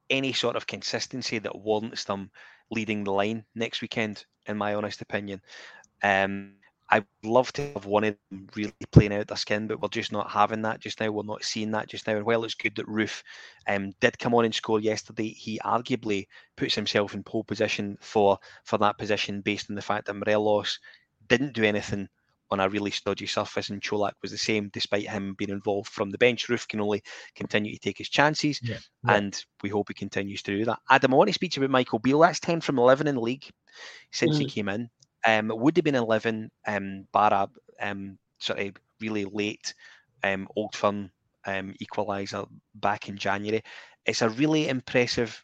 any 0.09 0.33
sort 0.33 0.55
of 0.55 0.67
consistency 0.67 1.39
that 1.39 1.57
warrants 1.57 2.03
them 2.03 2.31
leading 2.69 3.03
the 3.03 3.11
line 3.11 3.45
next 3.55 3.81
weekend, 3.81 4.25
in 4.45 4.57
my 4.57 4.75
honest 4.75 5.01
opinion. 5.01 5.41
Um, 6.03 6.55
I'd 6.91 7.05
love 7.23 7.53
to 7.53 7.71
have 7.71 7.85
one 7.85 8.03
of 8.03 8.17
them 8.29 8.47
really 8.53 8.73
playing 8.91 9.13
out 9.13 9.27
their 9.27 9.37
skin, 9.37 9.65
but 9.65 9.81
we're 9.81 9.87
just 9.87 10.11
not 10.11 10.29
having 10.29 10.61
that 10.63 10.81
just 10.81 10.99
now. 10.99 11.09
We're 11.09 11.23
not 11.23 11.43
seeing 11.43 11.71
that 11.71 11.87
just 11.87 12.05
now. 12.05 12.17
And 12.17 12.25
while 12.25 12.43
it's 12.43 12.53
good 12.53 12.75
that 12.75 12.85
Roofe 12.85 13.23
um, 13.67 13.93
did 14.01 14.19
come 14.19 14.35
on 14.35 14.43
and 14.43 14.53
score 14.53 14.81
yesterday, 14.81 15.29
he 15.29 15.59
arguably 15.63 16.27
puts 16.57 16.75
himself 16.75 17.13
in 17.13 17.23
pole 17.23 17.45
position 17.45 17.97
for 18.01 18.37
for 18.65 18.77
that 18.79 18.97
position 18.97 19.39
based 19.39 19.69
on 19.69 19.75
the 19.75 19.81
fact 19.81 20.07
that 20.07 20.15
Morelos 20.15 20.79
didn't 21.27 21.53
do 21.53 21.63
anything 21.63 22.09
on 22.51 22.59
a 22.59 22.67
really 22.67 22.91
stodgy 22.91 23.25
surface, 23.25 23.69
and 23.69 23.81
Colak 23.81 24.11
was 24.21 24.31
the 24.31 24.37
same 24.37 24.69
despite 24.73 25.09
him 25.09 25.33
being 25.37 25.49
involved 25.49 25.89
from 25.89 26.09
the 26.09 26.17
bench. 26.17 26.47
Roofe 26.47 26.67
can 26.67 26.81
only 26.81 27.01
continue 27.35 27.73
to 27.73 27.79
take 27.79 27.97
his 27.97 28.09
chances, 28.09 28.59
yeah, 28.61 28.77
yeah. 29.05 29.15
and 29.15 29.45
we 29.63 29.69
hope 29.69 29.87
he 29.87 29.93
continues 29.93 30.43
to 30.43 30.57
do 30.57 30.65
that. 30.65 30.79
Adam, 30.89 31.13
I 31.13 31.17
want 31.17 31.29
to 31.29 31.33
speak 31.33 31.53
to 31.53 31.61
you 31.61 31.65
about 31.65 31.71
Michael 31.71 31.99
Beale. 31.99 32.19
That's 32.19 32.41
10 32.41 32.59
from 32.59 32.77
11 32.77 33.07
in 33.07 33.15
the 33.15 33.21
league 33.21 33.49
since 34.11 34.35
mm. 34.35 34.39
he 34.39 34.45
came 34.47 34.67
in. 34.67 34.89
Um, 35.25 35.51
would 35.53 35.77
have 35.77 35.85
been 35.85 35.95
11 35.95 36.49
um, 36.67 37.07
bar 37.11 37.47
um, 37.79 38.17
sort 38.39 38.59
of 38.59 38.73
really 38.99 39.25
late 39.25 39.73
um, 40.23 40.47
Old 40.55 40.75
Firm 40.75 41.11
um, 41.45 41.73
equaliser 41.81 42.47
back 42.75 43.09
in 43.09 43.17
January. 43.17 43.61
It's 44.05 44.21
a 44.21 44.29
really 44.29 44.67
impressive 44.67 45.43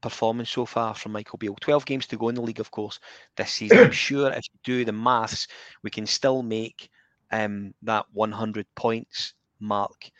performance 0.00 0.50
so 0.50 0.66
far 0.66 0.94
from 0.94 1.12
Michael 1.12 1.38
Beale. 1.38 1.56
12 1.60 1.84
games 1.86 2.06
to 2.08 2.16
go 2.16 2.28
in 2.28 2.34
the 2.34 2.42
league, 2.42 2.60
of 2.60 2.70
course, 2.70 2.98
this 3.36 3.52
season. 3.52 3.78
I'm 3.78 3.90
sure 3.90 4.30
if 4.30 4.44
you 4.52 4.58
do 4.64 4.84
the 4.84 4.92
maths, 4.92 5.46
we 5.82 5.90
can 5.90 6.06
still 6.06 6.42
make 6.42 6.88
um, 7.30 7.74
that 7.82 8.06
100 8.12 8.66
points 8.74 9.34
mark. 9.60 10.10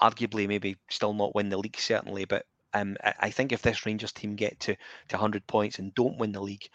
Arguably, 0.00 0.48
maybe 0.48 0.76
still 0.90 1.14
not 1.14 1.34
win 1.34 1.48
the 1.48 1.56
league, 1.56 1.78
certainly, 1.78 2.24
but 2.24 2.46
um, 2.74 2.96
I 3.20 3.30
think 3.30 3.52
if 3.52 3.62
this 3.62 3.86
Rangers 3.86 4.12
team 4.12 4.34
get 4.34 4.58
to, 4.60 4.74
to 4.74 5.16
100 5.16 5.46
points 5.46 5.78
and 5.78 5.94
don't 5.94 6.18
win 6.18 6.32
the 6.32 6.42
league, 6.42 6.68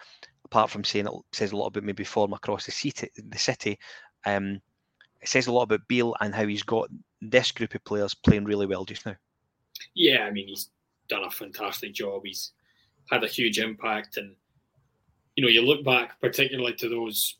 apart 0.51 0.69
from 0.69 0.83
saying 0.83 1.05
it 1.05 1.13
says 1.31 1.51
a 1.51 1.55
lot 1.55 1.67
about 1.67 1.83
maybe 1.83 2.03
form 2.03 2.33
across 2.33 2.65
the 2.65 2.71
city, 2.71 3.09
the 3.15 3.38
city 3.38 3.77
um, 4.25 4.59
it 5.21 5.27
says 5.27 5.47
a 5.47 5.51
lot 5.51 5.63
about 5.63 5.88
Beale 5.88 6.15
and 6.21 6.33
how 6.33 6.45
he's 6.45 6.63
got 6.63 6.89
this 7.21 7.51
group 7.51 7.75
of 7.75 7.83
players 7.83 8.13
playing 8.13 8.45
really 8.45 8.65
well 8.65 8.85
just 8.85 9.05
now. 9.05 9.15
Yeah, 9.93 10.23
I 10.23 10.31
mean 10.31 10.47
he's 10.47 10.69
done 11.07 11.23
a 11.23 11.31
fantastic 11.31 11.93
job. 11.93 12.21
He's 12.25 12.51
had 13.09 13.23
a 13.23 13.27
huge 13.27 13.59
impact, 13.59 14.17
and 14.17 14.35
you 15.35 15.43
know 15.43 15.49
you 15.49 15.62
look 15.62 15.83
back 15.83 16.19
particularly 16.19 16.73
to 16.75 16.89
those 16.89 17.35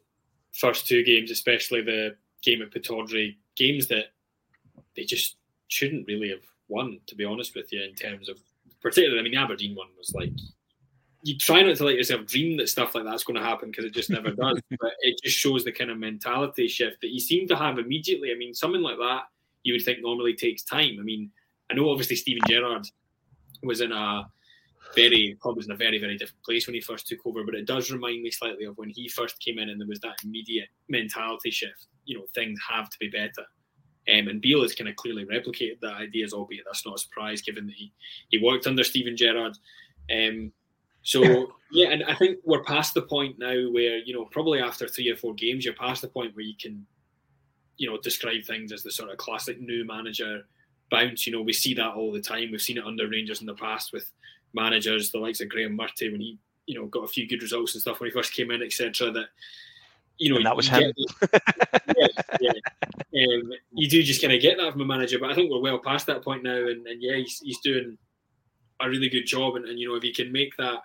first 0.54 0.88
two 0.88 1.04
games, 1.04 1.32
especially 1.32 1.82
the 1.82 2.16
game 2.44 2.62
at 2.62 2.72
Pittodrie, 2.72 3.38
games 3.56 3.88
that 3.88 4.06
they 4.96 5.04
just 5.04 5.38
shouldn't 5.68 6.08
really 6.08 6.30
have 6.30 6.46
won. 6.68 7.00
To 7.08 7.16
be 7.16 7.26
honest 7.26 7.56
with 7.56 7.72
you, 7.72 7.82
in 7.84 7.96
terms 7.96 8.30
of 8.30 8.40
particularly, 8.82 9.20
I 9.20 9.24
mean, 9.24 9.34
the 9.34 9.40
Aberdeen 9.40 9.76
one 9.76 9.88
was 9.98 10.14
like 10.14 10.32
you 11.22 11.38
try 11.38 11.62
not 11.62 11.76
to 11.76 11.84
let 11.84 11.96
yourself 11.96 12.26
dream 12.26 12.58
that 12.58 12.70
stuff 12.70 12.96
like 12.96 13.04
that's 13.04 13.24
going 13.24 13.36
to 13.36 13.44
happen 13.44 13.70
because 13.70 13.86
it 13.86 13.94
just 13.94 14.10
never 14.10 14.32
does. 14.32 14.62
but 14.80 14.92
it 15.02 15.20
just 15.24 15.38
shows 15.38 15.64
the 15.64 15.72
kind 15.72 15.92
of 15.92 15.98
mentality 15.98 16.68
shift 16.68 17.02
that 17.02 17.10
you 17.10 17.20
seem 17.20 17.48
to 17.48 17.56
have 17.56 17.78
immediately. 17.78 18.32
I 18.32 18.36
mean, 18.36 18.54
something 18.54 18.82
like 18.82 18.98
that 18.98 19.24
you 19.64 19.74
would 19.74 19.84
think 19.84 20.00
normally 20.02 20.34
takes 20.34 20.64
time. 20.64 20.98
I 21.00 21.04
mean, 21.04 21.32
I 21.70 21.74
know 21.74 21.90
obviously 21.90 22.16
Steven 22.16 22.42
Gerrard 22.48 22.86
was 23.64 23.82
in 23.82 23.92
a 23.92 24.26
very 24.96 25.38
club 25.40 25.58
was 25.58 25.68
in 25.68 25.72
a 25.72 25.78
very 25.78 26.00
very 26.00 26.18
different 26.18 26.44
place 26.44 26.66
when 26.66 26.74
he 26.74 26.82
first 26.82 27.08
took 27.08 27.20
over, 27.26 27.44
but 27.44 27.56
it 27.56 27.68
does 27.68 27.92
remind 27.92 28.24
me 28.24 28.32
slightly 28.32 28.66
of 28.66 28.78
when 28.78 28.90
he 28.90 29.08
first 29.08 29.40
came 29.40 29.60
in 29.60 29.70
and 29.70 29.80
there 29.80 29.88
was 29.88 30.00
that 30.00 30.24
immediate 30.24 30.70
mentality 30.88 31.52
shift. 31.52 31.88
You 32.06 32.18
know, 32.18 32.26
things 32.34 32.60
have 32.68 32.90
to 32.90 32.98
be 33.00 33.10
better. 33.10 33.46
Um, 34.12 34.28
and 34.28 34.42
Beale 34.42 34.64
has 34.64 34.74
kind 34.74 34.90
of 34.90 34.96
clearly 34.96 35.26
replicated 35.26 35.80
that 35.82 35.94
ideas, 35.94 36.34
albeit 36.34 36.64
that's 36.66 36.86
not 36.86 36.96
a 36.96 37.00
surprise 37.00 37.42
given 37.42 37.68
that 37.68 37.76
he, 37.76 37.94
he 38.30 38.44
worked 38.44 38.66
under 38.66 38.84
Steven 38.84 39.16
Gerrard. 39.16 39.56
Um, 40.12 40.52
so 41.02 41.54
yeah, 41.72 41.90
and 41.90 42.04
I 42.04 42.16
think 42.16 42.40
we're 42.44 42.64
past 42.64 42.94
the 42.94 43.02
point 43.02 43.40
now 43.40 43.70
where 43.72 43.98
you 43.98 44.14
know 44.14 44.26
probably 44.26 44.60
after 44.60 44.88
three 44.88 45.10
or 45.10 45.16
four 45.16 45.34
games, 45.34 45.66
you're 45.66 45.74
past 45.74 46.02
the 46.02 46.08
point 46.08 46.36
where 46.36 46.46
you 46.46 46.56
can, 46.60 46.86
you 47.78 47.90
know, 47.90 47.98
describe 48.02 48.44
things 48.44 48.72
as 48.72 48.84
the 48.84 48.92
sort 48.92 49.12
of 49.12 49.18
classic 49.18 49.60
new 49.62 49.86
manager 49.86 50.44
bounce. 50.92 51.26
You 51.26 51.34
know, 51.34 51.42
we 51.42 51.54
see 51.54 51.74
that 51.76 51.94
all 51.94 52.12
the 52.12 52.22
time. 52.22 52.50
We've 52.52 52.62
seen 52.62 52.78
it 52.78 52.86
under 52.86 53.08
Rangers 53.08 53.42
in 53.42 53.48
the 53.48 53.54
past 53.54 53.94
with 53.94 54.12
managers, 54.54 55.12
the 55.12 55.20
likes 55.20 55.42
of 55.42 55.50
Graeme 55.50 55.76
Murty 55.76 56.12
when 56.12 56.22
he, 56.22 56.38
you 56.66 56.80
know, 56.80 56.88
got 56.88 57.04
a 57.04 57.08
few 57.08 57.28
good 57.28 57.42
results 57.42 57.76
and 57.76 57.82
stuff 57.82 58.00
when 58.00 58.10
he 58.10 58.14
first 58.14 58.34
came 58.34 58.52
in, 58.52 58.64
etc. 58.64 59.12
That 59.12 59.28
you 60.18 60.30
know, 60.30 60.38
and 60.38 60.46
that 60.46 60.56
was 60.56 60.68
him. 60.68 60.92
Get, 61.22 61.42
yeah, 61.98 62.08
yeah. 62.42 62.52
Um, 62.52 63.52
you 63.72 63.90
do 63.90 64.04
just 64.04 64.22
kind 64.22 64.34
of 64.34 64.42
get 64.42 64.58
that 64.58 64.74
from 64.74 64.82
a 64.82 64.86
manager, 64.86 65.18
but 65.18 65.32
I 65.32 65.36
think 65.36 65.50
we're 65.50 65.62
well 65.62 65.80
past 65.80 66.06
that 66.08 66.24
point 66.24 66.44
now, 66.44 66.56
and, 66.56 66.86
and 66.86 67.02
yeah, 67.02 67.16
he's, 67.16 67.40
he's 67.40 67.60
doing 67.60 67.98
a 68.82 68.90
really 68.90 69.10
good 69.10 69.26
job, 69.26 69.56
and, 69.56 69.66
and 69.66 69.80
you 69.80 69.88
know, 69.88 69.96
if 69.96 70.04
he 70.04 70.14
can 70.14 70.32
make 70.32 70.56
that 70.58 70.80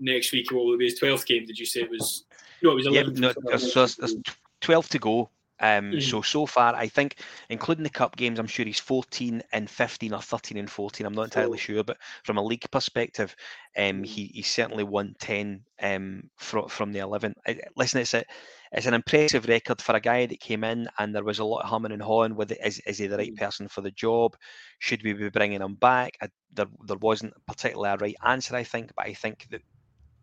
next 0.00 0.32
week, 0.32 0.50
what 0.52 0.64
will 0.64 0.74
it 0.74 0.78
be 0.78 0.86
his 0.86 0.98
twelfth 0.98 1.26
game? 1.26 1.46
Did 1.46 1.58
you 1.58 1.66
say 1.66 1.82
it 1.82 1.90
was? 1.90 2.24
No, 2.62 2.72
it 2.72 2.74
was 2.74 2.86
eleven. 2.86 3.22
Yep, 3.22 3.36
no, 3.42 3.56
so 3.56 3.86
there's 3.86 4.16
twelve 4.60 4.88
to 4.90 4.98
go. 4.98 5.30
Um, 5.60 5.92
mm. 5.92 6.02
So 6.02 6.22
so 6.22 6.46
far, 6.46 6.74
I 6.74 6.86
think, 6.86 7.16
including 7.48 7.84
the 7.84 7.90
cup 7.90 8.16
games, 8.16 8.38
I'm 8.38 8.46
sure 8.46 8.64
he's 8.64 8.78
14 8.78 9.42
and 9.52 9.68
15 9.68 10.14
or 10.14 10.22
13 10.22 10.56
and 10.56 10.70
14. 10.70 11.04
I'm 11.04 11.14
not 11.14 11.24
entirely 11.24 11.58
sure, 11.58 11.82
but 11.82 11.98
from 12.22 12.38
a 12.38 12.42
league 12.42 12.70
perspective, 12.70 13.34
um, 13.76 14.04
he 14.04 14.26
he 14.26 14.42
certainly 14.42 14.84
won 14.84 15.16
10 15.18 15.64
um, 15.82 16.30
from 16.36 16.68
from 16.68 16.92
the 16.92 17.00
11. 17.00 17.34
I, 17.46 17.60
listen, 17.76 18.00
it's 18.00 18.14
a 18.14 18.24
it's 18.70 18.86
an 18.86 18.94
impressive 18.94 19.48
record 19.48 19.80
for 19.80 19.96
a 19.96 20.00
guy 20.00 20.26
that 20.26 20.40
came 20.40 20.62
in 20.62 20.88
and 20.98 21.14
there 21.14 21.24
was 21.24 21.38
a 21.38 21.44
lot 21.44 21.62
of 21.62 21.70
humming 21.70 21.92
and 21.92 22.02
hawing 22.02 22.34
with 22.36 22.52
it. 22.52 22.58
Is, 22.62 22.80
is 22.80 22.98
he 22.98 23.06
the 23.06 23.16
right 23.16 23.34
mm. 23.34 23.38
person 23.38 23.66
for 23.66 23.80
the 23.80 23.90
job? 23.90 24.36
Should 24.78 25.02
we 25.02 25.14
be 25.14 25.30
bringing 25.30 25.62
him 25.62 25.74
back? 25.74 26.16
I, 26.20 26.28
there, 26.52 26.66
there 26.86 26.98
wasn't 26.98 27.34
particularly 27.46 27.90
a 27.94 27.96
right 27.96 28.16
answer, 28.26 28.54
I 28.54 28.64
think, 28.64 28.92
but 28.94 29.06
I 29.06 29.14
think 29.14 29.46
that 29.50 29.62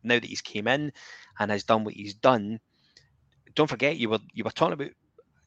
now 0.06 0.15
that 0.15 0.26
he's 0.26 0.41
came 0.41 0.68
in 0.68 0.91
and 1.39 1.52
has 1.52 1.63
done 1.63 1.84
what 1.84 1.94
he's 1.94 2.13
done, 2.13 2.60
don't 3.56 3.70
forget 3.70 3.98
you 3.98 4.10
were 4.10 4.20
you 4.34 4.44
were 4.44 4.52
talking 4.52 4.74
about 4.74 4.91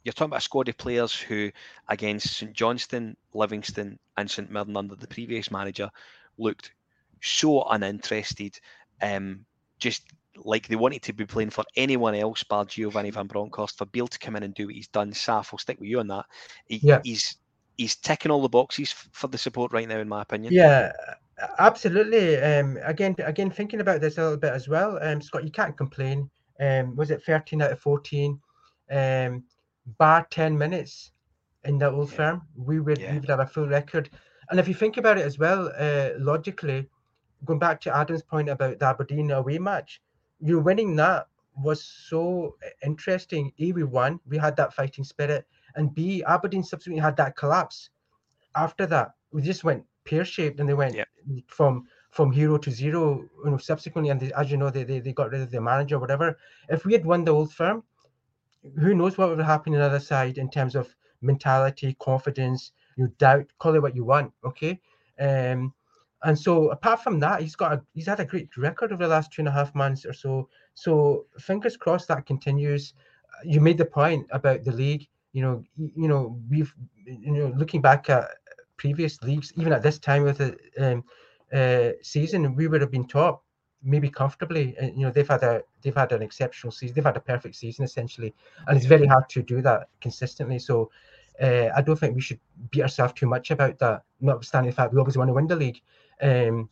you're 0.05 0.12
talking 0.12 0.31
about 0.31 0.38
a 0.38 0.42
squad 0.42 0.68
of 0.68 0.79
players 0.79 1.14
who, 1.14 1.51
against 1.88 2.37
St 2.37 2.53
Johnstone, 2.53 3.16
Livingston, 3.35 3.99
and 4.16 4.31
St 4.31 4.51
Mirren 4.51 4.77
under 4.77 4.94
the 4.94 5.07
previous 5.07 5.51
manager, 5.51 5.90
looked 6.38 6.73
so 7.21 7.64
uninterested, 7.64 8.59
um, 9.03 9.44
just 9.79 10.05
like 10.37 10.69
they 10.69 10.77
wanted 10.77 11.02
to 11.02 11.13
be 11.13 11.27
playing 11.27 11.50
for 11.50 11.65
anyone 11.77 12.15
else 12.15 12.42
bar 12.44 12.65
Giovanni 12.65 13.11
Van 13.11 13.27
Bronckhorst. 13.27 13.77
For 13.77 13.87
Beale 13.87 14.09
to 14.09 14.19
come 14.19 14.37
in 14.37 14.44
and 14.44 14.54
do 14.54 14.67
what 14.67 14.77
he's 14.77 14.88
done, 14.88 15.13
Saf, 15.13 15.50
I'll 15.52 15.59
stick 15.59 15.81
with 15.81 15.88
you 15.88 16.00
on 16.00 16.09
that. 16.09 16.27
He, 16.67 16.81
yeah. 16.83 17.00
He's 17.04 17.37
he's 17.77 17.96
ticking 17.96 18.31
all 18.31 18.42
the 18.42 18.48
boxes 18.48 18.92
for 18.92 19.27
the 19.27 19.38
support 19.38 19.73
right 19.73 19.88
now, 19.88 19.98
in 19.98 20.09
my 20.09 20.23
opinion. 20.23 20.52
Yeah, 20.52 20.92
absolutely. 21.58 22.36
Um, 22.38 22.78
again, 22.84 23.14
again, 23.24 23.50
thinking 23.50 23.80
about 23.80 24.00
this 24.00 24.18
a 24.18 24.22
little 24.22 24.36
bit 24.36 24.52
as 24.52 24.68
well, 24.68 24.98
um, 25.02 25.20
Scott, 25.20 25.44
you 25.44 25.50
can't 25.50 25.76
complain. 25.76 26.30
Um, 26.60 26.96
was 26.96 27.10
it 27.10 27.22
13 27.24 27.62
out 27.62 27.72
of 27.72 27.80
14? 27.80 28.40
Um, 28.90 29.44
bar 29.98 30.26
10 30.30 30.56
minutes 30.56 31.12
in 31.64 31.78
the 31.78 31.90
old 31.90 32.10
yeah. 32.10 32.16
firm, 32.16 32.42
we 32.56 32.80
would, 32.80 32.98
yeah. 32.98 33.12
we 33.12 33.20
would 33.20 33.28
have 33.28 33.40
a 33.40 33.46
full 33.46 33.68
record. 33.68 34.10
And 34.50 34.58
if 34.58 34.66
you 34.68 34.74
think 34.74 34.96
about 34.96 35.18
it 35.18 35.26
as 35.26 35.38
well, 35.38 35.70
uh, 35.78 36.10
logically, 36.18 36.88
going 37.44 37.58
back 37.58 37.80
to 37.82 37.96
Adam's 37.96 38.22
point 38.22 38.48
about 38.48 38.78
the 38.78 38.86
Aberdeen 38.86 39.30
away 39.30 39.58
match, 39.58 40.00
you 40.40 40.58
winning 40.60 40.96
that 40.96 41.26
was 41.56 41.82
so 41.82 42.56
interesting. 42.84 43.52
A, 43.58 43.72
we 43.72 43.84
won, 43.84 44.20
we 44.26 44.38
had 44.38 44.56
that 44.56 44.72
fighting 44.72 45.04
spirit, 45.04 45.46
and 45.74 45.94
B, 45.94 46.22
Aberdeen 46.24 46.62
subsequently 46.62 47.02
had 47.02 47.16
that 47.16 47.36
collapse. 47.36 47.90
After 48.56 48.86
that, 48.86 49.12
we 49.32 49.42
just 49.42 49.64
went 49.64 49.84
pear 50.09 50.25
shaped, 50.25 50.61
and 50.61 50.69
they 50.69 50.75
went 50.75 50.96
from 51.46 51.87
from 52.11 52.33
hero 52.33 52.59
to 52.59 52.71
zero. 52.71 53.25
You 53.44 53.50
know, 53.50 53.59
subsequently, 53.59 54.11
and 54.11 54.21
they, 54.21 54.33
as 54.33 54.50
you 54.50 54.56
know, 54.56 54.71
they, 54.71 54.85
they 54.85 55.00
they 55.00 55.13
got 55.13 55.31
rid 55.31 55.42
of 55.42 55.50
the 55.50 55.61
manager, 55.61 55.98
whatever. 55.98 56.38
If 56.69 56.85
we 56.85 56.92
had 56.92 57.04
won 57.06 57.25
the 57.25 57.33
old 57.33 57.52
firm, 57.52 57.83
who 58.81 58.94
knows 58.94 59.19
what 59.19 59.29
would 59.31 59.40
happen 59.44 59.75
on 59.75 59.81
the 59.81 59.87
other 59.87 60.00
side 60.00 60.38
in 60.38 60.50
terms 60.50 60.75
of 60.75 60.94
mentality, 61.23 61.96
confidence, 62.00 62.73
you 62.96 63.09
doubt, 63.19 63.46
call 63.59 63.75
it 63.75 63.83
what 63.83 63.94
you 63.94 64.04
want, 64.04 64.33
okay? 64.44 64.81
Um, 65.21 65.75
and 66.25 66.38
so 66.38 66.71
apart 66.71 67.02
from 67.02 67.21
that, 67.21 67.40
he's 67.42 67.56
got 67.56 67.73
a, 67.73 67.83
he's 67.94 68.06
had 68.06 68.21
a 68.21 68.25
great 68.25 68.56
record 68.56 68.92
over 68.92 69.04
the 69.04 69.09
last 69.11 69.33
two 69.33 69.42
and 69.42 69.48
a 69.48 69.52
half 69.52 69.75
months 69.75 70.04
or 70.04 70.13
so 70.13 70.48
So 70.75 71.27
fingers 71.38 71.77
crossed 71.77 72.09
that 72.09 72.27
continues. 72.27 72.94
You 73.44 73.61
made 73.61 73.79
the 73.79 73.85
point 73.85 74.27
about 74.31 74.65
the 74.65 74.73
league. 74.73 75.06
You 75.33 75.42
know, 75.42 75.65
you 75.77 76.09
know, 76.09 76.40
we've 76.50 76.75
you 77.06 77.33
know 77.33 77.52
looking 77.56 77.81
back 77.81 78.11
at 78.11 78.29
previous 78.79 79.22
leagues, 79.22 79.52
even 79.56 79.72
at 79.74 79.83
this 79.83 79.98
time 79.98 80.26
of 80.26 80.38
the 80.38 80.56
um, 80.79 81.04
uh, 81.52 81.90
season, 82.02 82.56
we 82.56 82.66
would 82.66 82.81
have 82.81 82.90
been 82.90 83.06
top 83.06 83.44
maybe 83.83 84.08
comfortably. 84.10 84.74
And, 84.81 84.96
you 84.96 85.04
know, 85.04 85.12
they've 85.12 85.29
had 85.29 85.42
a 85.42 85.62
they've 85.83 85.94
had 85.94 86.12
an 86.12 86.22
exceptional 86.22 86.72
season. 86.72 86.94
They've 86.94 87.04
had 87.04 87.16
a 87.16 87.20
perfect 87.20 87.56
season 87.56 87.85
essentially, 87.85 88.35
and 88.66 88.76
it's 88.76 88.87
very 88.87 89.06
hard 89.06 89.29
to 89.29 89.42
do 89.42 89.62
that 89.62 89.88
consistently. 90.00 90.58
So. 90.58 90.90
Uh, 91.40 91.70
I 91.76 91.83
don't 91.83 91.96
think 91.96 92.16
we 92.16 92.20
should 92.20 92.40
beat 92.72 92.83
ourselves 92.83 93.12
too 93.12 93.29
much 93.29 93.52
about 93.52 93.79
that, 93.79 94.02
notwithstanding 94.20 94.70
the 94.70 94.74
fact 94.74 94.92
we 94.92 94.98
always 94.98 95.16
want 95.16 95.29
to 95.29 95.35
win 95.35 95.46
the 95.46 95.54
league. 95.54 95.81
Um, 96.20 96.68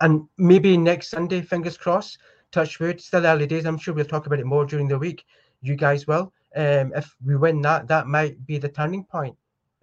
and 0.00 0.26
maybe 0.36 0.76
next 0.76 1.10
Sunday, 1.10 1.42
fingers 1.42 1.76
crossed, 1.76 2.18
touch 2.50 2.80
wood, 2.80 3.00
still 3.00 3.24
early 3.24 3.46
days. 3.46 3.66
I'm 3.66 3.78
sure 3.78 3.94
we'll 3.94 4.04
talk 4.04 4.26
about 4.26 4.40
it 4.40 4.46
more 4.46 4.66
during 4.66 4.88
the 4.88 4.98
week. 4.98 5.24
You 5.62 5.76
guys 5.76 6.08
will. 6.08 6.32
Um, 6.56 6.92
if 6.96 7.14
we 7.24 7.36
win 7.36 7.62
that, 7.62 7.86
that 7.86 8.08
might 8.08 8.44
be 8.46 8.58
the 8.58 8.68
turning 8.68 9.04
point. 9.04 9.36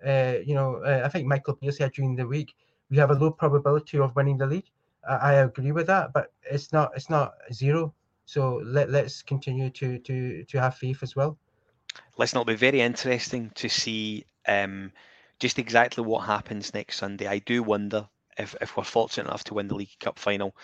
Uh, 0.05 0.35
you 0.45 0.53
know, 0.53 0.81
uh, 0.85 1.01
I 1.03 1.09
think 1.09 1.27
Michael 1.27 1.55
Beale 1.55 1.71
said 1.71 1.93
during 1.93 2.15
the 2.15 2.27
week 2.27 2.53
we 2.89 2.97
have 2.97 3.11
a 3.11 3.15
low 3.15 3.31
probability 3.31 3.97
of 3.97 4.15
winning 4.15 4.37
the 4.37 4.45
league. 4.45 4.69
I 5.07 5.33
agree 5.33 5.71
with 5.71 5.87
that, 5.87 6.13
but 6.13 6.31
it's 6.49 6.73
not 6.73 6.91
it's 6.95 7.09
not 7.09 7.33
zero. 7.53 7.93
So 8.25 8.61
let 8.63 8.89
let's 8.89 9.21
continue 9.21 9.69
to 9.69 9.99
to 9.99 10.43
to 10.43 10.59
have 10.59 10.75
faith 10.75 11.03
as 11.03 11.15
well. 11.15 11.37
Listen, 12.17 12.37
it'll 12.37 12.45
be 12.45 12.55
very 12.55 12.81
interesting 12.81 13.51
to 13.55 13.69
see 13.69 14.25
um, 14.47 14.91
just 15.39 15.59
exactly 15.59 16.03
what 16.03 16.25
happens 16.25 16.73
next 16.73 16.97
Sunday. 16.97 17.27
I 17.27 17.39
do 17.39 17.61
wonder 17.61 18.07
if, 18.37 18.55
if 18.61 18.75
we're 18.75 18.83
fortunate 18.83 19.27
enough 19.27 19.43
to 19.45 19.53
win 19.53 19.67
the 19.67 19.75
League 19.75 19.99
Cup 19.99 20.17
final 20.17 20.55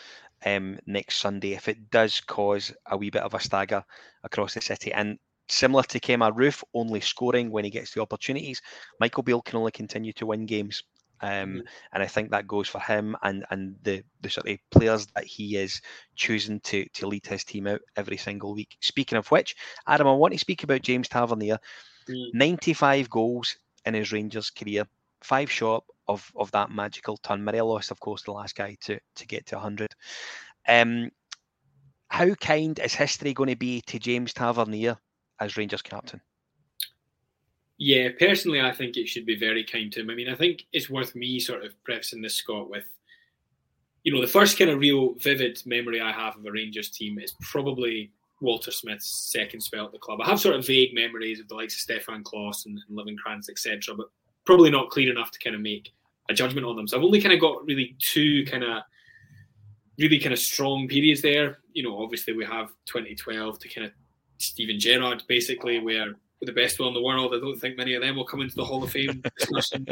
um, 0.45 0.79
next 0.85 1.17
Sunday, 1.19 1.53
if 1.53 1.67
it 1.67 1.89
does 1.91 2.19
cause 2.21 2.73
a 2.87 2.97
wee 2.97 3.09
bit 3.09 3.21
of 3.21 3.33
a 3.33 3.39
stagger 3.39 3.83
across 4.23 4.53
the 4.53 4.61
city. 4.61 4.91
And 4.91 5.19
similar 5.47 5.83
to 5.83 5.99
Kemar 5.99 6.31
Roofe, 6.31 6.63
only 6.73 7.01
scoring 7.01 7.51
when 7.51 7.65
he 7.65 7.71
gets 7.71 7.93
the 7.93 8.01
opportunities, 8.01 8.61
Michael 8.99 9.23
Beale 9.23 9.41
can 9.41 9.57
only 9.57 9.71
continue 9.71 10.13
to 10.13 10.25
win 10.25 10.45
games 10.45 10.83
um, 11.21 11.29
mm-hmm. 11.29 11.59
and 11.93 12.03
I 12.03 12.07
think 12.07 12.31
that 12.31 12.47
goes 12.47 12.67
for 12.67 12.79
him 12.79 13.15
and 13.21 13.45
and 13.51 13.75
the 13.83 14.03
the 14.21 14.29
sort 14.29 14.49
of 14.49 14.57
players 14.71 15.07
that 15.15 15.23
he 15.23 15.57
is 15.57 15.81
choosing 16.15 16.59
to 16.61 16.85
to 16.93 17.07
lead 17.07 17.25
his 17.25 17.43
team 17.43 17.67
out 17.67 17.81
every 17.95 18.17
single 18.17 18.53
week. 18.53 18.75
Speaking 18.81 19.17
of 19.17 19.29
which, 19.29 19.55
Adam, 19.87 20.07
I 20.07 20.13
want 20.13 20.33
to 20.33 20.39
speak 20.39 20.63
about 20.63 20.81
James 20.81 21.07
Tavernier. 21.07 21.59
Mm. 22.09 22.33
95 22.33 23.09
goals 23.09 23.55
in 23.85 23.93
his 23.93 24.11
Rangers 24.11 24.49
career, 24.49 24.85
five 25.23 25.51
short 25.51 25.83
of 26.07 26.29
of 26.35 26.49
that 26.51 26.71
magical 26.71 27.17
ton. 27.17 27.43
Morelos, 27.43 27.91
of 27.91 27.99
course, 27.99 28.23
the 28.23 28.31
last 28.31 28.55
guy 28.55 28.75
to 28.81 28.99
to 29.15 29.27
get 29.27 29.45
to 29.47 29.55
100. 29.55 29.93
Um, 30.67 31.11
how 32.07 32.33
kind 32.35 32.77
is 32.79 32.95
history 32.95 33.33
going 33.33 33.49
to 33.49 33.55
be 33.55 33.81
to 33.81 33.99
James 33.99 34.33
Tavernier 34.33 34.97
as 35.41 35.57
Rangers 35.57 35.81
captain? 35.81 36.21
Yeah, 37.77 38.09
personally, 38.17 38.61
I 38.61 38.71
think 38.71 38.95
it 38.95 39.07
should 39.07 39.25
be 39.25 39.35
very 39.35 39.63
kind 39.63 39.91
to 39.91 40.01
him. 40.01 40.11
I 40.11 40.15
mean, 40.15 40.29
I 40.29 40.35
think 40.35 40.65
it's 40.71 40.89
worth 40.89 41.15
me 41.15 41.39
sort 41.39 41.65
of 41.65 41.73
prefacing 41.83 42.21
this, 42.21 42.35
Scott, 42.35 42.69
with 42.69 42.85
you 44.03 44.13
know 44.13 44.21
the 44.21 44.27
first 44.27 44.57
kind 44.57 44.69
of 44.69 44.79
real 44.79 45.15
vivid 45.15 45.61
memory 45.65 45.99
I 45.99 46.11
have 46.11 46.37
of 46.37 46.45
a 46.45 46.51
Rangers 46.51 46.89
team 46.89 47.19
is 47.19 47.33
probably 47.41 48.11
Walter 48.39 48.71
Smith's 48.71 49.31
second 49.31 49.61
spell 49.61 49.85
at 49.85 49.91
the 49.91 49.97
club. 49.97 50.21
I 50.21 50.29
have 50.29 50.39
sort 50.39 50.55
of 50.55 50.65
vague 50.65 50.93
memories 50.93 51.39
of 51.39 51.47
the 51.47 51.55
likes 51.55 51.75
of 51.75 51.81
Stefan 51.81 52.23
Klos 52.23 52.65
and, 52.65 52.79
and 52.87 52.97
Lovenkrands, 52.97 53.49
etc., 53.49 53.95
but 53.95 54.09
probably 54.45 54.69
not 54.69 54.89
clear 54.89 55.11
enough 55.11 55.31
to 55.31 55.39
kind 55.39 55.55
of 55.55 55.61
make 55.61 55.91
a 56.29 56.33
judgment 56.33 56.65
on 56.65 56.75
them. 56.75 56.87
So 56.87 56.97
I've 56.97 57.03
only 57.03 57.21
kind 57.21 57.33
of 57.33 57.41
got 57.41 57.65
really 57.65 57.95
two 57.99 58.45
kind 58.45 58.63
of 58.63 58.83
really 59.97 60.19
kind 60.19 60.33
of 60.33 60.39
strong 60.39 60.87
periods 60.87 61.21
there. 61.21 61.59
You 61.73 61.83
know, 61.83 62.01
obviously 62.01 62.33
we 62.33 62.45
have 62.45 62.69
2012 62.85 63.59
to 63.59 63.69
kind 63.69 63.87
of 63.87 63.93
Steven 64.41 64.79
Gerrard, 64.79 65.23
basically, 65.27 65.79
where 65.79 66.15
the 66.41 66.51
best 66.51 66.79
will 66.79 66.87
in 66.87 66.93
the 66.93 67.01
world. 67.01 67.33
I 67.35 67.39
don't 67.39 67.59
think 67.59 67.77
many 67.77 67.93
of 67.93 68.01
them 68.01 68.15
will 68.15 68.25
come 68.25 68.41
into 68.41 68.55
the 68.55 68.65
Hall 68.65 68.83
of 68.83 68.91
Fame 68.91 69.21
discussion 69.37 69.85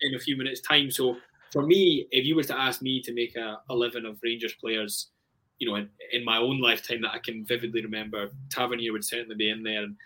in 0.00 0.14
a 0.14 0.18
few 0.18 0.36
minutes' 0.36 0.60
time. 0.60 0.90
So 0.90 1.16
for 1.52 1.62
me, 1.62 2.06
if 2.10 2.24
you 2.24 2.36
were 2.36 2.44
to 2.44 2.58
ask 2.58 2.82
me 2.82 3.00
to 3.02 3.12
make 3.12 3.36
a 3.36 3.58
11 3.70 4.06
of 4.06 4.18
Rangers 4.22 4.54
players, 4.54 5.08
you 5.58 5.68
know, 5.68 5.76
in, 5.76 5.88
in 6.12 6.24
my 6.24 6.38
own 6.38 6.60
lifetime 6.60 7.02
that 7.02 7.14
I 7.14 7.18
can 7.18 7.44
vividly 7.44 7.82
remember, 7.82 8.30
Tavernier 8.50 8.92
would 8.92 9.04
certainly 9.04 9.36
be 9.36 9.50
in 9.50 9.62
there. 9.62 9.82
And, 9.82 9.96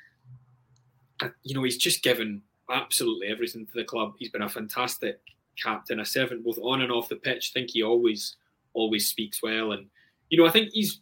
uh, 1.23 1.29
you 1.43 1.55
know, 1.55 1.63
he's 1.63 1.77
just 1.77 2.03
given 2.03 2.43
absolutely 2.71 3.29
everything 3.29 3.67
to 3.67 3.73
the 3.75 3.85
club. 3.85 4.15
He's 4.19 4.31
been 4.31 4.43
a 4.43 4.49
fantastic 4.49 5.21
captain, 5.61 6.01
a 6.01 6.05
servant 6.05 6.45
both 6.45 6.59
on 6.63 6.83
and 6.83 6.93
off 6.93 7.09
the 7.09 7.17
pitch. 7.17 7.53
I 7.53 7.59
think 7.59 7.71
he 7.71 7.83
always, 7.83 8.37
always 8.73 9.09
speaks 9.09 9.43
well. 9.43 9.73
And, 9.73 9.87
you 10.29 10.39
know, 10.39 10.47
I 10.47 10.51
think 10.51 10.71
he's 10.73 11.01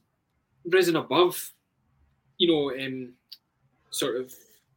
risen 0.65 0.97
above, 0.97 1.53
you 2.39 2.49
know, 2.49 2.71
um, 2.71 3.13
sort 3.91 4.17
of 4.17 4.33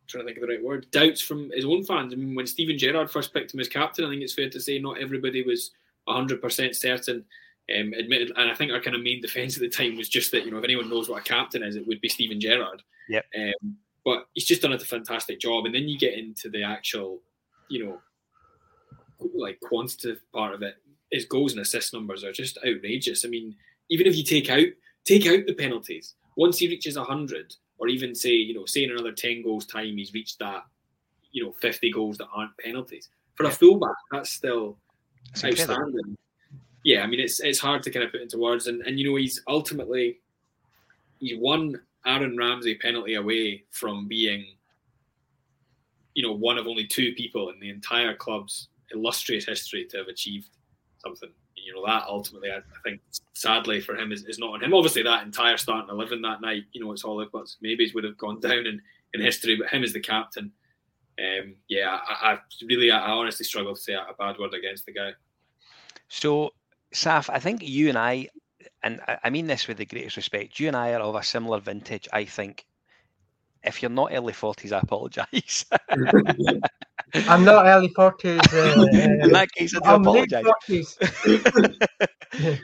trying 0.08 0.24
to 0.24 0.26
think 0.26 0.38
of 0.38 0.48
the 0.48 0.56
right 0.56 0.64
word, 0.64 0.90
doubts 0.92 1.22
from 1.22 1.50
his 1.52 1.66
own 1.66 1.84
fans. 1.84 2.14
I 2.14 2.18
mean, 2.18 2.36
when 2.36 2.48
Steven 2.48 2.78
Gerrard 2.78 3.10
first 3.10 3.34
picked 3.34 3.54
him 3.54 3.60
as 3.60 3.70
captain, 3.70 4.06
I 4.06 4.10
think 4.10 4.22
it's 4.22 4.34
fair 4.34 4.50
to 4.50 4.60
say 4.60 4.80
not 4.80 5.00
everybody 5.00 5.44
was 5.44 5.72
100% 6.08 6.76
certain. 6.76 7.26
Um, 7.80 7.94
admitted, 7.94 8.34
and 8.36 8.52
I 8.52 8.56
think 8.56 8.72
our 8.72 8.82
kind 8.82 8.96
of 8.96 9.04
main 9.04 9.22
defence 9.22 9.56
at 9.56 9.62
the 9.62 9.70
time 9.70 9.96
was 9.96 10.10
just 10.10 10.32
that 10.32 10.44
you 10.44 10.52
know 10.52 10.58
if 10.58 10.64
anyone 10.64 10.90
knows 10.90 11.08
what 11.08 11.22
a 11.22 11.24
captain 11.24 11.64
is, 11.64 11.78
it 11.78 11.88
would 11.88 12.02
be 12.02 12.10
Steven 12.10 12.42
Gerrard. 12.42 12.82
Yeah. 13.08 13.22
Um, 13.38 13.78
but 14.04 14.26
he's 14.34 14.46
just 14.46 14.64
done 14.64 14.74
a 14.74 14.80
fantastic 14.80 15.40
job, 15.40 15.66
and 15.66 15.74
then 15.74 15.88
you 15.88 15.98
get 15.98 16.18
into 16.18 16.50
the 16.50 16.64
actual, 16.64 17.22
you 17.70 17.86
know, 17.86 18.02
like 19.34 19.60
quantitative 19.62 20.22
part 20.34 20.54
of 20.54 20.64
it. 20.64 20.76
His 21.12 21.26
goals 21.26 21.54
and 21.54 21.62
assist 21.62 21.94
numbers 21.94 22.24
are 22.24 22.34
just 22.34 22.58
outrageous. 22.58 23.24
I 23.24 23.30
mean, 23.30 23.56
even 23.90 24.08
if 24.08 24.18
you 24.18 24.24
take 24.24 24.50
out 24.50 24.68
take 25.06 25.26
out 25.28 25.46
the 25.46 25.54
penalties, 25.54 26.16
once 26.42 26.58
he 26.58 26.68
reaches 26.68 26.98
hundred, 26.98 27.54
or 27.78 27.88
even 27.88 28.16
say, 28.16 28.32
you 28.32 28.56
know, 28.56 28.66
say 28.66 28.84
in 28.84 28.90
another 28.90 29.12
10 29.12 29.44
goals 29.44 29.64
time 29.64 29.96
he's 29.96 30.12
reached 30.12 30.40
that, 30.40 30.64
you 31.32 31.46
know, 31.46 31.52
50 31.62 31.92
goals 31.92 32.18
that 32.18 32.30
aren't 32.36 32.58
penalties. 32.58 33.10
For 33.36 33.46
a 33.46 33.52
fullback, 33.52 33.96
that's 34.12 34.32
still 34.32 34.80
it's 35.30 35.46
outstanding. 35.46 35.86
Incredible. 35.86 36.16
Yeah, 36.84 37.04
I 37.04 37.08
mean 37.08 37.20
it's 37.20 37.42
it's 37.42 37.60
hard 37.60 37.84
to 37.84 37.92
kind 37.92 38.04
of 38.04 38.12
put 38.12 38.22
into 38.22 38.40
words 38.40 38.66
and, 38.66 38.82
and 38.88 39.00
you 39.00 39.08
know 39.08 39.18
he's 39.18 39.40
ultimately 39.48 40.20
he's 41.20 41.38
one 41.38 41.80
Aaron 42.08 42.36
Ramsey 42.36 42.74
penalty 42.74 43.14
away 43.14 43.64
from 43.70 44.08
being 44.08 44.44
you 46.16 46.24
know 46.24 46.34
one 46.34 46.58
of 46.58 46.66
only 46.66 46.88
two 46.88 47.14
people 47.14 47.52
in 47.52 47.60
the 47.60 47.70
entire 47.70 48.16
club's 48.16 48.70
illustrious 48.92 49.46
history 49.46 49.86
to 49.92 49.98
have 49.98 50.08
achieved 50.08 50.50
something 51.04 51.30
you 51.64 51.74
know 51.74 51.86
that 51.86 52.04
ultimately 52.08 52.50
I, 52.50 52.58
I 52.58 52.82
think 52.84 53.02
sadly 53.34 53.82
for 53.82 53.96
him 53.96 54.12
is, 54.12 54.26
is 54.26 54.40
not 54.40 54.54
on 54.54 54.64
him. 54.64 54.74
Obviously 54.74 55.04
that 55.04 55.24
entire 55.24 55.58
starting 55.58 55.90
eleven 55.90 56.22
that 56.22 56.42
night, 56.42 56.64
you 56.74 56.84
know, 56.84 56.92
it's 56.92 57.04
all 57.04 57.26
but 57.32 57.48
maybe 57.62 57.86
it 57.86 57.96
would 57.96 58.04
have 58.04 58.18
gone 58.18 58.40
down 58.42 58.66
in, 58.66 58.82
in 59.14 59.22
history, 59.22 59.56
but 59.56 59.70
him 59.70 59.84
as 59.84 59.94
the 59.94 60.00
captain, 60.00 60.52
um, 61.20 61.56
yeah, 61.68 62.00
I, 62.08 62.34
I 62.34 62.38
really 62.66 62.92
I 62.92 63.12
honestly 63.12 63.46
struggle 63.46 63.76
to 63.76 63.82
say 63.82 63.94
a 63.94 64.14
bad 64.18 64.38
word 64.40 64.54
against 64.54 64.86
the 64.86 64.94
guy. 64.94 65.12
So 66.08 66.52
Saf, 66.94 67.30
I 67.30 67.40
think 67.40 67.62
you 67.64 67.90
and 67.90 67.98
I 67.98 68.28
and 68.84 69.02
I 69.24 69.30
mean 69.30 69.48
this 69.48 69.68
with 69.68 69.78
the 69.78 69.86
greatest 69.86 70.18
respect, 70.18 70.60
you 70.60 70.68
and 70.68 70.76
I 70.76 70.94
are 70.94 71.02
of 71.02 71.16
a 71.16 71.24
similar 71.24 71.60
vintage, 71.60 72.08
I 72.12 72.26
think. 72.26 72.66
If 73.64 73.82
you're 73.82 73.92
not 73.92 74.12
early 74.14 74.34
forties, 74.34 74.72
I 74.72 74.80
apologise. 74.80 75.66
I'm 77.28 77.44
not 77.46 77.66
early 77.66 77.90
forties. 77.90 78.42
Uh, 78.54 78.86
in 78.92 79.32
that 79.32 79.52
case, 79.52 79.76
I 79.76 79.80
do 79.80 79.90
I'm 79.90 80.02
apologise. 80.02 80.98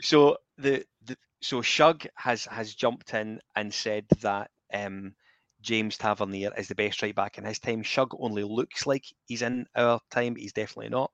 so 0.02 0.36
the, 0.56 0.84
the 1.04 1.16
so 1.40 1.62
Shug 1.62 2.04
has 2.14 2.46
has 2.46 2.74
jumped 2.74 3.14
in 3.14 3.40
and 3.54 3.72
said 3.72 4.06
that 4.20 4.50
um, 4.72 5.14
James 5.60 5.96
Tavernier 5.96 6.52
is 6.56 6.68
the 6.68 6.74
best 6.74 7.02
right 7.02 7.14
back 7.14 7.38
in 7.38 7.44
his 7.44 7.58
time. 7.58 7.82
Shug 7.82 8.14
only 8.18 8.44
looks 8.44 8.86
like 8.86 9.04
he's 9.26 9.42
in 9.42 9.66
our 9.76 10.00
time, 10.10 10.34
but 10.34 10.42
he's 10.42 10.52
definitely 10.52 10.90
not. 10.90 11.10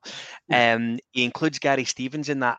Um, 0.52 0.98
he 1.12 1.24
includes 1.24 1.58
Gary 1.58 1.84
Stevens 1.84 2.28
in 2.28 2.40
that. 2.40 2.58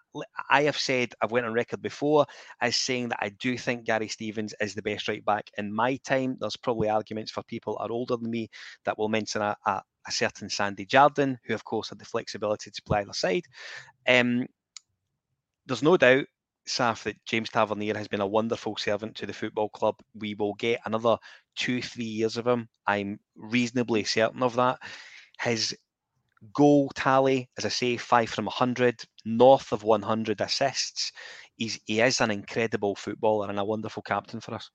I 0.50 0.64
have 0.64 0.78
said 0.78 1.14
I've 1.22 1.32
went 1.32 1.46
on 1.46 1.54
record 1.54 1.82
before 1.82 2.26
as 2.62 2.76
saying 2.76 3.10
that 3.10 3.20
I 3.22 3.30
do 3.30 3.58
think 3.58 3.86
Gary 3.86 4.08
Stevens 4.08 4.54
is 4.60 4.74
the 4.74 4.82
best 4.82 5.08
right 5.08 5.24
back 5.24 5.50
in 5.58 5.74
my 5.74 5.98
time. 5.98 6.38
There's 6.40 6.58
probably 6.58 6.90
arguments 6.90 7.32
for 7.32 7.44
people 7.44 7.78
are 7.80 7.92
older 7.92 8.18
than 8.18 8.32
me 8.32 8.50
that 8.86 8.98
will 8.98 9.10
mention 9.10 9.42
a, 9.42 9.56
a, 9.66 9.82
a 10.08 10.12
certain 10.12 10.50
Sandy 10.50 10.86
Jardine, 10.86 11.38
who 11.46 11.54
of 11.54 11.64
course 11.64 11.90
had 11.90 12.00
the 12.00 12.06
flexibility 12.06 12.72
to 12.72 12.82
play 12.84 13.02
either 13.02 13.14
side. 13.14 13.44
Um, 14.08 14.48
there's 15.68 15.84
no 15.84 15.98
doubt, 15.98 16.26
Saf, 16.68 17.04
that 17.04 17.24
James 17.26 17.50
Tavernier 17.50 17.96
has 17.96 18.08
been 18.08 18.22
a 18.22 18.28
wonderful 18.28 18.76
servant 18.78 19.16
to 19.16 19.26
the 19.26 19.34
football 19.34 19.70
club. 19.70 19.96
We 20.14 20.34
will 20.36 20.54
get 20.56 20.82
another 20.86 21.18
two, 21.56 21.82
three 21.82 22.06
years 22.06 22.38
of 22.38 22.48
him. 22.48 22.68
I'm 22.88 23.20
reasonably 23.36 24.04
certain 24.04 24.44
of 24.44 24.56
that. 24.56 24.80
His 25.40 25.76
goal 26.54 26.92
tally, 26.96 27.50
as 27.58 27.66
I 27.66 27.70
say, 27.70 27.98
five 27.98 28.30
from 28.30 28.46
100, 28.46 29.04
north 29.26 29.72
of 29.72 29.84
100 29.84 30.42
assists. 30.42 31.12
He's, 31.56 31.80
he 31.86 32.02
is 32.02 32.22
an 32.22 32.32
incredible 32.32 32.96
footballer 32.96 33.50
and 33.50 33.60
a 33.60 33.66
wonderful 33.66 34.04
captain 34.04 34.40
for 34.40 34.56
us. 34.56 34.70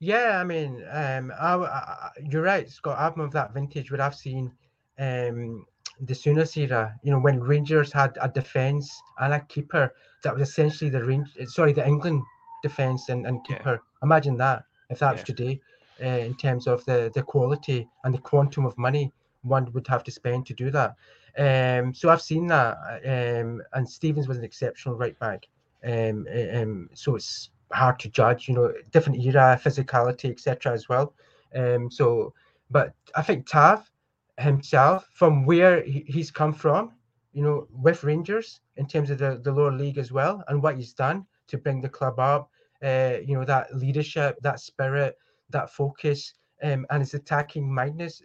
Yeah, 0.00 0.38
I 0.40 0.44
mean, 0.44 0.84
um, 0.90 1.32
I, 1.38 1.54
I, 1.54 2.10
you're 2.28 2.42
right, 2.42 2.68
Scott. 2.68 2.98
I'm 2.98 3.20
of 3.20 3.32
that 3.32 3.54
vintage 3.54 3.90
where 3.90 4.02
I've 4.02 4.14
seen 4.14 4.52
um, 4.98 5.64
the 6.00 6.14
Souness 6.14 6.56
era. 6.56 6.94
You 7.02 7.12
know, 7.12 7.18
when 7.18 7.40
Rangers 7.40 7.92
had 7.92 8.16
a 8.20 8.28
defence 8.28 8.90
and 9.18 9.34
a 9.34 9.40
keeper 9.40 9.94
that 10.22 10.34
was 10.34 10.48
essentially 10.48 10.90
the 10.90 11.04
range. 11.04 11.28
Sorry, 11.46 11.72
the 11.72 11.86
England 11.86 12.22
defence 12.62 13.08
and, 13.10 13.26
and 13.26 13.44
keeper 13.44 13.72
yeah. 13.72 14.02
Imagine 14.02 14.36
that 14.38 14.64
if 14.90 14.98
that 14.98 15.06
yeah. 15.08 15.12
was 15.12 15.22
today, 15.22 15.60
uh, 16.02 16.18
in 16.28 16.34
terms 16.36 16.66
of 16.66 16.84
the 16.84 17.10
the 17.14 17.22
quality 17.22 17.88
and 18.04 18.12
the 18.12 18.18
quantum 18.18 18.66
of 18.66 18.76
money 18.76 19.12
one 19.42 19.70
would 19.72 19.86
have 19.86 20.02
to 20.04 20.10
spend 20.10 20.46
to 20.46 20.54
do 20.54 20.70
that. 20.70 20.94
Um, 21.36 21.94
so 21.94 22.08
I've 22.08 22.22
seen 22.22 22.46
that, 22.48 22.76
um, 23.04 23.62
and 23.72 23.88
Stevens 23.88 24.28
was 24.28 24.38
an 24.38 24.44
exceptional 24.44 24.96
right 24.96 25.18
back. 25.18 25.46
Um, 25.84 26.26
um, 26.54 26.88
so 26.94 27.16
it's 27.16 27.50
hard 27.72 27.98
to 28.00 28.08
judge, 28.08 28.48
you 28.48 28.54
know, 28.54 28.72
different 28.90 29.22
era, 29.22 29.60
physicality, 29.62 30.30
etc. 30.30 30.72
as 30.72 30.88
well. 30.88 31.12
Um, 31.54 31.90
so, 31.90 32.32
but 32.70 32.94
I 33.14 33.22
think 33.22 33.46
Tav 33.46 33.90
himself, 34.38 35.08
from 35.12 35.44
where 35.44 35.82
he, 35.82 36.04
he's 36.06 36.30
come 36.30 36.52
from, 36.52 36.92
you 37.32 37.42
know, 37.42 37.66
with 37.70 38.04
Rangers 38.04 38.60
in 38.76 38.86
terms 38.86 39.10
of 39.10 39.18
the, 39.18 39.40
the 39.42 39.52
lower 39.52 39.72
league 39.72 39.98
as 39.98 40.12
well, 40.12 40.42
and 40.48 40.62
what 40.62 40.76
he's 40.76 40.92
done 40.92 41.26
to 41.48 41.58
bring 41.58 41.80
the 41.80 41.88
club 41.88 42.18
up, 42.18 42.50
uh, 42.82 43.18
you 43.24 43.34
know, 43.34 43.44
that 43.44 43.74
leadership, 43.74 44.38
that 44.42 44.60
spirit, 44.60 45.18
that 45.50 45.70
focus, 45.70 46.34
um, 46.62 46.86
and 46.90 47.02
his 47.02 47.14
attacking 47.14 47.72
mindness, 47.72 48.22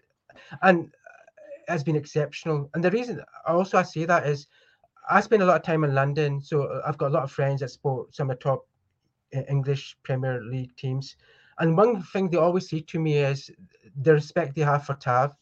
and 0.61 0.91
has 1.67 1.83
been 1.83 1.95
exceptional. 1.95 2.69
And 2.73 2.83
the 2.83 2.91
reason 2.91 3.21
also 3.45 3.77
I 3.77 3.83
say 3.83 4.05
that 4.05 4.25
is 4.25 4.47
I 5.09 5.21
spend 5.21 5.41
a 5.41 5.45
lot 5.45 5.57
of 5.57 5.63
time 5.63 5.83
in 5.83 5.93
London, 5.93 6.41
so 6.41 6.81
I've 6.85 6.97
got 6.97 7.07
a 7.07 7.13
lot 7.13 7.23
of 7.23 7.31
friends 7.31 7.61
that 7.61 7.69
support 7.69 8.13
some 8.13 8.29
of 8.29 8.37
the 8.37 8.43
top 8.43 8.65
English 9.31 9.97
Premier 10.03 10.41
League 10.43 10.75
teams. 10.75 11.15
And 11.59 11.75
one 11.75 12.01
thing 12.01 12.29
they 12.29 12.37
always 12.37 12.69
say 12.69 12.81
to 12.81 12.99
me 12.99 13.17
is 13.17 13.51
the 14.01 14.13
respect 14.13 14.55
they 14.55 14.61
have 14.61 14.85
for 14.85 14.95
Tav 14.95 15.33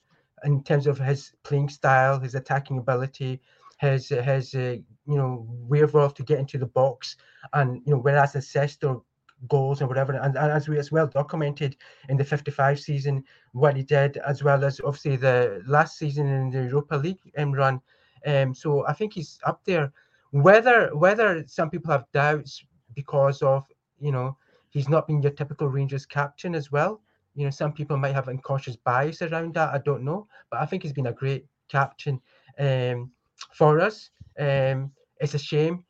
in 0.43 0.63
terms 0.63 0.87
of 0.87 0.97
his 0.97 1.33
playing 1.43 1.69
style, 1.69 2.19
his 2.19 2.35
attacking 2.35 2.77
ability, 2.77 3.41
his 3.79 4.09
his 4.09 4.53
uh, 4.55 4.77
you 5.05 5.17
know 5.17 5.45
wherewithal 5.67 6.11
to 6.11 6.23
get 6.23 6.39
into 6.39 6.57
the 6.57 6.65
box, 6.65 7.15
and 7.53 7.81
you 7.85 7.93
know 7.93 7.99
whereas 7.99 8.35
assessed 8.35 8.83
or 8.83 9.03
goals 9.47 9.81
and 9.81 9.89
whatever, 9.89 10.13
and, 10.13 10.35
and 10.35 10.51
as 10.51 10.67
we 10.67 10.79
as 10.79 10.91
well 10.91 11.07
documented 11.07 11.75
in 12.09 12.17
the 12.17 12.23
55 12.23 12.79
season 12.79 13.23
what 13.51 13.75
he 13.75 13.83
did, 13.83 14.17
as 14.17 14.43
well 14.43 14.63
as 14.63 14.81
obviously 14.83 15.15
the 15.15 15.61
last 15.67 15.97
season 15.97 16.27
in 16.27 16.49
the 16.49 16.63
Europa 16.63 16.95
League 16.95 17.19
um, 17.37 17.51
run. 17.51 17.79
Um, 18.25 18.55
so 18.55 18.85
I 18.87 18.93
think 18.93 19.13
he's 19.13 19.39
up 19.45 19.61
there. 19.65 19.91
Whether 20.31 20.95
whether 20.95 21.43
some 21.47 21.69
people 21.69 21.91
have 21.91 22.05
doubts 22.13 22.63
because 22.95 23.41
of 23.41 23.65
you 23.99 24.11
know 24.11 24.37
he's 24.69 24.89
not 24.89 25.07
been 25.07 25.21
your 25.21 25.31
typical 25.31 25.67
Rangers 25.67 26.05
captain 26.05 26.55
as 26.55 26.71
well. 26.71 27.01
You 27.37 27.45
know, 27.45 27.51
some 27.51 27.71
people 27.71 27.97
might 27.97 28.15
have 28.15 28.27
unconscious 28.27 28.75
bias 28.75 29.21
around 29.21 29.53
that. 29.53 29.73
I 29.73 29.77
don't 29.77 30.03
know, 30.03 30.27
but 30.49 30.59
I 30.59 30.65
think 30.65 30.81
he's 30.81 30.91
been 30.91 31.07
a 31.07 31.13
great 31.13 31.45
captain 31.69 32.19
um, 32.57 33.11
for 33.53 33.79
us. 33.79 34.09
Um, 34.39 34.91
it's 35.19 35.35
a 35.35 35.39
shame, 35.39 35.85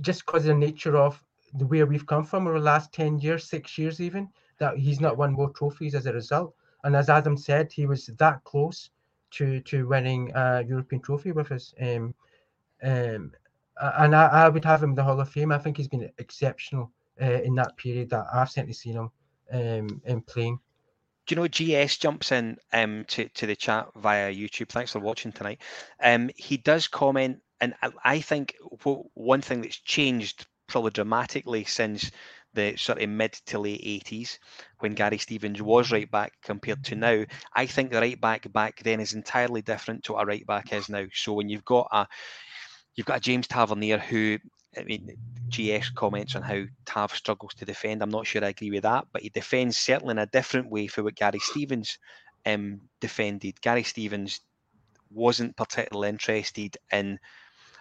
just 0.00 0.24
because 0.24 0.44
of 0.44 0.48
the 0.48 0.66
nature 0.66 0.96
of 0.96 1.22
the 1.54 1.66
way 1.66 1.84
we've 1.84 2.06
come 2.06 2.24
from 2.24 2.46
over 2.46 2.58
the 2.58 2.64
last 2.64 2.94
ten 2.94 3.18
years, 3.18 3.44
six 3.44 3.76
years 3.76 4.00
even, 4.00 4.28
that 4.58 4.78
he's 4.78 5.00
not 5.00 5.18
won 5.18 5.32
more 5.32 5.50
trophies 5.50 5.94
as 5.94 6.06
a 6.06 6.12
result. 6.12 6.54
And 6.84 6.96
as 6.96 7.10
Adam 7.10 7.36
said, 7.36 7.70
he 7.70 7.86
was 7.86 8.06
that 8.18 8.42
close 8.44 8.90
to 9.32 9.60
to 9.60 9.86
winning 9.86 10.32
a 10.34 10.64
European 10.66 11.02
trophy 11.02 11.32
with 11.32 11.52
us. 11.52 11.74
Um, 11.78 12.14
um, 12.82 13.32
and 13.98 14.16
I, 14.16 14.26
I 14.44 14.48
would 14.48 14.64
have 14.64 14.82
him 14.82 14.90
in 14.90 14.96
the 14.96 15.04
Hall 15.04 15.20
of 15.20 15.28
Fame. 15.28 15.52
I 15.52 15.58
think 15.58 15.76
he's 15.76 15.88
been 15.88 16.10
exceptional 16.18 16.90
uh, 17.20 17.42
in 17.42 17.54
that 17.56 17.76
period 17.76 18.08
that 18.10 18.26
I've 18.32 18.50
certainly 18.50 18.72
seen 18.74 18.94
him 18.94 19.10
um, 19.52 20.00
in 20.06 20.22
playing 20.22 20.58
you 21.30 21.36
know 21.36 21.48
GS 21.48 21.96
jumps 21.98 22.32
in 22.32 22.56
um, 22.72 23.04
to, 23.08 23.28
to 23.28 23.46
the 23.46 23.56
chat 23.56 23.88
via 23.96 24.32
YouTube? 24.32 24.68
Thanks 24.68 24.92
for 24.92 25.00
watching 25.00 25.32
tonight. 25.32 25.60
Um, 26.02 26.30
he 26.36 26.56
does 26.56 26.88
comment, 26.88 27.38
and 27.60 27.74
I 28.04 28.20
think 28.20 28.56
one 29.14 29.40
thing 29.40 29.62
that's 29.62 29.78
changed 29.78 30.46
probably 30.66 30.92
dramatically 30.92 31.64
since 31.64 32.10
the 32.54 32.76
sort 32.76 33.00
of 33.00 33.08
mid 33.08 33.32
to 33.46 33.58
late 33.58 34.04
80s 34.04 34.38
when 34.78 34.94
Gary 34.94 35.18
Stevens 35.18 35.62
was 35.62 35.92
right 35.92 36.10
back 36.10 36.32
compared 36.42 36.84
to 36.84 36.96
now. 36.96 37.24
I 37.54 37.66
think 37.66 37.90
the 37.90 38.00
right 38.00 38.20
back 38.20 38.50
back 38.52 38.82
then 38.82 39.00
is 39.00 39.14
entirely 39.14 39.62
different 39.62 40.04
to 40.04 40.14
what 40.14 40.22
a 40.22 40.26
right 40.26 40.46
back 40.46 40.72
is 40.72 40.88
now. 40.88 41.04
So 41.14 41.32
when 41.32 41.48
you've 41.48 41.64
got 41.64 41.88
a 41.92 42.06
you've 42.96 43.06
got 43.06 43.18
a 43.18 43.20
James 43.20 43.46
Tavernier 43.46 43.98
who 43.98 44.38
I 44.76 44.84
mean, 44.84 45.16
GS 45.48 45.90
comments 45.90 46.36
on 46.36 46.42
how 46.42 46.62
Tav 46.86 47.14
struggles 47.14 47.54
to 47.54 47.64
defend. 47.64 48.02
I'm 48.02 48.10
not 48.10 48.26
sure 48.26 48.44
I 48.44 48.48
agree 48.48 48.70
with 48.70 48.84
that, 48.84 49.06
but 49.12 49.22
he 49.22 49.28
defends 49.28 49.76
certainly 49.76 50.12
in 50.12 50.18
a 50.18 50.26
different 50.26 50.70
way 50.70 50.86
for 50.86 51.02
what 51.02 51.16
Gary 51.16 51.40
Stevens 51.40 51.98
um, 52.46 52.80
defended. 53.00 53.60
Gary 53.60 53.82
Stevens 53.82 54.40
wasn't 55.10 55.56
particularly 55.56 56.08
interested 56.08 56.76
in. 56.92 57.18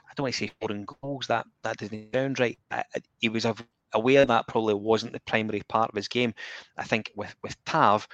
I 0.09 0.13
don't 0.15 0.23
want 0.23 0.35
to 0.35 0.39
say 0.39 0.51
scoring 0.61 0.87
goals. 1.01 1.27
That 1.27 1.45
that 1.63 1.77
doesn't 1.77 2.13
sound 2.13 2.39
right. 2.39 2.57
He 3.19 3.29
was 3.29 3.45
aware 3.93 4.25
that 4.25 4.47
probably 4.47 4.73
wasn't 4.73 5.13
the 5.13 5.21
primary 5.21 5.61
part 5.69 5.89
of 5.89 5.95
his 5.95 6.07
game. 6.07 6.33
I 6.77 6.83
think 6.83 7.11
with 7.15 7.35
with 7.43 7.55
Tav, 7.65 8.07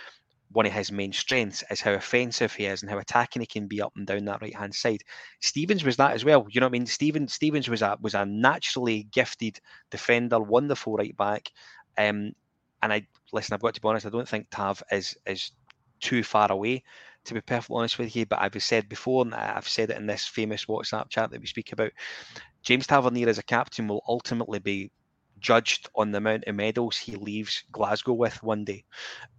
one 0.51 0.65
of 0.65 0.71
his 0.71 0.91
main 0.91 1.11
strengths 1.11 1.63
is 1.69 1.81
how 1.81 1.93
offensive 1.93 2.53
he 2.53 2.65
is 2.65 2.81
and 2.81 2.89
how 2.89 2.97
attacking 2.97 3.41
he 3.41 3.45
can 3.45 3.67
be 3.67 3.81
up 3.81 3.93
and 3.95 4.07
down 4.07 4.25
that 4.25 4.41
right 4.41 4.55
hand 4.55 4.73
side. 4.73 5.01
Stevens 5.41 5.83
was 5.83 5.97
that 5.97 6.13
as 6.13 6.23
well. 6.23 6.45
You 6.49 6.61
know 6.61 6.67
what 6.67 6.71
I 6.71 6.79
mean? 6.79 6.85
Stevens 6.85 7.33
Stevens 7.33 7.69
was 7.69 7.81
a 7.81 7.97
was 8.01 8.13
a 8.13 8.25
naturally 8.25 9.03
gifted 9.11 9.59
defender, 9.91 10.39
wonderful 10.39 10.95
right 10.95 11.15
back. 11.17 11.51
Um, 11.97 12.33
and 12.81 12.93
I 12.93 13.07
listen. 13.33 13.53
I've 13.53 13.61
got 13.61 13.73
to 13.73 13.81
be 13.81 13.87
honest. 13.87 14.05
I 14.05 14.09
don't 14.09 14.27
think 14.27 14.47
Tav 14.49 14.81
is 14.91 15.17
is 15.25 15.51
too 15.99 16.23
far 16.23 16.51
away. 16.51 16.83
To 17.25 17.33
be 17.33 17.41
perfectly 17.41 17.77
honest 17.77 17.97
with 17.97 18.15
you, 18.15 18.27
but 18.27 18.39
I've 18.39 18.61
said 18.61 18.87
before, 18.87 19.25
and 19.25 19.33
I've 19.33 19.67
said 19.67 19.89
it 19.89 19.97
in 19.97 20.05
this 20.05 20.27
famous 20.27 20.65
WhatsApp 20.65 21.09
chat 21.09 21.31
that 21.31 21.41
we 21.41 21.47
speak 21.47 21.73
about. 21.73 21.91
James 22.61 22.85
Tavernier 22.85 23.27
as 23.27 23.39
a 23.39 23.43
captain 23.43 23.87
will 23.87 24.03
ultimately 24.07 24.59
be 24.59 24.91
judged 25.39 25.89
on 25.95 26.11
the 26.11 26.19
amount 26.19 26.43
of 26.45 26.55
medals 26.55 26.97
he 26.97 27.15
leaves 27.15 27.63
Glasgow 27.71 28.13
with 28.13 28.41
one 28.43 28.63
day. 28.63 28.83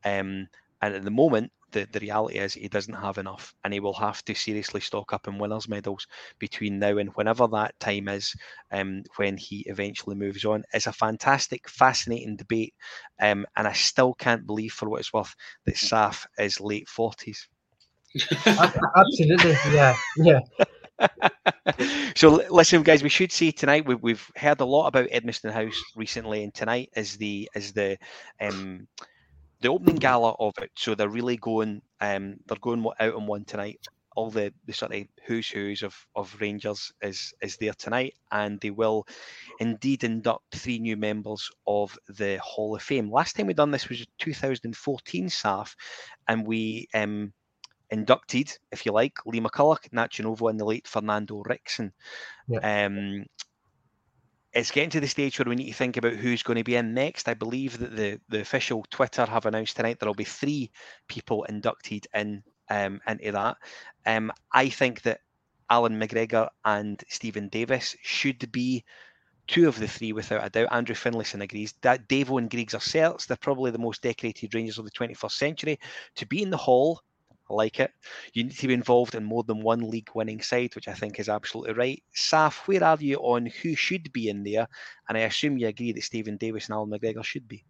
Um, 0.04 0.48
and 0.82 0.94
at 0.94 1.04
the 1.04 1.10
moment, 1.10 1.52
the, 1.72 1.86
the 1.92 2.00
reality 2.00 2.38
is 2.38 2.54
he 2.54 2.68
doesn't 2.68 2.94
have 2.94 3.18
enough 3.18 3.54
and 3.64 3.72
he 3.72 3.80
will 3.80 3.94
have 3.94 4.24
to 4.24 4.34
seriously 4.34 4.80
stock 4.80 5.12
up 5.12 5.26
in 5.28 5.38
winners' 5.38 5.68
medals 5.68 6.06
between 6.38 6.78
now 6.78 6.96
and 6.98 7.10
whenever 7.14 7.46
that 7.48 7.78
time 7.80 8.08
is 8.08 8.34
um, 8.72 9.02
when 9.16 9.36
he 9.36 9.64
eventually 9.66 10.16
moves 10.16 10.44
on. 10.44 10.64
It's 10.72 10.86
a 10.86 10.92
fantastic, 10.92 11.68
fascinating 11.68 12.36
debate. 12.36 12.74
Um, 13.20 13.46
and 13.56 13.66
I 13.66 13.72
still 13.72 14.14
can't 14.14 14.46
believe, 14.46 14.72
for 14.72 14.88
what 14.88 15.00
it's 15.00 15.12
worth, 15.12 15.34
that 15.64 15.74
Saf 15.76 16.26
is 16.38 16.60
late 16.60 16.88
40s. 16.88 17.48
Absolutely, 18.96 19.56
yeah, 19.72 19.94
yeah. 20.16 20.40
so 22.16 22.42
listen, 22.50 22.82
guys, 22.82 23.02
we 23.02 23.08
should 23.08 23.32
see 23.32 23.52
tonight. 23.52 23.86
We, 23.86 23.94
we've 23.96 24.30
heard 24.36 24.60
a 24.60 24.64
lot 24.64 24.88
about 24.88 25.08
Edmiston 25.10 25.52
House 25.52 25.80
recently, 25.94 26.42
and 26.42 26.54
tonight 26.54 26.90
is 26.96 27.16
the 27.16 27.48
is 27.54 27.72
the 27.72 27.98
um, 28.40 28.86
the 29.60 29.68
opening 29.68 29.96
gala 29.96 30.34
of 30.38 30.54
it. 30.60 30.70
So 30.76 30.94
they're 30.94 31.08
really 31.08 31.36
going, 31.36 31.82
um, 32.00 32.36
they're 32.46 32.58
going 32.60 32.86
out 33.00 33.14
on 33.14 33.26
one 33.26 33.44
tonight. 33.44 33.80
All 34.14 34.30
the, 34.30 34.52
the 34.64 34.72
sort 34.72 34.94
of 34.94 35.04
who's 35.26 35.50
who's 35.50 35.82
of, 35.82 35.94
of 36.14 36.34
Rangers 36.40 36.90
is 37.02 37.34
is 37.42 37.58
there 37.58 37.74
tonight, 37.74 38.14
and 38.32 38.58
they 38.60 38.70
will 38.70 39.06
indeed 39.60 40.04
induct 40.04 40.56
three 40.56 40.78
new 40.78 40.96
members 40.96 41.50
of 41.66 41.98
the 42.08 42.38
Hall 42.42 42.74
of 42.74 42.82
Fame. 42.82 43.10
Last 43.10 43.36
time 43.36 43.46
we 43.46 43.52
done 43.52 43.70
this 43.70 43.90
was 43.90 44.06
2014, 44.18 45.28
Saf, 45.28 45.74
and 46.28 46.46
we 46.46 46.88
um, 46.94 47.34
inducted, 47.90 48.56
if 48.72 48.86
you 48.86 48.92
like, 48.92 49.18
Lee 49.26 49.40
McCulloch, 49.40 49.88
Nacho 49.90 50.24
Novo, 50.24 50.48
and 50.48 50.58
the 50.58 50.64
late 50.64 50.88
Fernando 50.88 51.42
Ricksen. 51.42 51.92
Yeah. 52.48 52.86
Um, 52.86 53.26
it's 54.56 54.70
getting 54.70 54.88
to 54.88 55.00
the 55.00 55.06
stage 55.06 55.38
where 55.38 55.46
we 55.46 55.54
need 55.54 55.68
to 55.68 55.74
think 55.74 55.98
about 55.98 56.14
who's 56.14 56.42
going 56.42 56.56
to 56.56 56.64
be 56.64 56.76
in 56.76 56.94
next. 56.94 57.28
I 57.28 57.34
believe 57.34 57.78
that 57.78 57.94
the, 57.94 58.18
the 58.30 58.40
official 58.40 58.86
Twitter 58.90 59.26
have 59.26 59.44
announced 59.44 59.76
tonight 59.76 60.00
there 60.00 60.08
will 60.08 60.14
be 60.14 60.24
three 60.24 60.70
people 61.08 61.44
inducted 61.44 62.06
in 62.14 62.42
um, 62.70 63.00
into 63.06 63.32
that. 63.32 63.58
Um, 64.06 64.32
I 64.50 64.70
think 64.70 65.02
that 65.02 65.20
Allan 65.68 66.00
McGregor 66.00 66.48
and 66.64 67.02
Steven 67.08 67.48
Davis 67.48 67.96
should 68.02 68.50
be 68.50 68.82
two 69.46 69.68
of 69.68 69.78
the 69.78 69.86
three 69.86 70.12
without 70.12 70.46
a 70.46 70.48
doubt. 70.48 70.72
Andrew 70.72 70.96
Finlayson 70.96 71.42
agrees 71.42 71.74
that 71.82 72.08
Davo 72.08 72.38
and 72.38 72.50
Griggs 72.50 72.74
are 72.74 72.78
certs. 72.78 73.26
They're 73.26 73.36
probably 73.36 73.70
the 73.72 73.78
most 73.78 74.00
decorated 74.00 74.54
Rangers 74.54 74.78
of 74.78 74.86
the 74.86 74.90
21st 74.90 75.32
century. 75.32 75.78
To 76.16 76.26
be 76.26 76.42
in 76.42 76.48
the 76.48 76.56
hall 76.56 77.02
I 77.48 77.54
like 77.54 77.80
it. 77.80 77.92
You 78.32 78.44
need 78.44 78.56
to 78.56 78.66
be 78.66 78.74
involved 78.74 79.14
in 79.14 79.24
more 79.24 79.44
than 79.44 79.62
one 79.62 79.88
league 79.88 80.10
winning 80.14 80.40
side, 80.42 80.74
which 80.74 80.88
I 80.88 80.94
think 80.94 81.20
is 81.20 81.28
absolutely 81.28 81.74
right. 81.74 82.02
Saf, 82.14 82.66
where 82.66 82.82
are 82.82 82.98
you 82.98 83.16
on 83.18 83.46
who 83.46 83.74
should 83.74 84.12
be 84.12 84.28
in 84.28 84.42
there? 84.42 84.66
And 85.08 85.16
I 85.16 85.22
assume 85.22 85.58
you 85.58 85.68
agree 85.68 85.92
that 85.92 86.02
Steven 86.02 86.36
Davis 86.36 86.66
and 86.66 86.74
Allan 86.74 86.90
McGregor 86.90 87.24
should 87.24 87.46
be. 87.46 87.64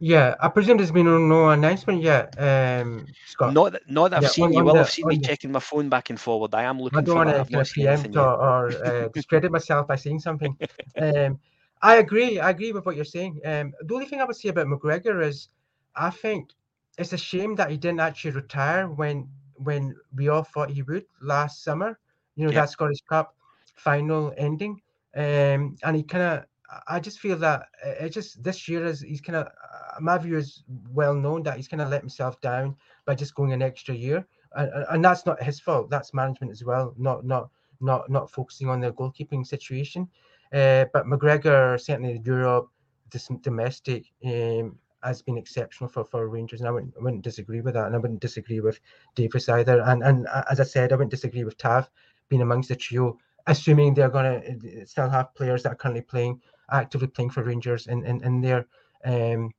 Yeah, 0.00 0.34
I 0.40 0.48
presume 0.48 0.76
there's 0.76 0.90
been 0.90 1.28
no 1.28 1.50
announcement 1.50 2.02
yet, 2.02 2.34
um, 2.38 3.06
Scott. 3.26 3.52
Not 3.52 3.72
that, 3.72 3.82
not 3.88 4.10
that 4.10 4.18
I've 4.18 4.22
yeah, 4.24 4.28
seen. 4.28 4.52
You 4.52 4.64
will 4.64 4.74
the, 4.74 4.80
have 4.80 4.90
seen 4.90 5.06
me 5.06 5.16
the, 5.16 5.26
checking 5.26 5.52
my 5.52 5.60
phone 5.60 5.88
back 5.88 6.10
and 6.10 6.20
forward. 6.20 6.54
I 6.54 6.64
am 6.64 6.80
looking. 6.80 6.98
I 6.98 7.02
don't 7.02 7.16
want 7.16 7.48
to 7.48 7.64
preempt 7.64 8.16
or, 8.16 8.28
or 8.28 8.68
uh, 8.84 9.08
discredit 9.14 9.50
myself 9.50 9.88
by 9.88 9.96
saying 9.96 10.20
something. 10.20 10.56
Um, 11.00 11.38
I 11.82 11.96
agree. 11.96 12.40
I 12.40 12.50
agree 12.50 12.72
with 12.72 12.86
what 12.86 12.96
you're 12.96 13.04
saying. 13.04 13.40
Um, 13.44 13.72
the 13.80 13.94
only 13.94 14.06
thing 14.06 14.20
I 14.20 14.24
would 14.24 14.36
say 14.36 14.48
about 14.48 14.66
McGregor 14.66 15.24
is, 15.24 15.48
I 15.94 16.10
think 16.10 16.50
it's 16.98 17.12
a 17.12 17.18
shame 17.18 17.54
that 17.56 17.70
he 17.70 17.76
didn't 17.76 18.00
actually 18.00 18.32
retire 18.32 18.88
when 18.88 19.28
when 19.54 19.96
we 20.14 20.28
all 20.28 20.42
thought 20.42 20.70
he 20.70 20.82
would 20.82 21.06
last 21.20 21.64
summer. 21.64 21.98
You 22.34 22.46
know 22.46 22.52
yeah. 22.52 22.60
that 22.60 22.70
Scottish 22.70 23.00
Cup 23.08 23.34
final 23.74 24.34
ending, 24.36 24.80
um, 25.16 25.76
and 25.82 25.96
he 25.96 26.02
kind 26.02 26.24
of 26.24 26.44
I 26.86 27.00
just 27.00 27.20
feel 27.20 27.36
that 27.38 27.66
it 27.84 28.10
just 28.10 28.42
this 28.42 28.68
year 28.68 28.84
is 28.84 29.00
he's 29.00 29.20
kind 29.20 29.36
of 29.36 29.46
uh, 29.46 30.00
my 30.00 30.18
view 30.18 30.36
is 30.36 30.64
well 30.92 31.14
known 31.14 31.42
that 31.44 31.56
he's 31.56 31.68
kind 31.68 31.80
of 31.80 31.88
let 31.88 32.02
himself 32.02 32.40
down 32.40 32.76
by 33.06 33.14
just 33.14 33.34
going 33.34 33.52
an 33.52 33.62
extra 33.62 33.94
year, 33.94 34.26
and, 34.56 34.70
and 34.90 35.04
that's 35.04 35.24
not 35.24 35.42
his 35.42 35.60
fault. 35.60 35.88
That's 35.90 36.12
management 36.12 36.52
as 36.52 36.64
well, 36.64 36.94
not 36.98 37.24
not 37.24 37.48
not 37.80 38.10
not 38.10 38.30
focusing 38.30 38.68
on 38.68 38.80
the 38.80 38.92
goalkeeping 38.92 39.46
situation. 39.46 40.08
Uh, 40.52 40.86
but 40.92 41.06
McGregor 41.06 41.78
certainly 41.80 42.20
Europe, 42.24 42.68
this 43.10 43.28
domestic 43.42 44.06
um, 44.24 44.78
has 45.02 45.22
been 45.22 45.38
exceptional 45.38 45.88
for, 45.88 46.04
for 46.04 46.28
Rangers, 46.28 46.60
and 46.60 46.68
I 46.68 46.72
wouldn't, 46.72 46.94
I 46.98 47.02
wouldn't 47.02 47.22
disagree 47.22 47.60
with 47.60 47.74
that, 47.74 47.86
and 47.86 47.94
I 47.94 47.98
wouldn't 47.98 48.20
disagree 48.20 48.60
with 48.60 48.80
Davis 49.14 49.48
either. 49.48 49.80
And 49.82 50.02
and 50.02 50.26
uh, 50.28 50.44
as 50.50 50.60
I 50.60 50.64
said, 50.64 50.92
I 50.92 50.96
wouldn't 50.96 51.10
disagree 51.10 51.44
with 51.44 51.58
Tav 51.58 51.88
being 52.28 52.42
amongst 52.42 52.68
the 52.68 52.76
trio, 52.76 53.18
assuming 53.46 53.94
they're 53.94 54.10
going 54.10 54.42
to 54.42 54.82
uh, 54.82 54.84
still 54.84 55.08
have 55.08 55.34
players 55.34 55.62
that 55.62 55.72
are 55.72 55.76
currently 55.76 56.02
playing 56.02 56.40
actively 56.70 57.08
playing 57.08 57.30
for 57.30 57.42
Rangers 57.42 57.86
in 57.86 58.04
in, 58.04 58.22
in 58.24 58.40
there. 58.40 58.66
Um, 59.04 59.52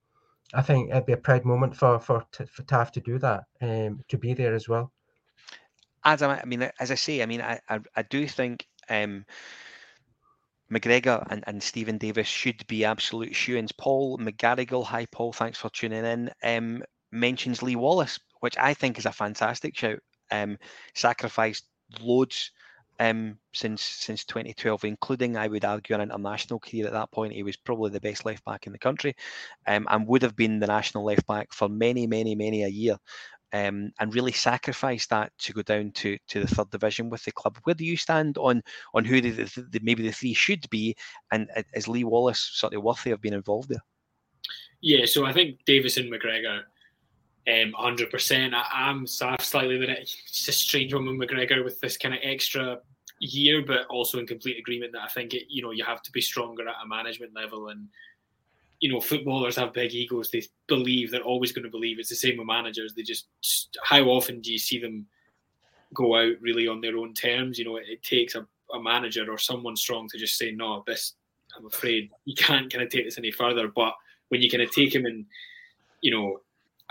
I 0.53 0.61
think 0.61 0.89
it'd 0.89 1.05
be 1.05 1.13
a 1.13 1.17
proud 1.17 1.45
moment 1.45 1.75
for 1.75 1.99
for 1.99 2.25
for 2.47 2.63
Tav 2.63 2.91
to 2.93 2.99
do 2.99 3.19
that, 3.19 3.45
um, 3.61 4.03
to 4.07 4.17
be 4.17 4.33
there 4.33 4.55
as 4.55 4.67
well. 4.67 4.91
Adam, 6.03 6.31
I 6.31 6.45
mean, 6.45 6.69
as 6.79 6.91
I 6.91 6.95
say, 6.95 7.21
I 7.21 7.25
mean, 7.25 7.41
I 7.41 7.59
I, 7.69 7.79
I 7.95 8.01
do 8.03 8.27
think 8.27 8.67
um, 8.89 9.25
McGregor 10.71 11.25
and, 11.29 11.43
and 11.47 11.61
Steven 11.61 11.97
Davis 11.97 12.27
should 12.27 12.65
be 12.67 12.85
absolute 12.85 13.35
shoe-ins. 13.35 13.71
Paul 13.71 14.17
McGarrigle, 14.17 14.85
hi 14.85 15.05
Paul, 15.11 15.33
thanks 15.33 15.57
for 15.57 15.69
tuning 15.69 16.05
in. 16.05 16.31
Um, 16.43 16.83
mentions 17.11 17.63
Lee 17.63 17.75
Wallace, 17.75 18.19
which 18.41 18.57
I 18.57 18.73
think 18.73 18.97
is 18.97 19.05
a 19.05 19.11
fantastic 19.11 19.75
shout. 19.77 19.99
Um, 20.31 20.57
sacrificed 20.93 21.65
loads 22.01 22.51
um, 22.99 23.37
since 23.53 23.81
since 23.81 24.25
2012, 24.25 24.83
including 24.83 25.37
I 25.37 25.47
would 25.47 25.65
argue 25.65 25.95
an 25.95 26.01
international 26.01 26.59
career 26.59 26.85
at 26.85 26.93
that 26.93 27.11
point. 27.11 27.33
He 27.33 27.43
was 27.43 27.55
probably 27.55 27.91
the 27.91 28.01
best 28.01 28.25
left 28.25 28.43
back 28.45 28.67
in 28.67 28.73
the 28.73 28.79
country, 28.79 29.15
um, 29.67 29.87
and 29.89 30.05
would 30.07 30.21
have 30.21 30.35
been 30.35 30.59
the 30.59 30.67
national 30.67 31.05
left 31.05 31.25
back 31.25 31.53
for 31.53 31.69
many, 31.69 32.05
many, 32.07 32.35
many 32.35 32.63
a 32.63 32.67
year 32.67 32.97
um, 33.53 33.91
and 33.99 34.13
really 34.13 34.31
sacrifice 34.31 35.07
that 35.07 35.31
to 35.39 35.53
go 35.53 35.61
down 35.61 35.91
to 35.91 36.17
to 36.27 36.41
the 36.41 36.47
third 36.47 36.69
division 36.69 37.09
with 37.09 37.23
the 37.23 37.31
club. 37.31 37.57
Where 37.63 37.73
do 37.73 37.85
you 37.85 37.97
stand 37.97 38.37
on 38.37 38.61
on 38.93 39.05
who 39.05 39.21
the, 39.21 39.31
the, 39.31 39.61
the 39.69 39.79
maybe 39.81 40.03
the 40.03 40.13
three 40.13 40.33
should 40.33 40.69
be, 40.69 40.95
and 41.31 41.49
is 41.73 41.87
Lee 41.87 42.03
Wallace 42.03 42.51
sort 42.53 42.73
of 42.73 42.83
worthy 42.83 43.11
of 43.11 43.21
being 43.21 43.33
involved 43.33 43.69
there? 43.69 43.83
Yeah, 44.81 45.05
so 45.05 45.25
I 45.25 45.33
think 45.33 45.65
Davis 45.65 45.97
and 45.97 46.11
McGregor, 46.11 46.61
um, 47.47 47.73
hundred 47.73 48.11
percent. 48.11 48.53
I'm 48.55 49.07
slightly 49.07 49.77
that 49.79 49.89
it's 49.89 50.47
a 50.47 50.51
strange 50.51 50.93
one 50.93 51.05
with 51.05 51.29
McGregor 51.29 51.63
with 51.63 51.79
this 51.79 51.97
kind 51.97 52.13
of 52.13 52.21
extra 52.23 52.79
year, 53.19 53.61
but 53.65 53.85
also 53.87 54.19
in 54.19 54.27
complete 54.27 54.57
agreement 54.57 54.93
that 54.93 55.01
I 55.01 55.09
think 55.09 55.33
it, 55.33 55.43
you 55.49 55.61
know 55.61 55.71
you 55.71 55.83
have 55.83 56.01
to 56.03 56.11
be 56.11 56.21
stronger 56.21 56.67
at 56.67 56.75
a 56.83 56.87
management 56.87 57.33
level 57.33 57.69
and 57.69 57.87
you 58.79 58.91
know, 58.91 59.01
footballers 59.01 59.57
have 59.57 59.73
big 59.73 59.93
egos. 59.93 60.31
They 60.31 60.43
believe 60.67 61.11
they're 61.11 61.21
always 61.21 61.51
going 61.51 61.63
to 61.63 61.71
believe. 61.71 61.99
It's 61.99 62.09
the 62.09 62.15
same 62.15 62.37
with 62.37 62.47
managers. 62.47 62.93
They 62.93 63.03
just, 63.03 63.27
how 63.83 64.03
often 64.03 64.41
do 64.41 64.51
you 64.51 64.59
see 64.59 64.79
them 64.79 65.05
go 65.93 66.15
out 66.15 66.35
really 66.39 66.67
on 66.67 66.79
their 66.79 66.97
own 66.97 67.13
terms? 67.13 67.59
You 67.59 67.65
know, 67.65 67.75
it, 67.75 67.85
it 67.89 68.03
takes 68.03 68.35
a, 68.35 68.47
a, 68.73 68.81
manager 68.81 69.29
or 69.29 69.37
someone 69.37 69.75
strong 69.75 70.07
to 70.09 70.17
just 70.17 70.37
say, 70.37 70.51
no, 70.51 70.83
this, 70.87 71.15
I'm 71.57 71.65
afraid 71.65 72.09
you 72.23 72.35
can't 72.35 72.71
kind 72.71 72.83
of 72.83 72.89
take 72.89 73.05
this 73.05 73.17
any 73.17 73.31
further. 73.31 73.67
But 73.67 73.93
when 74.29 74.41
you 74.41 74.49
kind 74.49 74.63
of 74.63 74.71
take 74.71 74.95
him 74.95 75.05
in, 75.05 75.25
you 76.01 76.11
know, 76.11 76.39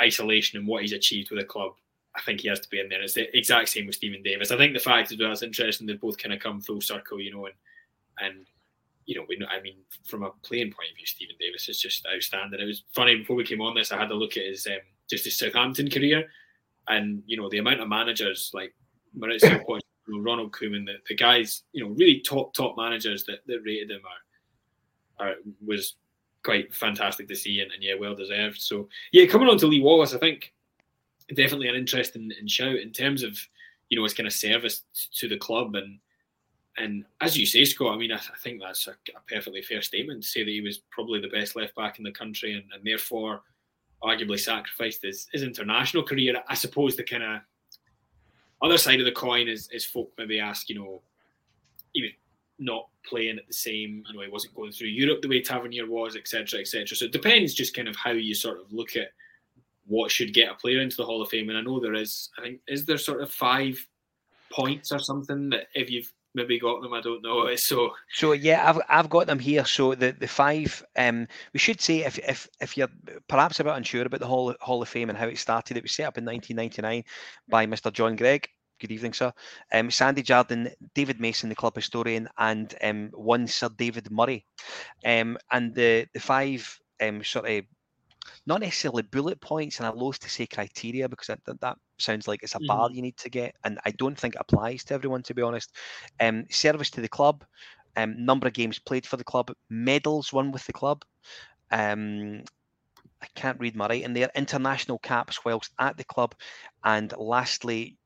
isolation 0.00 0.58
and 0.58 0.68
what 0.68 0.82
he's 0.82 0.92
achieved 0.92 1.30
with 1.30 1.40
the 1.40 1.46
club, 1.46 1.72
I 2.14 2.20
think 2.22 2.40
he 2.40 2.48
has 2.48 2.60
to 2.60 2.68
be 2.68 2.80
in 2.80 2.88
there. 2.88 3.00
It's 3.00 3.14
the 3.14 3.34
exact 3.36 3.68
same 3.70 3.86
with 3.86 3.94
Steven 3.94 4.22
Davis. 4.22 4.50
I 4.50 4.56
think 4.56 4.74
the 4.74 4.80
fact 4.80 5.12
is 5.12 5.18
well, 5.18 5.32
it's 5.32 5.42
interesting 5.42 5.86
they 5.86 5.94
both 5.94 6.18
kind 6.18 6.34
of 6.34 6.40
come 6.40 6.60
full 6.60 6.80
circle, 6.80 7.20
you 7.20 7.32
know, 7.32 7.46
and 7.46 7.54
and 8.20 8.46
you 9.08 9.14
know, 9.14 9.24
we, 9.26 9.40
I 9.50 9.62
mean, 9.62 9.76
from 10.04 10.22
a 10.22 10.30
playing 10.42 10.70
point 10.70 10.90
of 10.90 10.96
view, 10.96 11.06
Steven 11.06 11.34
Davis 11.40 11.66
is 11.70 11.80
just 11.80 12.06
outstanding. 12.14 12.60
It 12.60 12.66
was 12.66 12.84
funny 12.94 13.16
before 13.16 13.36
we 13.36 13.44
came 13.44 13.62
on 13.62 13.74
this. 13.74 13.90
I 13.90 13.96
had 13.96 14.10
a 14.10 14.14
look 14.14 14.36
at 14.36 14.44
his 14.44 14.66
um, 14.66 14.80
just 15.08 15.24
his 15.24 15.38
Southampton 15.38 15.88
career, 15.88 16.28
and 16.88 17.22
you 17.24 17.38
know 17.38 17.48
the 17.48 17.56
amount 17.56 17.80
of 17.80 17.88
managers 17.88 18.50
like 18.52 18.74
Pochettino, 19.18 19.80
Ronald 20.08 20.52
Koeman, 20.52 20.84
the, 20.84 20.96
the 21.08 21.14
guys, 21.14 21.62
you 21.72 21.82
know, 21.82 21.90
really 21.94 22.20
top 22.20 22.52
top 22.52 22.76
managers 22.76 23.24
that, 23.24 23.38
that 23.46 23.62
rated 23.64 23.90
him 23.90 24.02
are, 25.18 25.28
are 25.28 25.34
was 25.66 25.94
quite 26.44 26.74
fantastic 26.74 27.28
to 27.28 27.34
see, 27.34 27.62
and, 27.62 27.72
and 27.72 27.82
yeah, 27.82 27.94
well 27.98 28.14
deserved. 28.14 28.60
So 28.60 28.90
yeah, 29.10 29.24
coming 29.24 29.48
on 29.48 29.56
to 29.56 29.66
Lee 29.66 29.80
Wallace, 29.80 30.12
I 30.12 30.18
think 30.18 30.52
definitely 31.30 31.68
an 31.68 31.76
interesting 31.76 32.30
shout 32.46 32.76
in 32.76 32.92
terms 32.92 33.22
of 33.22 33.38
you 33.88 33.96
know 33.96 34.04
his 34.04 34.12
kind 34.12 34.26
of 34.26 34.34
service 34.34 34.82
to 35.14 35.28
the 35.28 35.38
club 35.38 35.76
and 35.76 35.98
and 36.78 37.04
as 37.20 37.36
you 37.36 37.46
say, 37.46 37.64
Scott, 37.64 37.94
I 37.94 37.98
mean, 37.98 38.12
I, 38.12 38.16
I 38.16 38.38
think 38.42 38.60
that's 38.60 38.86
a, 38.86 38.92
a, 38.92 39.20
perfectly 39.28 39.62
fair 39.62 39.82
statement 39.82 40.22
to 40.22 40.28
say 40.28 40.44
that 40.44 40.50
he 40.50 40.60
was 40.60 40.78
probably 40.90 41.20
the 41.20 41.28
best 41.28 41.56
left 41.56 41.74
back 41.74 41.98
in 41.98 42.04
the 42.04 42.12
country 42.12 42.54
and, 42.54 42.64
and 42.72 42.84
therefore 42.84 43.42
arguably 44.02 44.38
sacrificed 44.38 45.02
his, 45.02 45.28
his 45.32 45.42
international 45.42 46.02
career. 46.02 46.40
I 46.48 46.54
suppose 46.54 46.96
the 46.96 47.02
kind 47.02 47.22
of 47.22 47.40
other 48.62 48.78
side 48.78 49.00
of 49.00 49.06
the 49.06 49.12
coin 49.12 49.48
is, 49.48 49.68
is 49.72 49.84
folk 49.84 50.12
maybe 50.18 50.40
ask, 50.40 50.68
you 50.68 50.78
know, 50.78 51.02
he 51.92 52.02
was 52.02 52.12
not 52.58 52.88
playing 53.04 53.38
at 53.38 53.46
the 53.46 53.52
same, 53.52 54.04
you 54.06 54.14
know, 54.14 54.22
he 54.22 54.30
wasn't 54.30 54.54
going 54.54 54.72
through 54.72 54.88
Europe 54.88 55.22
the 55.22 55.28
way 55.28 55.40
Tavernier 55.40 55.86
was, 55.86 56.16
etc., 56.16 56.60
etc. 56.60 56.96
So 56.96 57.06
it 57.06 57.12
depends 57.12 57.54
just 57.54 57.74
kind 57.74 57.88
of 57.88 57.96
how 57.96 58.10
you 58.10 58.34
sort 58.34 58.60
of 58.60 58.72
look 58.72 58.96
at 58.96 59.08
what 59.86 60.10
should 60.10 60.34
get 60.34 60.50
a 60.50 60.54
player 60.54 60.80
into 60.80 60.96
the 60.96 61.04
Hall 61.04 61.22
of 61.22 61.30
Fame. 61.30 61.48
And 61.48 61.58
I 61.58 61.62
know 61.62 61.80
there 61.80 61.94
is, 61.94 62.30
I 62.38 62.42
think, 62.42 62.60
is 62.68 62.84
there 62.84 62.98
sort 62.98 63.22
of 63.22 63.30
five 63.30 63.84
points 64.52 64.92
or 64.92 64.98
something 64.98 65.50
that 65.50 65.68
if 65.74 65.90
you've 65.90 66.12
maybe 66.34 66.58
got 66.58 66.82
them. 66.82 66.92
I 66.92 67.00
don't 67.00 67.22
know. 67.22 67.48
So 67.56 67.90
so 68.12 68.32
yeah, 68.32 68.68
I've 68.68 68.80
I've 68.88 69.10
got 69.10 69.26
them 69.26 69.38
here. 69.38 69.64
So 69.64 69.94
the 69.94 70.12
the 70.12 70.28
five. 70.28 70.84
Um, 70.96 71.26
we 71.52 71.58
should 71.58 71.80
say 71.80 72.04
if 72.04 72.18
if 72.18 72.48
if 72.60 72.76
you're 72.76 72.88
perhaps 73.28 73.60
a 73.60 73.64
bit 73.64 73.74
unsure 73.74 74.06
about 74.06 74.20
the 74.20 74.26
Hall 74.26 74.54
Hall 74.60 74.82
of 74.82 74.88
Fame 74.88 75.10
and 75.10 75.18
how 75.18 75.26
it 75.26 75.38
started, 75.38 75.76
it 75.76 75.82
was 75.82 75.92
set 75.92 76.06
up 76.06 76.18
in 76.18 76.24
1999 76.24 77.04
by 77.48 77.66
Mr. 77.66 77.92
John 77.92 78.16
Greig. 78.16 78.48
Good 78.80 78.92
evening, 78.92 79.12
sir. 79.12 79.32
Um, 79.72 79.90
Sandy 79.90 80.22
Jardine, 80.22 80.70
David 80.94 81.20
Mason, 81.20 81.48
the 81.48 81.56
club 81.56 81.74
historian, 81.74 82.28
and 82.38 82.72
um, 82.80 83.10
one 83.12 83.48
Sir 83.48 83.68
David 83.76 84.08
Murray. 84.10 84.46
Um, 85.04 85.36
and 85.50 85.74
the 85.74 86.06
the 86.14 86.20
five 86.20 86.80
um, 87.02 87.24
sort 87.24 87.48
of 87.48 87.64
not 88.46 88.60
necessarily 88.60 89.02
bullet 89.02 89.40
points, 89.40 89.78
and 89.78 89.86
I 89.86 89.90
loathe 89.90 90.16
to 90.16 90.30
say 90.30 90.46
criteria 90.46 91.08
because 91.08 91.28
that, 91.28 91.44
that, 91.46 91.60
that 91.60 91.78
sounds 91.98 92.28
like 92.28 92.42
it's 92.42 92.54
a 92.54 92.60
bar 92.60 92.88
mm. 92.88 92.94
you 92.94 93.02
need 93.02 93.16
to 93.18 93.30
get, 93.30 93.54
and 93.64 93.78
I 93.84 93.90
don't 93.92 94.18
think 94.18 94.34
it 94.34 94.40
applies 94.40 94.84
to 94.84 94.94
everyone, 94.94 95.22
to 95.24 95.34
be 95.34 95.42
honest. 95.42 95.72
Um, 96.20 96.44
service 96.50 96.90
to 96.90 97.00
the 97.00 97.08
club, 97.08 97.44
um, 97.96 98.24
number 98.24 98.46
of 98.46 98.54
games 98.54 98.78
played 98.78 99.06
for 99.06 99.16
the 99.16 99.24
club, 99.24 99.52
medals 99.68 100.32
won 100.32 100.52
with 100.52 100.64
the 100.66 100.72
club. 100.72 101.04
Um, 101.70 102.42
I 103.20 103.26
can't 103.34 103.58
read 103.58 103.74
my 103.74 103.88
writing 103.88 104.14
there. 104.14 104.30
International 104.34 104.98
caps 104.98 105.44
whilst 105.44 105.72
at 105.78 105.96
the 105.96 106.04
club, 106.04 106.34
and 106.84 107.12
lastly, 107.18 107.96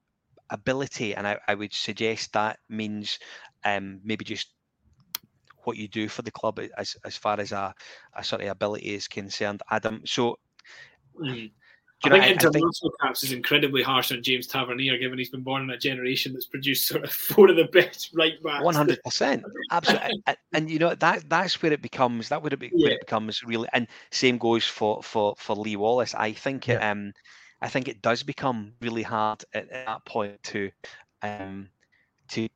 ability. 0.51 1.15
And 1.15 1.27
I, 1.27 1.39
I 1.49 1.55
would 1.55 1.75
suggest 1.75 2.33
that 2.33 2.59
means 2.69 3.19
um, 3.65 4.01
maybe 4.05 4.25
just 4.25 4.49
what 5.65 5.77
you 5.77 5.89
do 5.89 6.09
for 6.09 6.23
the 6.23 6.31
club 6.31 6.61
as 6.77 6.97
as 7.05 7.17
far 7.17 7.39
as 7.41 7.53
a, 7.53 7.75
a 8.15 8.25
sort 8.25 8.43
of 8.43 8.49
ability 8.49 8.95
is 8.95 9.09
concerned, 9.09 9.63
Adam. 9.71 10.03
So. 10.05 10.39
Mm. 11.21 11.51
I 12.05 12.09
know, 12.09 12.15
think 12.17 12.25
I, 12.25 12.31
international 12.33 12.57
I 12.57 12.83
think, 12.83 13.01
caps 13.01 13.23
is 13.23 13.33
incredibly 13.33 13.83
harsh 13.83 14.11
on 14.11 14.23
James 14.23 14.49
Tavernier, 14.49 14.99
given 14.99 15.19
he's 15.19 15.29
been 15.29 15.43
born 15.43 15.63
in 15.63 15.71
a 15.71 15.79
generation 15.79 16.33
that's 16.33 16.47
produced 16.47 16.89
sort 16.89 17.05
of 17.05 17.13
four 17.13 17.49
of 17.49 17.57
the 17.57 17.67
best 17.67 18.11
right 18.15 18.43
backs. 18.43 18.65
One 18.65 18.75
hundred 18.75 19.01
percent, 19.05 19.45
absolutely. 19.71 20.23
and, 20.27 20.37
and, 20.53 20.71
you 20.71 20.79
know 20.79 20.95
that 20.97 21.29
that's 21.29 21.63
where 21.63 21.73
it 21.73 21.81
becomes 21.81 22.29
that 22.29 22.43
would 22.43 22.59
be 22.59 22.71
yeah. 22.75 22.87
where 22.87 22.95
it 22.95 23.01
becomes 23.01 23.43
really. 23.45 23.69
And 23.73 23.87
same 24.11 24.39
goes 24.39 24.65
for 24.65 25.03
for 25.03 25.35
for 25.39 25.55
Lee 25.55 25.77
Wallace. 25.77 26.15
I 26.15 26.33
think 26.33 26.67
yeah. 26.67 26.75
it, 26.75 26.83
um, 26.83 27.13
I 27.61 27.69
think 27.69 27.87
it 27.87 28.03
does 28.03 28.25
become 28.25 28.73
really 28.81 29.05
hard 29.05 29.45
at, 29.55 29.71
at 29.71 29.87
that 29.87 30.05
point 30.05 30.43
to 30.45 30.71
um 31.23 31.69
to 32.33 32.49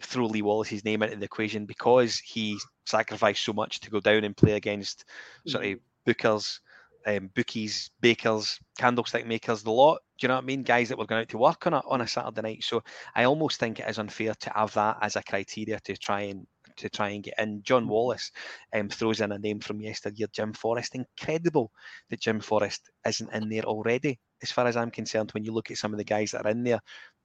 throw 0.00 0.26
Lee 0.26 0.42
Wallace's 0.42 0.84
name 0.84 1.02
into 1.02 1.16
the 1.16 1.24
equation 1.24 1.66
because 1.66 2.18
he 2.18 2.58
sacrificed 2.86 3.44
so 3.44 3.52
much 3.52 3.80
to 3.80 3.90
go 3.90 4.00
down 4.00 4.24
and 4.24 4.36
play 4.36 4.52
against 4.52 5.04
sort 5.46 5.64
of 5.64 5.70
mm-hmm. 5.72 6.10
bookers, 6.10 6.60
um, 7.06 7.30
bookies, 7.34 7.90
bakers, 8.00 8.58
candlestick 8.78 9.26
makers, 9.26 9.62
the 9.62 9.70
lot. 9.70 10.00
Do 10.18 10.24
you 10.24 10.28
know 10.28 10.36
what 10.36 10.44
I 10.44 10.46
mean? 10.46 10.62
Guys 10.62 10.88
that 10.88 10.98
were 10.98 11.06
going 11.06 11.22
out 11.22 11.28
to 11.28 11.38
work 11.38 11.66
on 11.66 11.74
a 11.74 11.82
on 11.86 12.00
a 12.00 12.08
Saturday 12.08 12.42
night. 12.42 12.64
So 12.64 12.82
I 13.14 13.24
almost 13.24 13.60
think 13.60 13.80
it 13.80 13.88
is 13.88 13.98
unfair 13.98 14.34
to 14.34 14.50
have 14.54 14.72
that 14.74 14.96
as 15.02 15.16
a 15.16 15.22
criteria 15.22 15.78
to 15.80 15.96
try 15.96 16.22
and 16.22 16.46
to 16.78 16.88
try 16.88 17.10
and 17.10 17.22
get 17.22 17.34
in. 17.38 17.62
John 17.62 17.82
mm-hmm. 17.82 17.92
Wallace 17.92 18.32
um, 18.74 18.88
throws 18.88 19.20
in 19.20 19.32
a 19.32 19.38
name 19.38 19.60
from 19.60 19.80
yesteryear, 19.80 20.28
Jim 20.32 20.54
Forrest. 20.54 20.94
Incredible 20.94 21.70
that 22.08 22.20
Jim 22.20 22.40
Forrest 22.40 22.90
isn't 23.06 23.32
in 23.32 23.48
there 23.48 23.64
already, 23.64 24.18
as 24.42 24.50
far 24.50 24.66
as 24.66 24.76
I'm 24.76 24.90
concerned. 24.90 25.30
When 25.32 25.44
you 25.44 25.52
look 25.52 25.70
at 25.70 25.76
some 25.76 25.92
of 25.92 25.98
the 25.98 26.04
guys 26.04 26.30
that 26.30 26.46
are 26.46 26.50
in 26.50 26.64
there, 26.64 26.80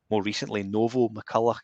more 0.10 0.22
recently 0.22 0.64
Novo, 0.64 1.10
McCulloch. 1.10 1.62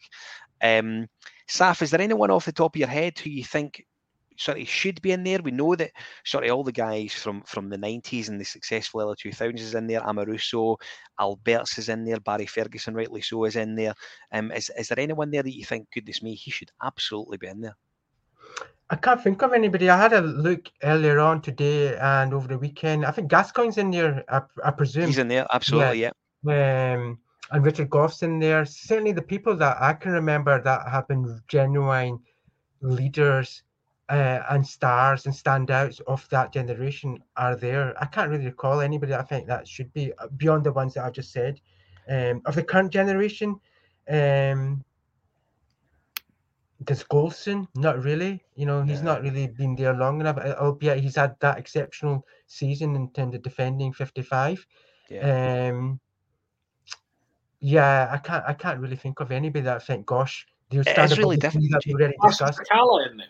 Um, 0.61 1.07
Saf, 1.49 1.81
is 1.81 1.91
there 1.91 2.01
anyone 2.01 2.31
off 2.31 2.45
the 2.45 2.51
top 2.51 2.75
of 2.75 2.79
your 2.79 2.89
head 2.89 3.17
who 3.17 3.29
you 3.29 3.43
think 3.43 3.83
sort 4.37 4.59
of 4.59 4.67
should 4.67 5.01
be 5.01 5.11
in 5.11 5.23
there? 5.23 5.39
We 5.41 5.51
know 5.51 5.75
that 5.75 5.91
sort 6.25 6.45
of 6.45 6.51
all 6.51 6.63
the 6.63 6.71
guys 6.71 7.13
from 7.13 7.41
from 7.43 7.69
the 7.69 7.77
90s 7.77 8.29
and 8.29 8.39
the 8.39 8.45
successful 8.45 9.01
early 9.01 9.15
2000s 9.15 9.59
is 9.59 9.75
in 9.75 9.87
there. 9.87 10.01
Amoruso, 10.01 10.77
Alberts 11.19 11.77
is 11.77 11.89
in 11.89 12.05
there. 12.05 12.19
Barry 12.19 12.45
Ferguson, 12.45 12.93
rightly 12.93 13.21
so, 13.21 13.45
is 13.45 13.55
in 13.55 13.75
there. 13.75 13.93
Um, 14.31 14.51
is, 14.51 14.71
is 14.77 14.87
there 14.89 14.99
anyone 14.99 15.31
there 15.31 15.43
that 15.43 15.55
you 15.55 15.65
think, 15.65 15.87
goodness 15.93 16.21
me, 16.21 16.35
he 16.35 16.51
should 16.51 16.71
absolutely 16.83 17.37
be 17.37 17.47
in 17.47 17.61
there? 17.61 17.75
I 18.91 18.95
can't 18.95 19.21
think 19.21 19.43
of 19.43 19.53
anybody. 19.53 19.89
I 19.89 19.97
had 19.97 20.13
a 20.13 20.21
look 20.21 20.69
earlier 20.81 21.19
on 21.19 21.41
today 21.41 21.95
and 21.97 22.33
over 22.33 22.47
the 22.47 22.57
weekend. 22.57 23.05
I 23.05 23.11
think 23.11 23.29
Gascoigne's 23.29 23.77
in 23.77 23.91
there. 23.91 24.23
I, 24.27 24.41
I 24.63 24.71
presume 24.71 25.05
he's 25.05 25.19
in 25.19 25.27
there. 25.27 25.45
Absolutely, 25.53 26.01
yeah. 26.01 26.11
yeah. 26.43 26.93
Um, 26.95 27.19
and 27.51 27.65
Richard 27.65 27.89
Gough's 27.89 28.21
in 28.21 28.39
there. 28.39 28.65
Certainly, 28.65 29.13
the 29.13 29.21
people 29.21 29.55
that 29.57 29.77
I 29.81 29.93
can 29.93 30.11
remember 30.11 30.61
that 30.61 30.87
have 30.87 31.07
been 31.07 31.41
genuine 31.47 32.19
leaders 32.81 33.63
uh, 34.09 34.41
and 34.49 34.65
stars 34.65 35.25
and 35.25 35.35
standouts 35.35 36.01
of 36.07 36.27
that 36.29 36.53
generation 36.53 37.19
are 37.37 37.55
there. 37.55 37.95
I 38.01 38.05
can't 38.05 38.29
really 38.29 38.45
recall 38.45 38.81
anybody 38.81 39.13
I 39.13 39.23
think 39.23 39.47
that 39.47 39.67
should 39.67 39.91
be 39.93 40.13
uh, 40.13 40.27
beyond 40.37 40.63
the 40.63 40.71
ones 40.71 40.93
that 40.93 41.05
I've 41.05 41.13
just 41.13 41.31
said. 41.31 41.59
Um, 42.07 42.41
of 42.45 42.55
the 42.55 42.63
current 42.63 42.91
generation, 42.91 43.59
um, 44.09 44.83
does 46.83 47.03
Goldson? 47.03 47.67
Not 47.75 48.03
really. 48.03 48.43
You 48.55 48.65
know, 48.65 48.81
he's 48.81 48.99
yeah. 48.99 49.05
not 49.05 49.21
really 49.21 49.47
been 49.47 49.75
there 49.75 49.93
long 49.93 50.19
enough, 50.19 50.37
albeit 50.37 50.99
he's 50.99 51.15
had 51.15 51.35
that 51.41 51.59
exceptional 51.59 52.25
season 52.47 52.95
in 52.95 53.11
terms 53.11 53.35
of 53.35 53.43
defending 53.43 53.93
55. 53.93 54.65
Yeah. 55.09 55.69
Um, 55.71 55.99
yeah, 57.59 58.09
I 58.11 58.17
can't 58.17 58.43
I 58.47 58.53
can't 58.53 58.79
really 58.79 58.95
think 58.95 59.19
of 59.19 59.31
anybody 59.31 59.63
that 59.63 59.75
I 59.75 59.79
think, 59.79 60.05
gosh, 60.05 60.47
they'll 60.69 60.83
stand 60.83 61.11
it's 61.11 61.17
really 61.17 61.37
difficult. 61.37 61.71
That 61.71 61.81
we 61.85 61.93
already 61.93 62.15
discussed. 62.25 62.59
in 63.11 63.17
there. 63.17 63.27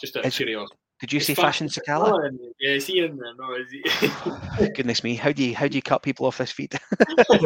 Just 0.00 0.16
out 0.16 0.26
of 0.26 0.32
curiosity. 0.32 0.76
Did 1.00 1.12
you 1.12 1.20
see 1.20 1.34
Fashion 1.34 1.68
Sakala? 1.68 2.30
Yeah, 2.58 2.72
is 2.72 2.86
he 2.86 3.00
in 3.04 3.18
there? 3.18 3.34
No, 3.38 3.54
is 3.54 3.70
he? 3.70 4.68
Goodness 4.74 5.04
me, 5.04 5.14
how 5.14 5.30
do 5.30 5.44
you 5.44 5.54
how 5.54 5.68
do 5.68 5.76
you 5.76 5.82
cut 5.82 6.02
people 6.02 6.24
off 6.24 6.38
this 6.38 6.52
feed? 6.52 6.70
do 7.30 7.38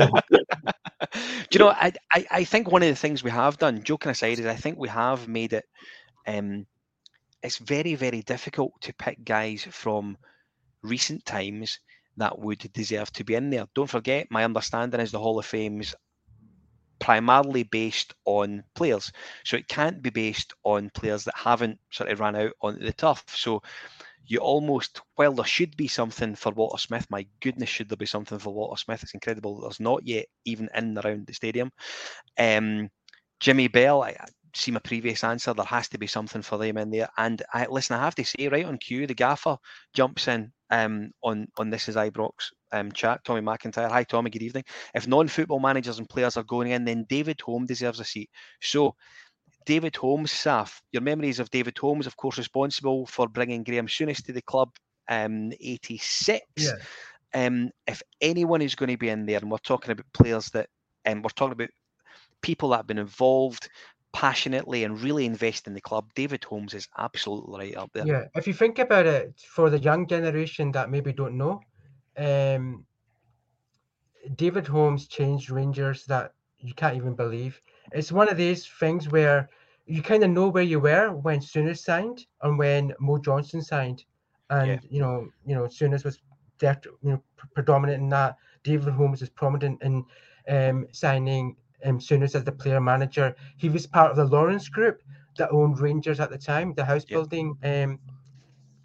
you 1.50 1.58
know? 1.58 1.70
I, 1.70 1.92
I 2.12 2.26
I 2.30 2.44
think 2.44 2.70
one 2.70 2.84
of 2.84 2.88
the 2.88 2.94
things 2.94 3.24
we 3.24 3.30
have 3.32 3.58
done, 3.58 3.82
joking 3.82 4.12
aside, 4.12 4.38
is 4.38 4.46
I 4.46 4.54
think 4.54 4.78
we 4.78 4.88
have 4.88 5.26
made 5.26 5.52
it. 5.52 5.64
Um, 6.28 6.66
it's 7.42 7.58
very 7.58 7.96
very 7.96 8.22
difficult 8.22 8.72
to 8.82 8.94
pick 8.94 9.24
guys 9.24 9.66
from 9.68 10.16
recent 10.82 11.24
times 11.26 11.80
that 12.18 12.38
would 12.38 12.70
deserve 12.72 13.12
to 13.14 13.24
be 13.24 13.34
in 13.34 13.50
there. 13.50 13.66
Don't 13.74 13.90
forget, 13.90 14.28
my 14.30 14.44
understanding 14.44 15.00
is 15.00 15.10
the 15.10 15.18
Hall 15.18 15.40
of 15.40 15.46
Fame's 15.46 15.94
primarily 17.00 17.64
based 17.64 18.14
on 18.24 18.62
players. 18.74 19.10
So 19.44 19.56
it 19.56 19.68
can't 19.68 20.02
be 20.02 20.10
based 20.10 20.54
on 20.64 20.90
players 20.90 21.24
that 21.24 21.36
haven't 21.36 21.78
sort 21.90 22.10
of 22.10 22.20
ran 22.20 22.36
out 22.36 22.52
on 22.62 22.78
the 22.78 22.92
turf. 22.92 23.24
So 23.28 23.62
you 24.26 24.38
almost, 24.38 25.00
well, 25.18 25.32
there 25.32 25.44
should 25.44 25.76
be 25.76 25.88
something 25.88 26.36
for 26.36 26.52
Walter 26.52 26.78
Smith, 26.78 27.06
my 27.10 27.26
goodness, 27.40 27.68
should 27.68 27.88
there 27.88 27.96
be 27.96 28.06
something 28.06 28.38
for 28.38 28.54
Walter 28.54 28.78
Smith? 28.78 29.02
It's 29.02 29.14
incredible 29.14 29.60
there's 29.60 29.80
not 29.80 30.06
yet 30.06 30.26
even 30.44 30.68
in 30.76 30.96
and 30.96 31.04
around 31.04 31.26
the 31.26 31.34
stadium. 31.34 31.72
Um, 32.38 32.90
Jimmy 33.40 33.66
Bell, 33.66 34.02
I, 34.02 34.16
see 34.54 34.70
my 34.70 34.80
previous 34.80 35.24
answer. 35.24 35.54
There 35.54 35.64
has 35.64 35.88
to 35.88 35.98
be 35.98 36.06
something 36.06 36.42
for 36.42 36.58
them 36.58 36.76
in 36.76 36.90
there. 36.90 37.08
And 37.16 37.42
I 37.52 37.66
listen, 37.66 37.96
I 37.96 38.04
have 38.04 38.14
to 38.16 38.24
say, 38.24 38.48
right 38.48 38.64
on 38.64 38.78
cue, 38.78 39.06
the 39.06 39.14
gaffer 39.14 39.56
jumps 39.94 40.28
in 40.28 40.52
um, 40.70 41.10
on 41.22 41.46
on 41.56 41.70
this 41.70 41.88
is 41.88 41.96
Ibrox 41.96 42.52
um, 42.72 42.92
chat. 42.92 43.20
Tommy 43.24 43.40
McIntyre. 43.40 43.90
Hi, 43.90 44.04
Tommy. 44.04 44.30
Good 44.30 44.42
evening. 44.42 44.64
If 44.94 45.06
non-football 45.06 45.60
managers 45.60 45.98
and 45.98 46.08
players 46.08 46.36
are 46.36 46.44
going 46.44 46.70
in, 46.70 46.84
then 46.84 47.06
David 47.08 47.40
Holmes 47.40 47.68
deserves 47.68 48.00
a 48.00 48.04
seat. 48.04 48.30
So. 48.60 48.94
David 49.66 49.94
Holmes, 49.94 50.32
Saf, 50.32 50.80
your 50.90 51.02
memories 51.02 51.38
of 51.38 51.50
David 51.50 51.76
Holmes, 51.76 52.06
of 52.06 52.16
course, 52.16 52.38
responsible 52.38 53.04
for 53.04 53.28
bringing 53.28 53.62
Graeme 53.62 53.88
Souness 53.88 54.24
to 54.24 54.32
the 54.32 54.40
club 54.40 54.70
um, 55.10 55.52
86. 55.60 56.40
Yeah. 56.56 56.72
Um, 57.34 57.70
if 57.86 58.02
anyone 58.20 58.62
is 58.62 58.74
going 58.74 58.90
to 58.90 58.96
be 58.96 59.10
in 59.10 59.26
there, 59.26 59.38
and 59.38 59.50
we're 59.50 59.58
talking 59.58 59.90
about 59.90 60.06
players 60.14 60.48
that, 60.50 60.68
and 61.04 61.18
um, 61.18 61.22
we're 61.22 61.30
talking 61.30 61.52
about 61.52 61.68
people 62.40 62.70
that 62.70 62.78
have 62.78 62.86
been 62.86 62.98
involved, 62.98 63.68
passionately 64.12 64.84
and 64.84 65.00
really 65.00 65.24
invest 65.24 65.66
in 65.66 65.74
the 65.74 65.80
club, 65.80 66.06
David 66.14 66.44
Holmes 66.44 66.74
is 66.74 66.88
absolutely 66.98 67.58
right 67.58 67.76
up 67.76 67.90
there. 67.92 68.06
Yeah, 68.06 68.24
if 68.34 68.46
you 68.46 68.52
think 68.52 68.78
about 68.78 69.06
it, 69.06 69.32
for 69.48 69.70
the 69.70 69.78
young 69.78 70.06
generation 70.06 70.72
that 70.72 70.90
maybe 70.90 71.12
don't 71.12 71.36
know, 71.36 71.60
um, 72.16 72.84
David 74.36 74.66
Holmes 74.66 75.06
changed 75.06 75.50
Rangers 75.50 76.04
that 76.06 76.34
you 76.58 76.74
can't 76.74 76.96
even 76.96 77.14
believe. 77.14 77.60
It's 77.92 78.12
one 78.12 78.28
of 78.28 78.36
these 78.36 78.66
things 78.66 79.08
where 79.08 79.48
you 79.86 80.02
kind 80.02 80.22
of 80.22 80.30
know 80.30 80.48
where 80.48 80.62
you 80.62 80.78
were 80.78 81.12
when 81.12 81.40
Souness 81.40 81.78
signed 81.78 82.26
and 82.42 82.58
when 82.58 82.92
Mo 83.00 83.18
Johnston 83.18 83.62
signed, 83.62 84.04
and 84.50 84.68
yeah. 84.68 84.78
you 84.88 85.00
know, 85.00 85.28
you 85.46 85.54
know, 85.54 85.62
Souness 85.62 86.04
was 86.04 86.18
you 86.62 86.76
know, 87.02 87.22
predominant 87.54 88.02
in 88.02 88.08
that. 88.10 88.36
David 88.62 88.92
Holmes 88.92 89.22
is 89.22 89.30
prominent 89.30 89.82
in 89.82 90.04
um, 90.48 90.86
signing 90.92 91.56
um, 91.84 91.98
Souness 91.98 92.34
as 92.34 92.44
the 92.44 92.52
player 92.52 92.80
manager. 92.80 93.34
He 93.56 93.68
was 93.68 93.86
part 93.86 94.10
of 94.10 94.16
the 94.16 94.24
Lawrence 94.24 94.68
Group 94.68 95.02
that 95.38 95.50
owned 95.50 95.80
Rangers 95.80 96.20
at 96.20 96.30
the 96.30 96.38
time, 96.38 96.74
the 96.74 96.84
house 96.84 97.04
building 97.04 97.56
um, 97.64 97.98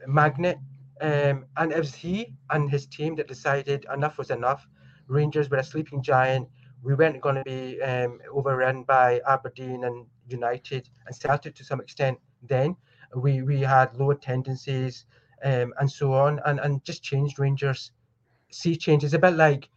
magnate. 0.08 0.58
Um, 1.02 1.46
and 1.58 1.72
it 1.72 1.78
was 1.78 1.93
he 1.93 2.34
and 2.52 2.70
his 2.70 2.86
team 2.86 3.16
that 3.16 3.28
decided 3.28 3.86
enough 3.93 4.18
was 4.18 4.30
enough. 4.32 4.68
Rangers 5.08 5.50
were 5.50 5.58
a 5.58 5.64
sleeping 5.64 6.02
giant. 6.02 6.48
We 6.84 6.96
weren't 6.96 7.20
going 7.22 7.36
to 7.36 7.43
be 7.43 7.82
um, 7.82 8.20
overrun 8.32 8.84
by 8.84 9.22
Aberdeen 9.28 9.84
and 9.84 10.06
United 10.28 10.89
and 11.06 11.16
Celtic 11.16 11.56
to 11.56 11.64
some 11.64 11.82
extent. 11.82 12.18
Then 12.43 12.78
we 13.16 13.41
we 13.41 13.60
had 13.62 13.96
lower 13.98 14.16
tendencies 14.16 15.06
um, 15.43 15.74
and 15.80 15.91
so 15.91 16.14
on, 16.14 16.39
and 16.46 16.60
and 16.60 16.84
just 16.86 17.04
changed 17.04 17.39
Rangers. 17.39 17.91
Sea 18.52 18.76
change. 18.78 19.04
It's 19.04 19.14
a 19.14 19.20
bit 19.20 19.34
like 19.34 19.70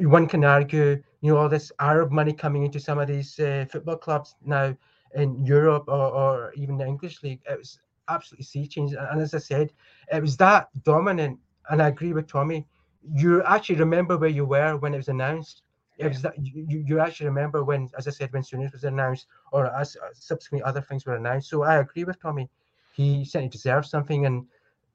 one 0.00 0.26
can 0.26 0.44
argue 0.44 1.02
you 1.20 1.32
know 1.32 1.36
all 1.36 1.48
this 1.48 1.72
Arab 1.78 2.10
money 2.10 2.32
coming 2.32 2.64
into 2.64 2.80
some 2.80 2.98
of 2.98 3.08
these 3.08 3.38
uh, 3.38 3.64
football 3.70 3.96
clubs 3.96 4.34
now 4.44 4.76
in 5.14 5.44
Europe 5.44 5.84
or, 5.88 6.08
or 6.12 6.52
even 6.54 6.76
the 6.76 6.86
English 6.86 7.22
league. 7.22 7.40
It 7.48 7.58
was 7.58 7.78
absolutely 8.08 8.44
sea 8.44 8.66
change, 8.66 8.92
and 8.92 9.20
as 9.20 9.34
I 9.34 9.38
said, 9.38 9.72
it 10.12 10.20
was 10.20 10.36
that 10.38 10.68
dominant. 10.84 11.38
And 11.70 11.80
I 11.80 11.88
agree 11.88 12.12
with 12.12 12.26
Tommy. 12.26 12.66
You 13.14 13.42
actually 13.44 13.76
remember 13.76 14.18
where 14.18 14.28
you 14.30 14.44
were 14.44 14.76
when 14.76 14.94
it 14.94 14.96
was 14.96 15.08
announced. 15.08 15.62
It 15.98 16.08
was 16.08 16.22
that 16.22 16.34
you, 16.38 16.82
you 16.84 16.98
actually 16.98 17.26
remember 17.26 17.62
when, 17.62 17.88
as 17.96 18.08
I 18.08 18.10
said, 18.10 18.32
when 18.32 18.42
Souness 18.42 18.72
was 18.72 18.84
announced, 18.84 19.26
or 19.52 19.66
as 19.76 19.96
uh, 19.96 20.08
subsequently 20.12 20.64
other 20.64 20.80
things 20.80 21.06
were 21.06 21.16
announced. 21.16 21.48
So 21.48 21.62
I 21.62 21.76
agree 21.76 22.04
with 22.04 22.20
Tommy. 22.20 22.48
He 22.92 23.24
certainly 23.24 23.48
deserves 23.48 23.90
something, 23.90 24.26
and 24.26 24.46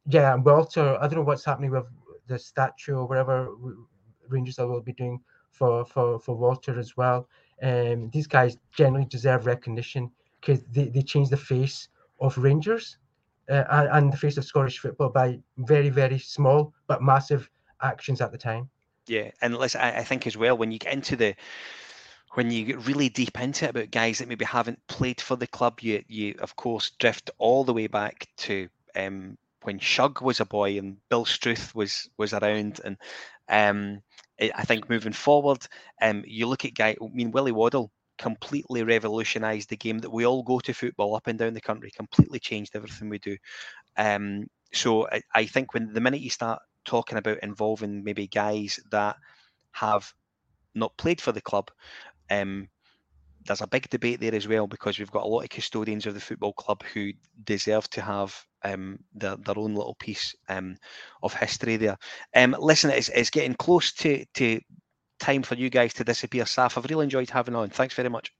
yeah, 0.08 0.36
Walter. 0.36 0.98
I 1.00 1.08
don't 1.08 1.20
know 1.20 1.22
what's 1.22 1.46
happening 1.46 1.72
with 1.72 1.86
the 2.28 2.38
statue 2.38 2.96
or 2.96 3.06
whatever 3.06 3.56
Rangers 4.30 4.58
will 4.58 4.82
be 4.82 4.94
doing 4.94 5.20
for 5.52 5.86
for 5.86 6.20
for 6.20 6.36
Walter 6.36 6.80
as 6.80 6.96
well. 6.96 7.28
Um, 7.62 8.10
these 8.12 8.28
guys 8.28 8.58
generally 8.72 9.06
deserve 9.06 9.46
recognition 9.46 10.12
because 10.40 10.64
they, 10.72 10.90
they 10.90 11.02
changed 11.02 11.32
the 11.32 11.38
face 11.38 11.90
of 12.20 12.38
Rangers 12.38 12.98
uh, 13.50 13.64
and, 13.72 13.90
and 13.92 14.14
the 14.14 14.18
face 14.18 14.38
of 14.38 14.46
Scottish 14.46 14.80
football 14.80 15.10
by 15.10 15.40
very 15.58 15.90
very 15.90 16.20
small 16.20 16.74
but 16.88 17.02
massive 17.02 17.50
actions 17.82 18.22
at 18.22 18.32
the 18.32 18.38
time. 18.38 18.70
Yeah, 19.08 19.32
and 19.42 19.58
listen, 19.58 19.82
I, 19.82 20.00
I 20.00 20.04
think 20.04 20.28
as 20.28 20.38
well 20.38 20.58
when 20.58 20.72
you 20.72 20.80
get 20.80 20.94
into 20.94 21.16
the 21.16 21.36
when 22.34 22.52
you 22.52 22.66
get 22.66 22.86
really 22.86 23.10
deep 23.10 23.40
into 23.40 23.66
it 23.66 23.70
about 23.70 23.90
guys 23.90 24.20
that 24.20 24.28
maybe 24.28 24.46
haven't 24.46 24.86
played 24.88 25.20
for 25.20 25.36
the 25.36 25.48
club, 25.48 25.80
you 25.82 26.04
you 26.08 26.36
of 26.40 26.56
course 26.56 26.92
drift 27.00 27.32
all 27.40 27.64
the 27.64 27.74
way 27.74 27.88
back 27.88 28.28
to 28.38 28.68
um, 28.96 29.38
when 29.64 29.80
Shug 29.80 30.22
was 30.22 30.40
a 30.40 30.46
boy 30.46 30.78
and 30.78 30.98
Bill 31.10 31.26
Struth 31.26 31.74
was 31.74 32.10
was 32.18 32.34
around, 32.34 32.80
and 32.84 32.98
um, 33.50 34.02
I 34.40 34.64
think 34.64 34.90
moving 34.90 35.14
forward, 35.14 35.66
um, 36.02 36.24
you 36.26 36.48
look 36.48 36.66
at 36.66 36.76
guy. 36.76 36.96
I 37.02 37.08
mean, 37.14 37.32
Willie 37.32 37.52
Waddell 37.52 37.92
completely 38.18 38.84
revolutionised 38.84 39.70
the 39.70 39.78
game 39.78 40.00
that 40.00 40.12
we 40.12 40.26
all 40.26 40.44
go 40.44 40.60
to 40.60 40.74
football 40.74 41.16
up 41.16 41.28
and 41.28 41.40
down 41.40 41.54
the 41.54 41.62
country. 41.62 41.92
Completely 41.96 42.40
changed 42.40 42.76
everything 42.76 43.10
we 43.10 43.20
do. 43.20 43.38
Um, 43.98 44.48
so 44.74 45.08
I, 45.10 45.22
I 45.34 45.46
think 45.46 45.74
when 45.74 45.94
the 45.94 46.02
minute 46.02 46.22
you 46.22 46.30
start 46.30 46.62
talking 46.86 47.18
about 47.18 47.40
involving 47.44 48.04
maybe 48.04 48.28
guys 48.28 48.80
that 48.92 49.16
have 49.72 50.12
not 50.76 50.98
played 50.98 51.22
for 51.22 51.32
the 51.32 51.42
club, 51.42 51.72
um, 52.30 52.70
there's 53.46 53.62
a 53.62 53.68
big 53.68 53.90
debate 53.90 54.20
there 54.20 54.36
as 54.36 54.48
well 54.48 54.68
because 54.68 55.00
we've 55.00 55.12
got 55.12 55.24
a 55.24 55.28
lot 55.28 55.42
of 55.42 55.50
custodians 55.50 56.06
of 56.06 56.14
the 56.14 56.20
football 56.20 56.54
club 56.54 56.84
who 56.94 57.12
deserve 57.44 57.90
to 57.92 58.02
have 58.02 58.46
um, 58.64 59.00
their, 59.14 59.36
their 59.38 59.58
own 59.58 59.76
little 59.76 59.96
piece 59.96 60.36
um, 60.50 60.78
of 61.24 61.34
history 61.34 61.78
there. 61.78 61.98
Um, 62.36 62.56
listen, 62.60 62.90
it's, 62.90 63.10
it's 63.10 63.30
getting 63.30 63.56
close 63.56 63.92
to, 63.94 64.26
to 64.36 64.60
time 65.20 65.44
for 65.44 65.56
you 65.56 65.70
guys 65.70 65.94
to 65.96 66.04
disappear. 66.04 66.44
Saf, 66.44 66.78
I've 66.78 66.90
really 66.90 67.04
enjoyed 67.04 67.30
having 67.30 67.56
on. 67.56 67.70
Thanks 67.70 67.96
very 67.96 68.10
much. 68.10 68.32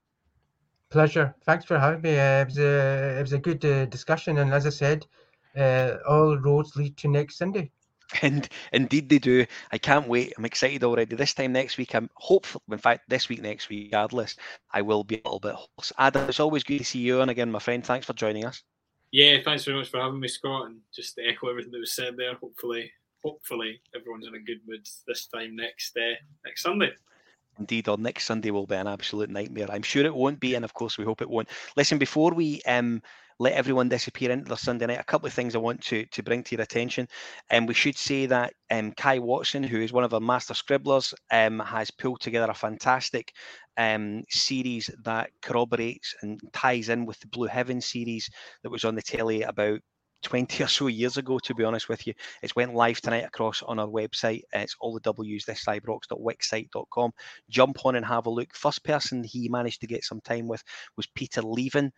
Pleasure. 0.90 1.36
Thanks 1.44 1.66
for 1.66 1.78
having 1.78 2.02
me. 2.02 2.18
Uh, 2.18 2.42
it 2.42 2.48
was 2.48 2.58
a 2.60 3.18
it 3.18 3.22
was 3.22 3.34
a 3.34 3.40
good 3.40 3.64
uh, 3.66 3.86
discussion, 3.86 4.38
and 4.38 4.54
as 4.54 4.66
I 4.66 4.70
said, 4.70 5.06
uh, 5.58 5.98
all 6.08 6.38
roads 6.38 6.76
lead 6.78 6.96
to 6.98 7.08
next 7.10 7.38
Sunday. 7.38 7.72
And 8.22 8.48
indeed 8.72 9.10
they 9.10 9.20
do. 9.20 9.46
I 9.70 9.78
can't 9.78 10.08
wait. 10.08 10.32
I'm 10.38 10.46
excited 10.46 10.86
already. 10.86 11.14
This 11.18 11.34
time 11.34 11.52
next 11.52 11.78
week, 11.78 11.94
I'm 11.94 12.10
hopeful. 12.16 12.62
In 12.72 12.78
fact, 12.78 13.10
this 13.10 13.28
week, 13.28 13.42
next 13.42 13.68
week, 13.68 13.88
regardless, 13.88 14.38
I 14.72 14.82
will 14.82 15.04
be 15.04 15.16
a 15.16 15.28
little 15.28 15.42
bit 15.42 15.56
hoarse. 15.56 15.92
Adam, 15.98 16.30
it's 16.30 16.40
always 16.40 16.64
good 16.64 16.78
to 16.78 16.86
see 16.86 17.00
you 17.00 17.20
on 17.20 17.28
again, 17.28 17.52
my 17.52 17.60
friend. 17.60 17.86
Thanks 17.86 18.06
for 18.06 18.14
joining 18.14 18.46
us. 18.46 18.64
Yeah, 19.12 19.38
thanks 19.44 19.64
very 19.64 19.78
much 19.78 19.90
for 19.90 20.00
having 20.02 20.20
me, 20.20 20.28
Scott, 20.28 20.68
and 20.68 20.80
just 20.94 21.16
to 21.16 21.26
echo 21.26 21.50
everything 21.50 21.72
that 21.72 21.80
was 21.80 21.94
said 21.94 22.18
there. 22.18 22.36
Hopefully, 22.36 22.92
hopefully 23.24 23.82
everyone's 23.96 24.28
in 24.28 24.36
a 24.36 24.40
good 24.40 24.60
mood 24.68 24.88
this 25.08 25.28
time 25.28 25.56
next 25.56 25.96
uh, 25.98 26.16
next 26.46 26.64
Sunday. 26.64 26.92
Indeed, 27.60 27.88
or 27.88 27.98
next 27.98 28.26
Sunday 28.26 28.52
will 28.52 28.68
be 28.68 28.76
an 28.76 28.88
absolute 28.88 29.30
nightmare. 29.30 29.68
I'm 29.70 29.84
sure 29.84 30.06
it 30.06 30.16
won't 30.16 30.40
be, 30.40 30.56
and 30.56 30.66
of 30.66 30.74
course 30.74 30.98
we 30.98 31.06
hope 31.06 31.22
it 31.22 31.30
won't. 31.30 31.50
Listen, 31.76 31.98
before 31.98 32.32
we 32.32 32.62
um, 32.64 33.02
let 33.40 33.54
everyone 33.54 33.90
disappear 33.90 34.32
into 34.32 34.46
their 34.46 34.58
Sunday 34.58 34.88
night. 34.88 35.00
A 35.00 35.04
couple 35.04 35.28
of 35.28 35.34
things 35.34 35.56
I 35.56 35.60
want 35.60 35.82
to, 35.86 36.06
to 36.06 36.24
bring 36.24 36.44
to 36.44 36.56
your 36.56 36.64
attention. 36.64 37.08
And 37.50 37.64
um, 37.64 37.66
we 37.68 37.74
should 37.74 37.98
say 37.98 38.26
that 38.26 38.54
um, 38.72 38.92
Kai 38.94 39.20
Watson, 39.20 39.64
who 39.64 39.80
is 39.80 39.94
one 39.94 40.04
of 40.04 40.14
our 40.14 40.20
master 40.20 40.54
scribblers, 40.54 41.14
um, 41.32 41.60
has 41.60 41.92
pulled 41.92 42.20
together 42.20 42.50
a 42.50 42.56
fantastic 42.56 43.34
um, 43.78 44.24
series 44.30 44.90
that 45.04 45.30
corroborates 45.42 46.16
and 46.22 46.40
ties 46.52 46.90
in 46.90 47.06
with 47.06 47.20
the 47.20 47.28
Blue 47.28 47.48
Heaven 47.48 47.80
series 47.80 48.30
that 48.64 48.72
was 48.72 48.86
on 48.86 48.96
the 48.96 49.04
telly 49.04 49.44
about 49.44 49.82
20 50.24 50.64
or 50.64 50.68
so 50.68 50.88
years 50.88 51.18
ago, 51.18 51.40
to 51.40 51.54
be 51.54 51.64
honest 51.64 51.90
with 51.90 52.06
you. 52.08 52.14
It's 52.42 52.56
went 52.56 52.74
live 52.74 53.00
tonight 53.02 53.26
across 53.26 53.62
on 53.64 53.80
our 53.80 53.88
website. 53.88 54.42
It's 54.54 54.76
all 54.80 54.94
the 54.94 55.00
W's, 55.02 55.46
this 55.46 55.64
thisisibrox.wixsite.com. 55.66 57.12
Jump 57.50 57.86
on 57.86 57.96
and 57.96 58.06
have 58.06 58.26
a 58.26 58.30
look. 58.30 58.54
First 58.56 58.84
person 58.84 59.24
he 59.24 59.50
managed 59.50 59.82
to 59.82 59.88
get 59.88 60.04
some 60.04 60.22
time 60.22 60.48
with 60.48 60.64
was 60.96 61.08
Peter 61.08 61.42
Leven, 61.42 61.92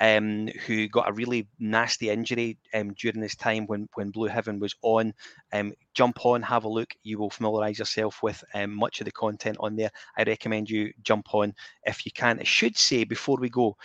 um, 0.00 0.48
who 0.66 0.88
got 0.88 1.08
a 1.08 1.12
really 1.12 1.48
nasty 1.58 2.10
injury 2.10 2.58
um, 2.74 2.92
during 2.94 3.20
this 3.20 3.36
time 3.36 3.66
when, 3.66 3.88
when 3.94 4.10
Blue 4.10 4.28
Heaven 4.28 4.58
was 4.58 4.74
on. 4.82 5.12
Um, 5.52 5.72
jump 5.94 6.24
on, 6.24 6.42
have 6.42 6.64
a 6.64 6.68
look. 6.68 6.90
You 7.02 7.18
will 7.18 7.30
familiarize 7.30 7.78
yourself 7.78 8.22
with 8.22 8.42
um, 8.54 8.74
much 8.74 9.00
of 9.00 9.04
the 9.04 9.12
content 9.12 9.56
on 9.60 9.76
there. 9.76 9.90
I 10.16 10.22
recommend 10.24 10.70
you 10.70 10.92
jump 11.02 11.34
on 11.34 11.54
if 11.84 12.04
you 12.04 12.12
can. 12.12 12.40
I 12.40 12.44
should 12.44 12.76
say 12.76 13.04
before 13.04 13.38
we 13.38 13.48
go, 13.48 13.76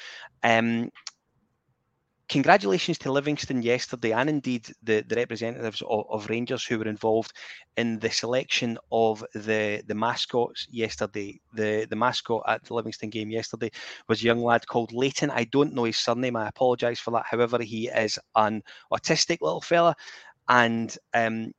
um, 0.43 0.89
congratulations 2.31 2.97
to 2.97 3.11
Livingston 3.11 3.61
yesterday, 3.61 4.13
and 4.13 4.29
indeed 4.29 4.65
the, 4.81 5.01
the 5.01 5.17
representatives 5.17 5.81
of, 5.81 6.05
of, 6.09 6.29
Rangers 6.29 6.63
who 6.63 6.79
were 6.79 6.87
involved 6.87 7.33
in 7.75 7.99
the 7.99 8.09
selection 8.09 8.77
of 8.89 9.23
the, 9.35 9.83
the 9.85 9.93
mascots 9.93 10.65
yesterday. 10.71 11.41
The 11.53 11.85
the 11.89 11.95
mascot 11.97 12.43
at 12.47 12.63
the 12.63 12.73
Livingston 12.73 13.09
game 13.09 13.29
yesterday 13.29 13.69
was 14.07 14.21
a 14.21 14.25
young 14.25 14.41
lad 14.41 14.65
called 14.65 14.93
Leighton. 14.93 15.29
I 15.29 15.43
don't 15.43 15.73
know 15.73 15.83
his 15.83 15.97
surname. 15.97 16.37
I 16.37 16.47
apologise 16.47 17.01
for 17.01 17.11
that. 17.11 17.25
However, 17.29 17.61
he 17.61 17.89
is 17.89 18.17
an 18.35 18.63
autistic 18.93 19.41
little 19.41 19.61
fella, 19.61 19.93
and 20.47 20.97
um, 21.13 21.51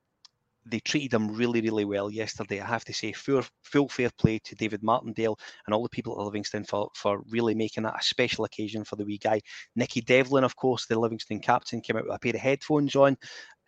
they 0.64 0.80
treated 0.80 1.12
him 1.12 1.34
really, 1.34 1.60
really 1.60 1.84
well 1.84 2.10
yesterday. 2.10 2.60
I 2.60 2.66
have 2.66 2.84
to 2.84 2.92
say, 2.92 3.12
full, 3.12 3.42
full 3.62 3.88
fair 3.88 4.10
play 4.16 4.38
to 4.44 4.54
David 4.54 4.82
Martindale 4.82 5.38
and 5.66 5.74
all 5.74 5.82
the 5.82 5.88
people 5.88 6.12
at 6.12 6.24
Livingston 6.24 6.64
for, 6.64 6.88
for 6.94 7.22
really 7.30 7.54
making 7.54 7.82
that 7.82 7.98
a 7.98 8.04
special 8.04 8.44
occasion 8.44 8.84
for 8.84 8.96
the 8.96 9.04
wee 9.04 9.18
guy. 9.18 9.40
Nicky 9.74 10.00
Devlin, 10.00 10.44
of 10.44 10.56
course, 10.56 10.86
the 10.86 10.98
Livingston 10.98 11.40
captain, 11.40 11.80
came 11.80 11.96
out 11.96 12.04
with 12.04 12.14
a 12.14 12.18
pair 12.18 12.34
of 12.34 12.40
headphones 12.40 12.94
on, 12.94 13.16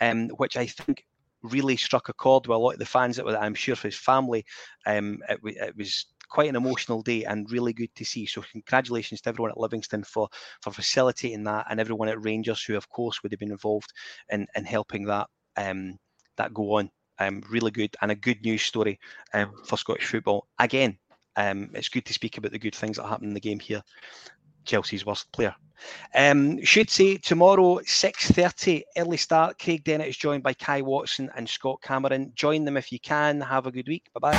um, 0.01 0.29
which 0.37 0.57
I 0.57 0.67
think 0.67 1.05
really 1.43 1.77
struck 1.77 2.09
a 2.09 2.13
chord 2.15 2.47
with 2.47 2.55
a 2.55 2.59
lot 2.59 2.75
of 2.75 2.79
the 2.79 2.87
fans. 2.87 3.17
That 3.17 3.27
were, 3.27 3.37
I'm 3.37 3.55
sure 3.55 3.77
for 3.77 3.89
his 3.89 3.99
family, 3.99 4.45
um, 4.87 5.19
it, 5.29 5.41
it 5.45 5.77
was 5.77 6.07
quite 6.29 6.49
an 6.49 6.57
emotional 6.57 7.03
day 7.03 7.25
and 7.25 7.51
really 7.51 7.73
good 7.73 7.95
to 7.97 8.05
see. 8.05 8.27
So 8.27 8.43
congratulations 8.53 9.21
to 9.23 9.29
everyone 9.29 9.51
at 9.51 9.59
Livingston 9.59 10.05
for 10.05 10.29
for 10.63 10.71
facilitating 10.71 11.45
that 11.45 11.67
and 11.71 11.81
everyone 11.81 12.09
at 12.09 12.25
Rangers 12.25 12.63
who 12.63 12.77
of 12.77 12.89
course 12.89 13.23
would 13.23 13.33
have 13.33 13.39
been 13.39 13.53
involved 13.53 13.93
in 14.31 14.47
in 14.57 14.65
helping 14.65 15.05
that 15.05 15.29
um, 15.57 15.99
that 16.37 16.55
go 16.55 16.79
on. 16.79 16.91
Um, 17.21 17.45
really 17.49 17.71
good 17.71 17.95
and 18.03 18.11
a 18.11 18.17
good 18.17 18.43
news 18.43 18.63
story 18.63 18.99
um, 19.35 19.53
for 19.65 19.77
Scottish 19.77 20.07
football. 20.07 20.49
Again, 20.59 20.99
um, 21.37 21.71
it's 21.73 21.89
good 21.89 22.05
to 22.07 22.13
speak 22.13 22.39
about 22.39 22.51
the 22.51 22.59
good 22.59 22.75
things 22.75 22.97
that 22.97 23.07
happen 23.07 23.29
in 23.29 23.35
the 23.35 23.41
game 23.41 23.61
here. 23.61 23.83
Chelsea's 24.65 25.07
worst 25.07 25.31
player. 25.33 25.55
Um, 26.15 26.63
should 26.65 26.91
say 26.91 27.17
tomorrow, 27.19 27.79
6.30, 27.81 28.83
early 28.97 29.17
start. 29.17 29.59
Craig 29.59 29.85
Dennett 29.85 30.09
is 30.09 30.17
joined 30.17 30.43
by 30.43 30.55
Kai 30.55 30.83
Watson 30.83 31.31
and 31.37 31.49
Scott 31.49 31.81
Cameron. 31.83 32.33
Join 32.35 32.65
them 32.65 32.77
if 32.77 32.91
you 32.93 32.99
can. 33.01 33.41
Have 33.41 33.67
a 33.67 33.73
good 33.73 33.87
week. 33.89 34.09
Bye-bye. 34.15 34.35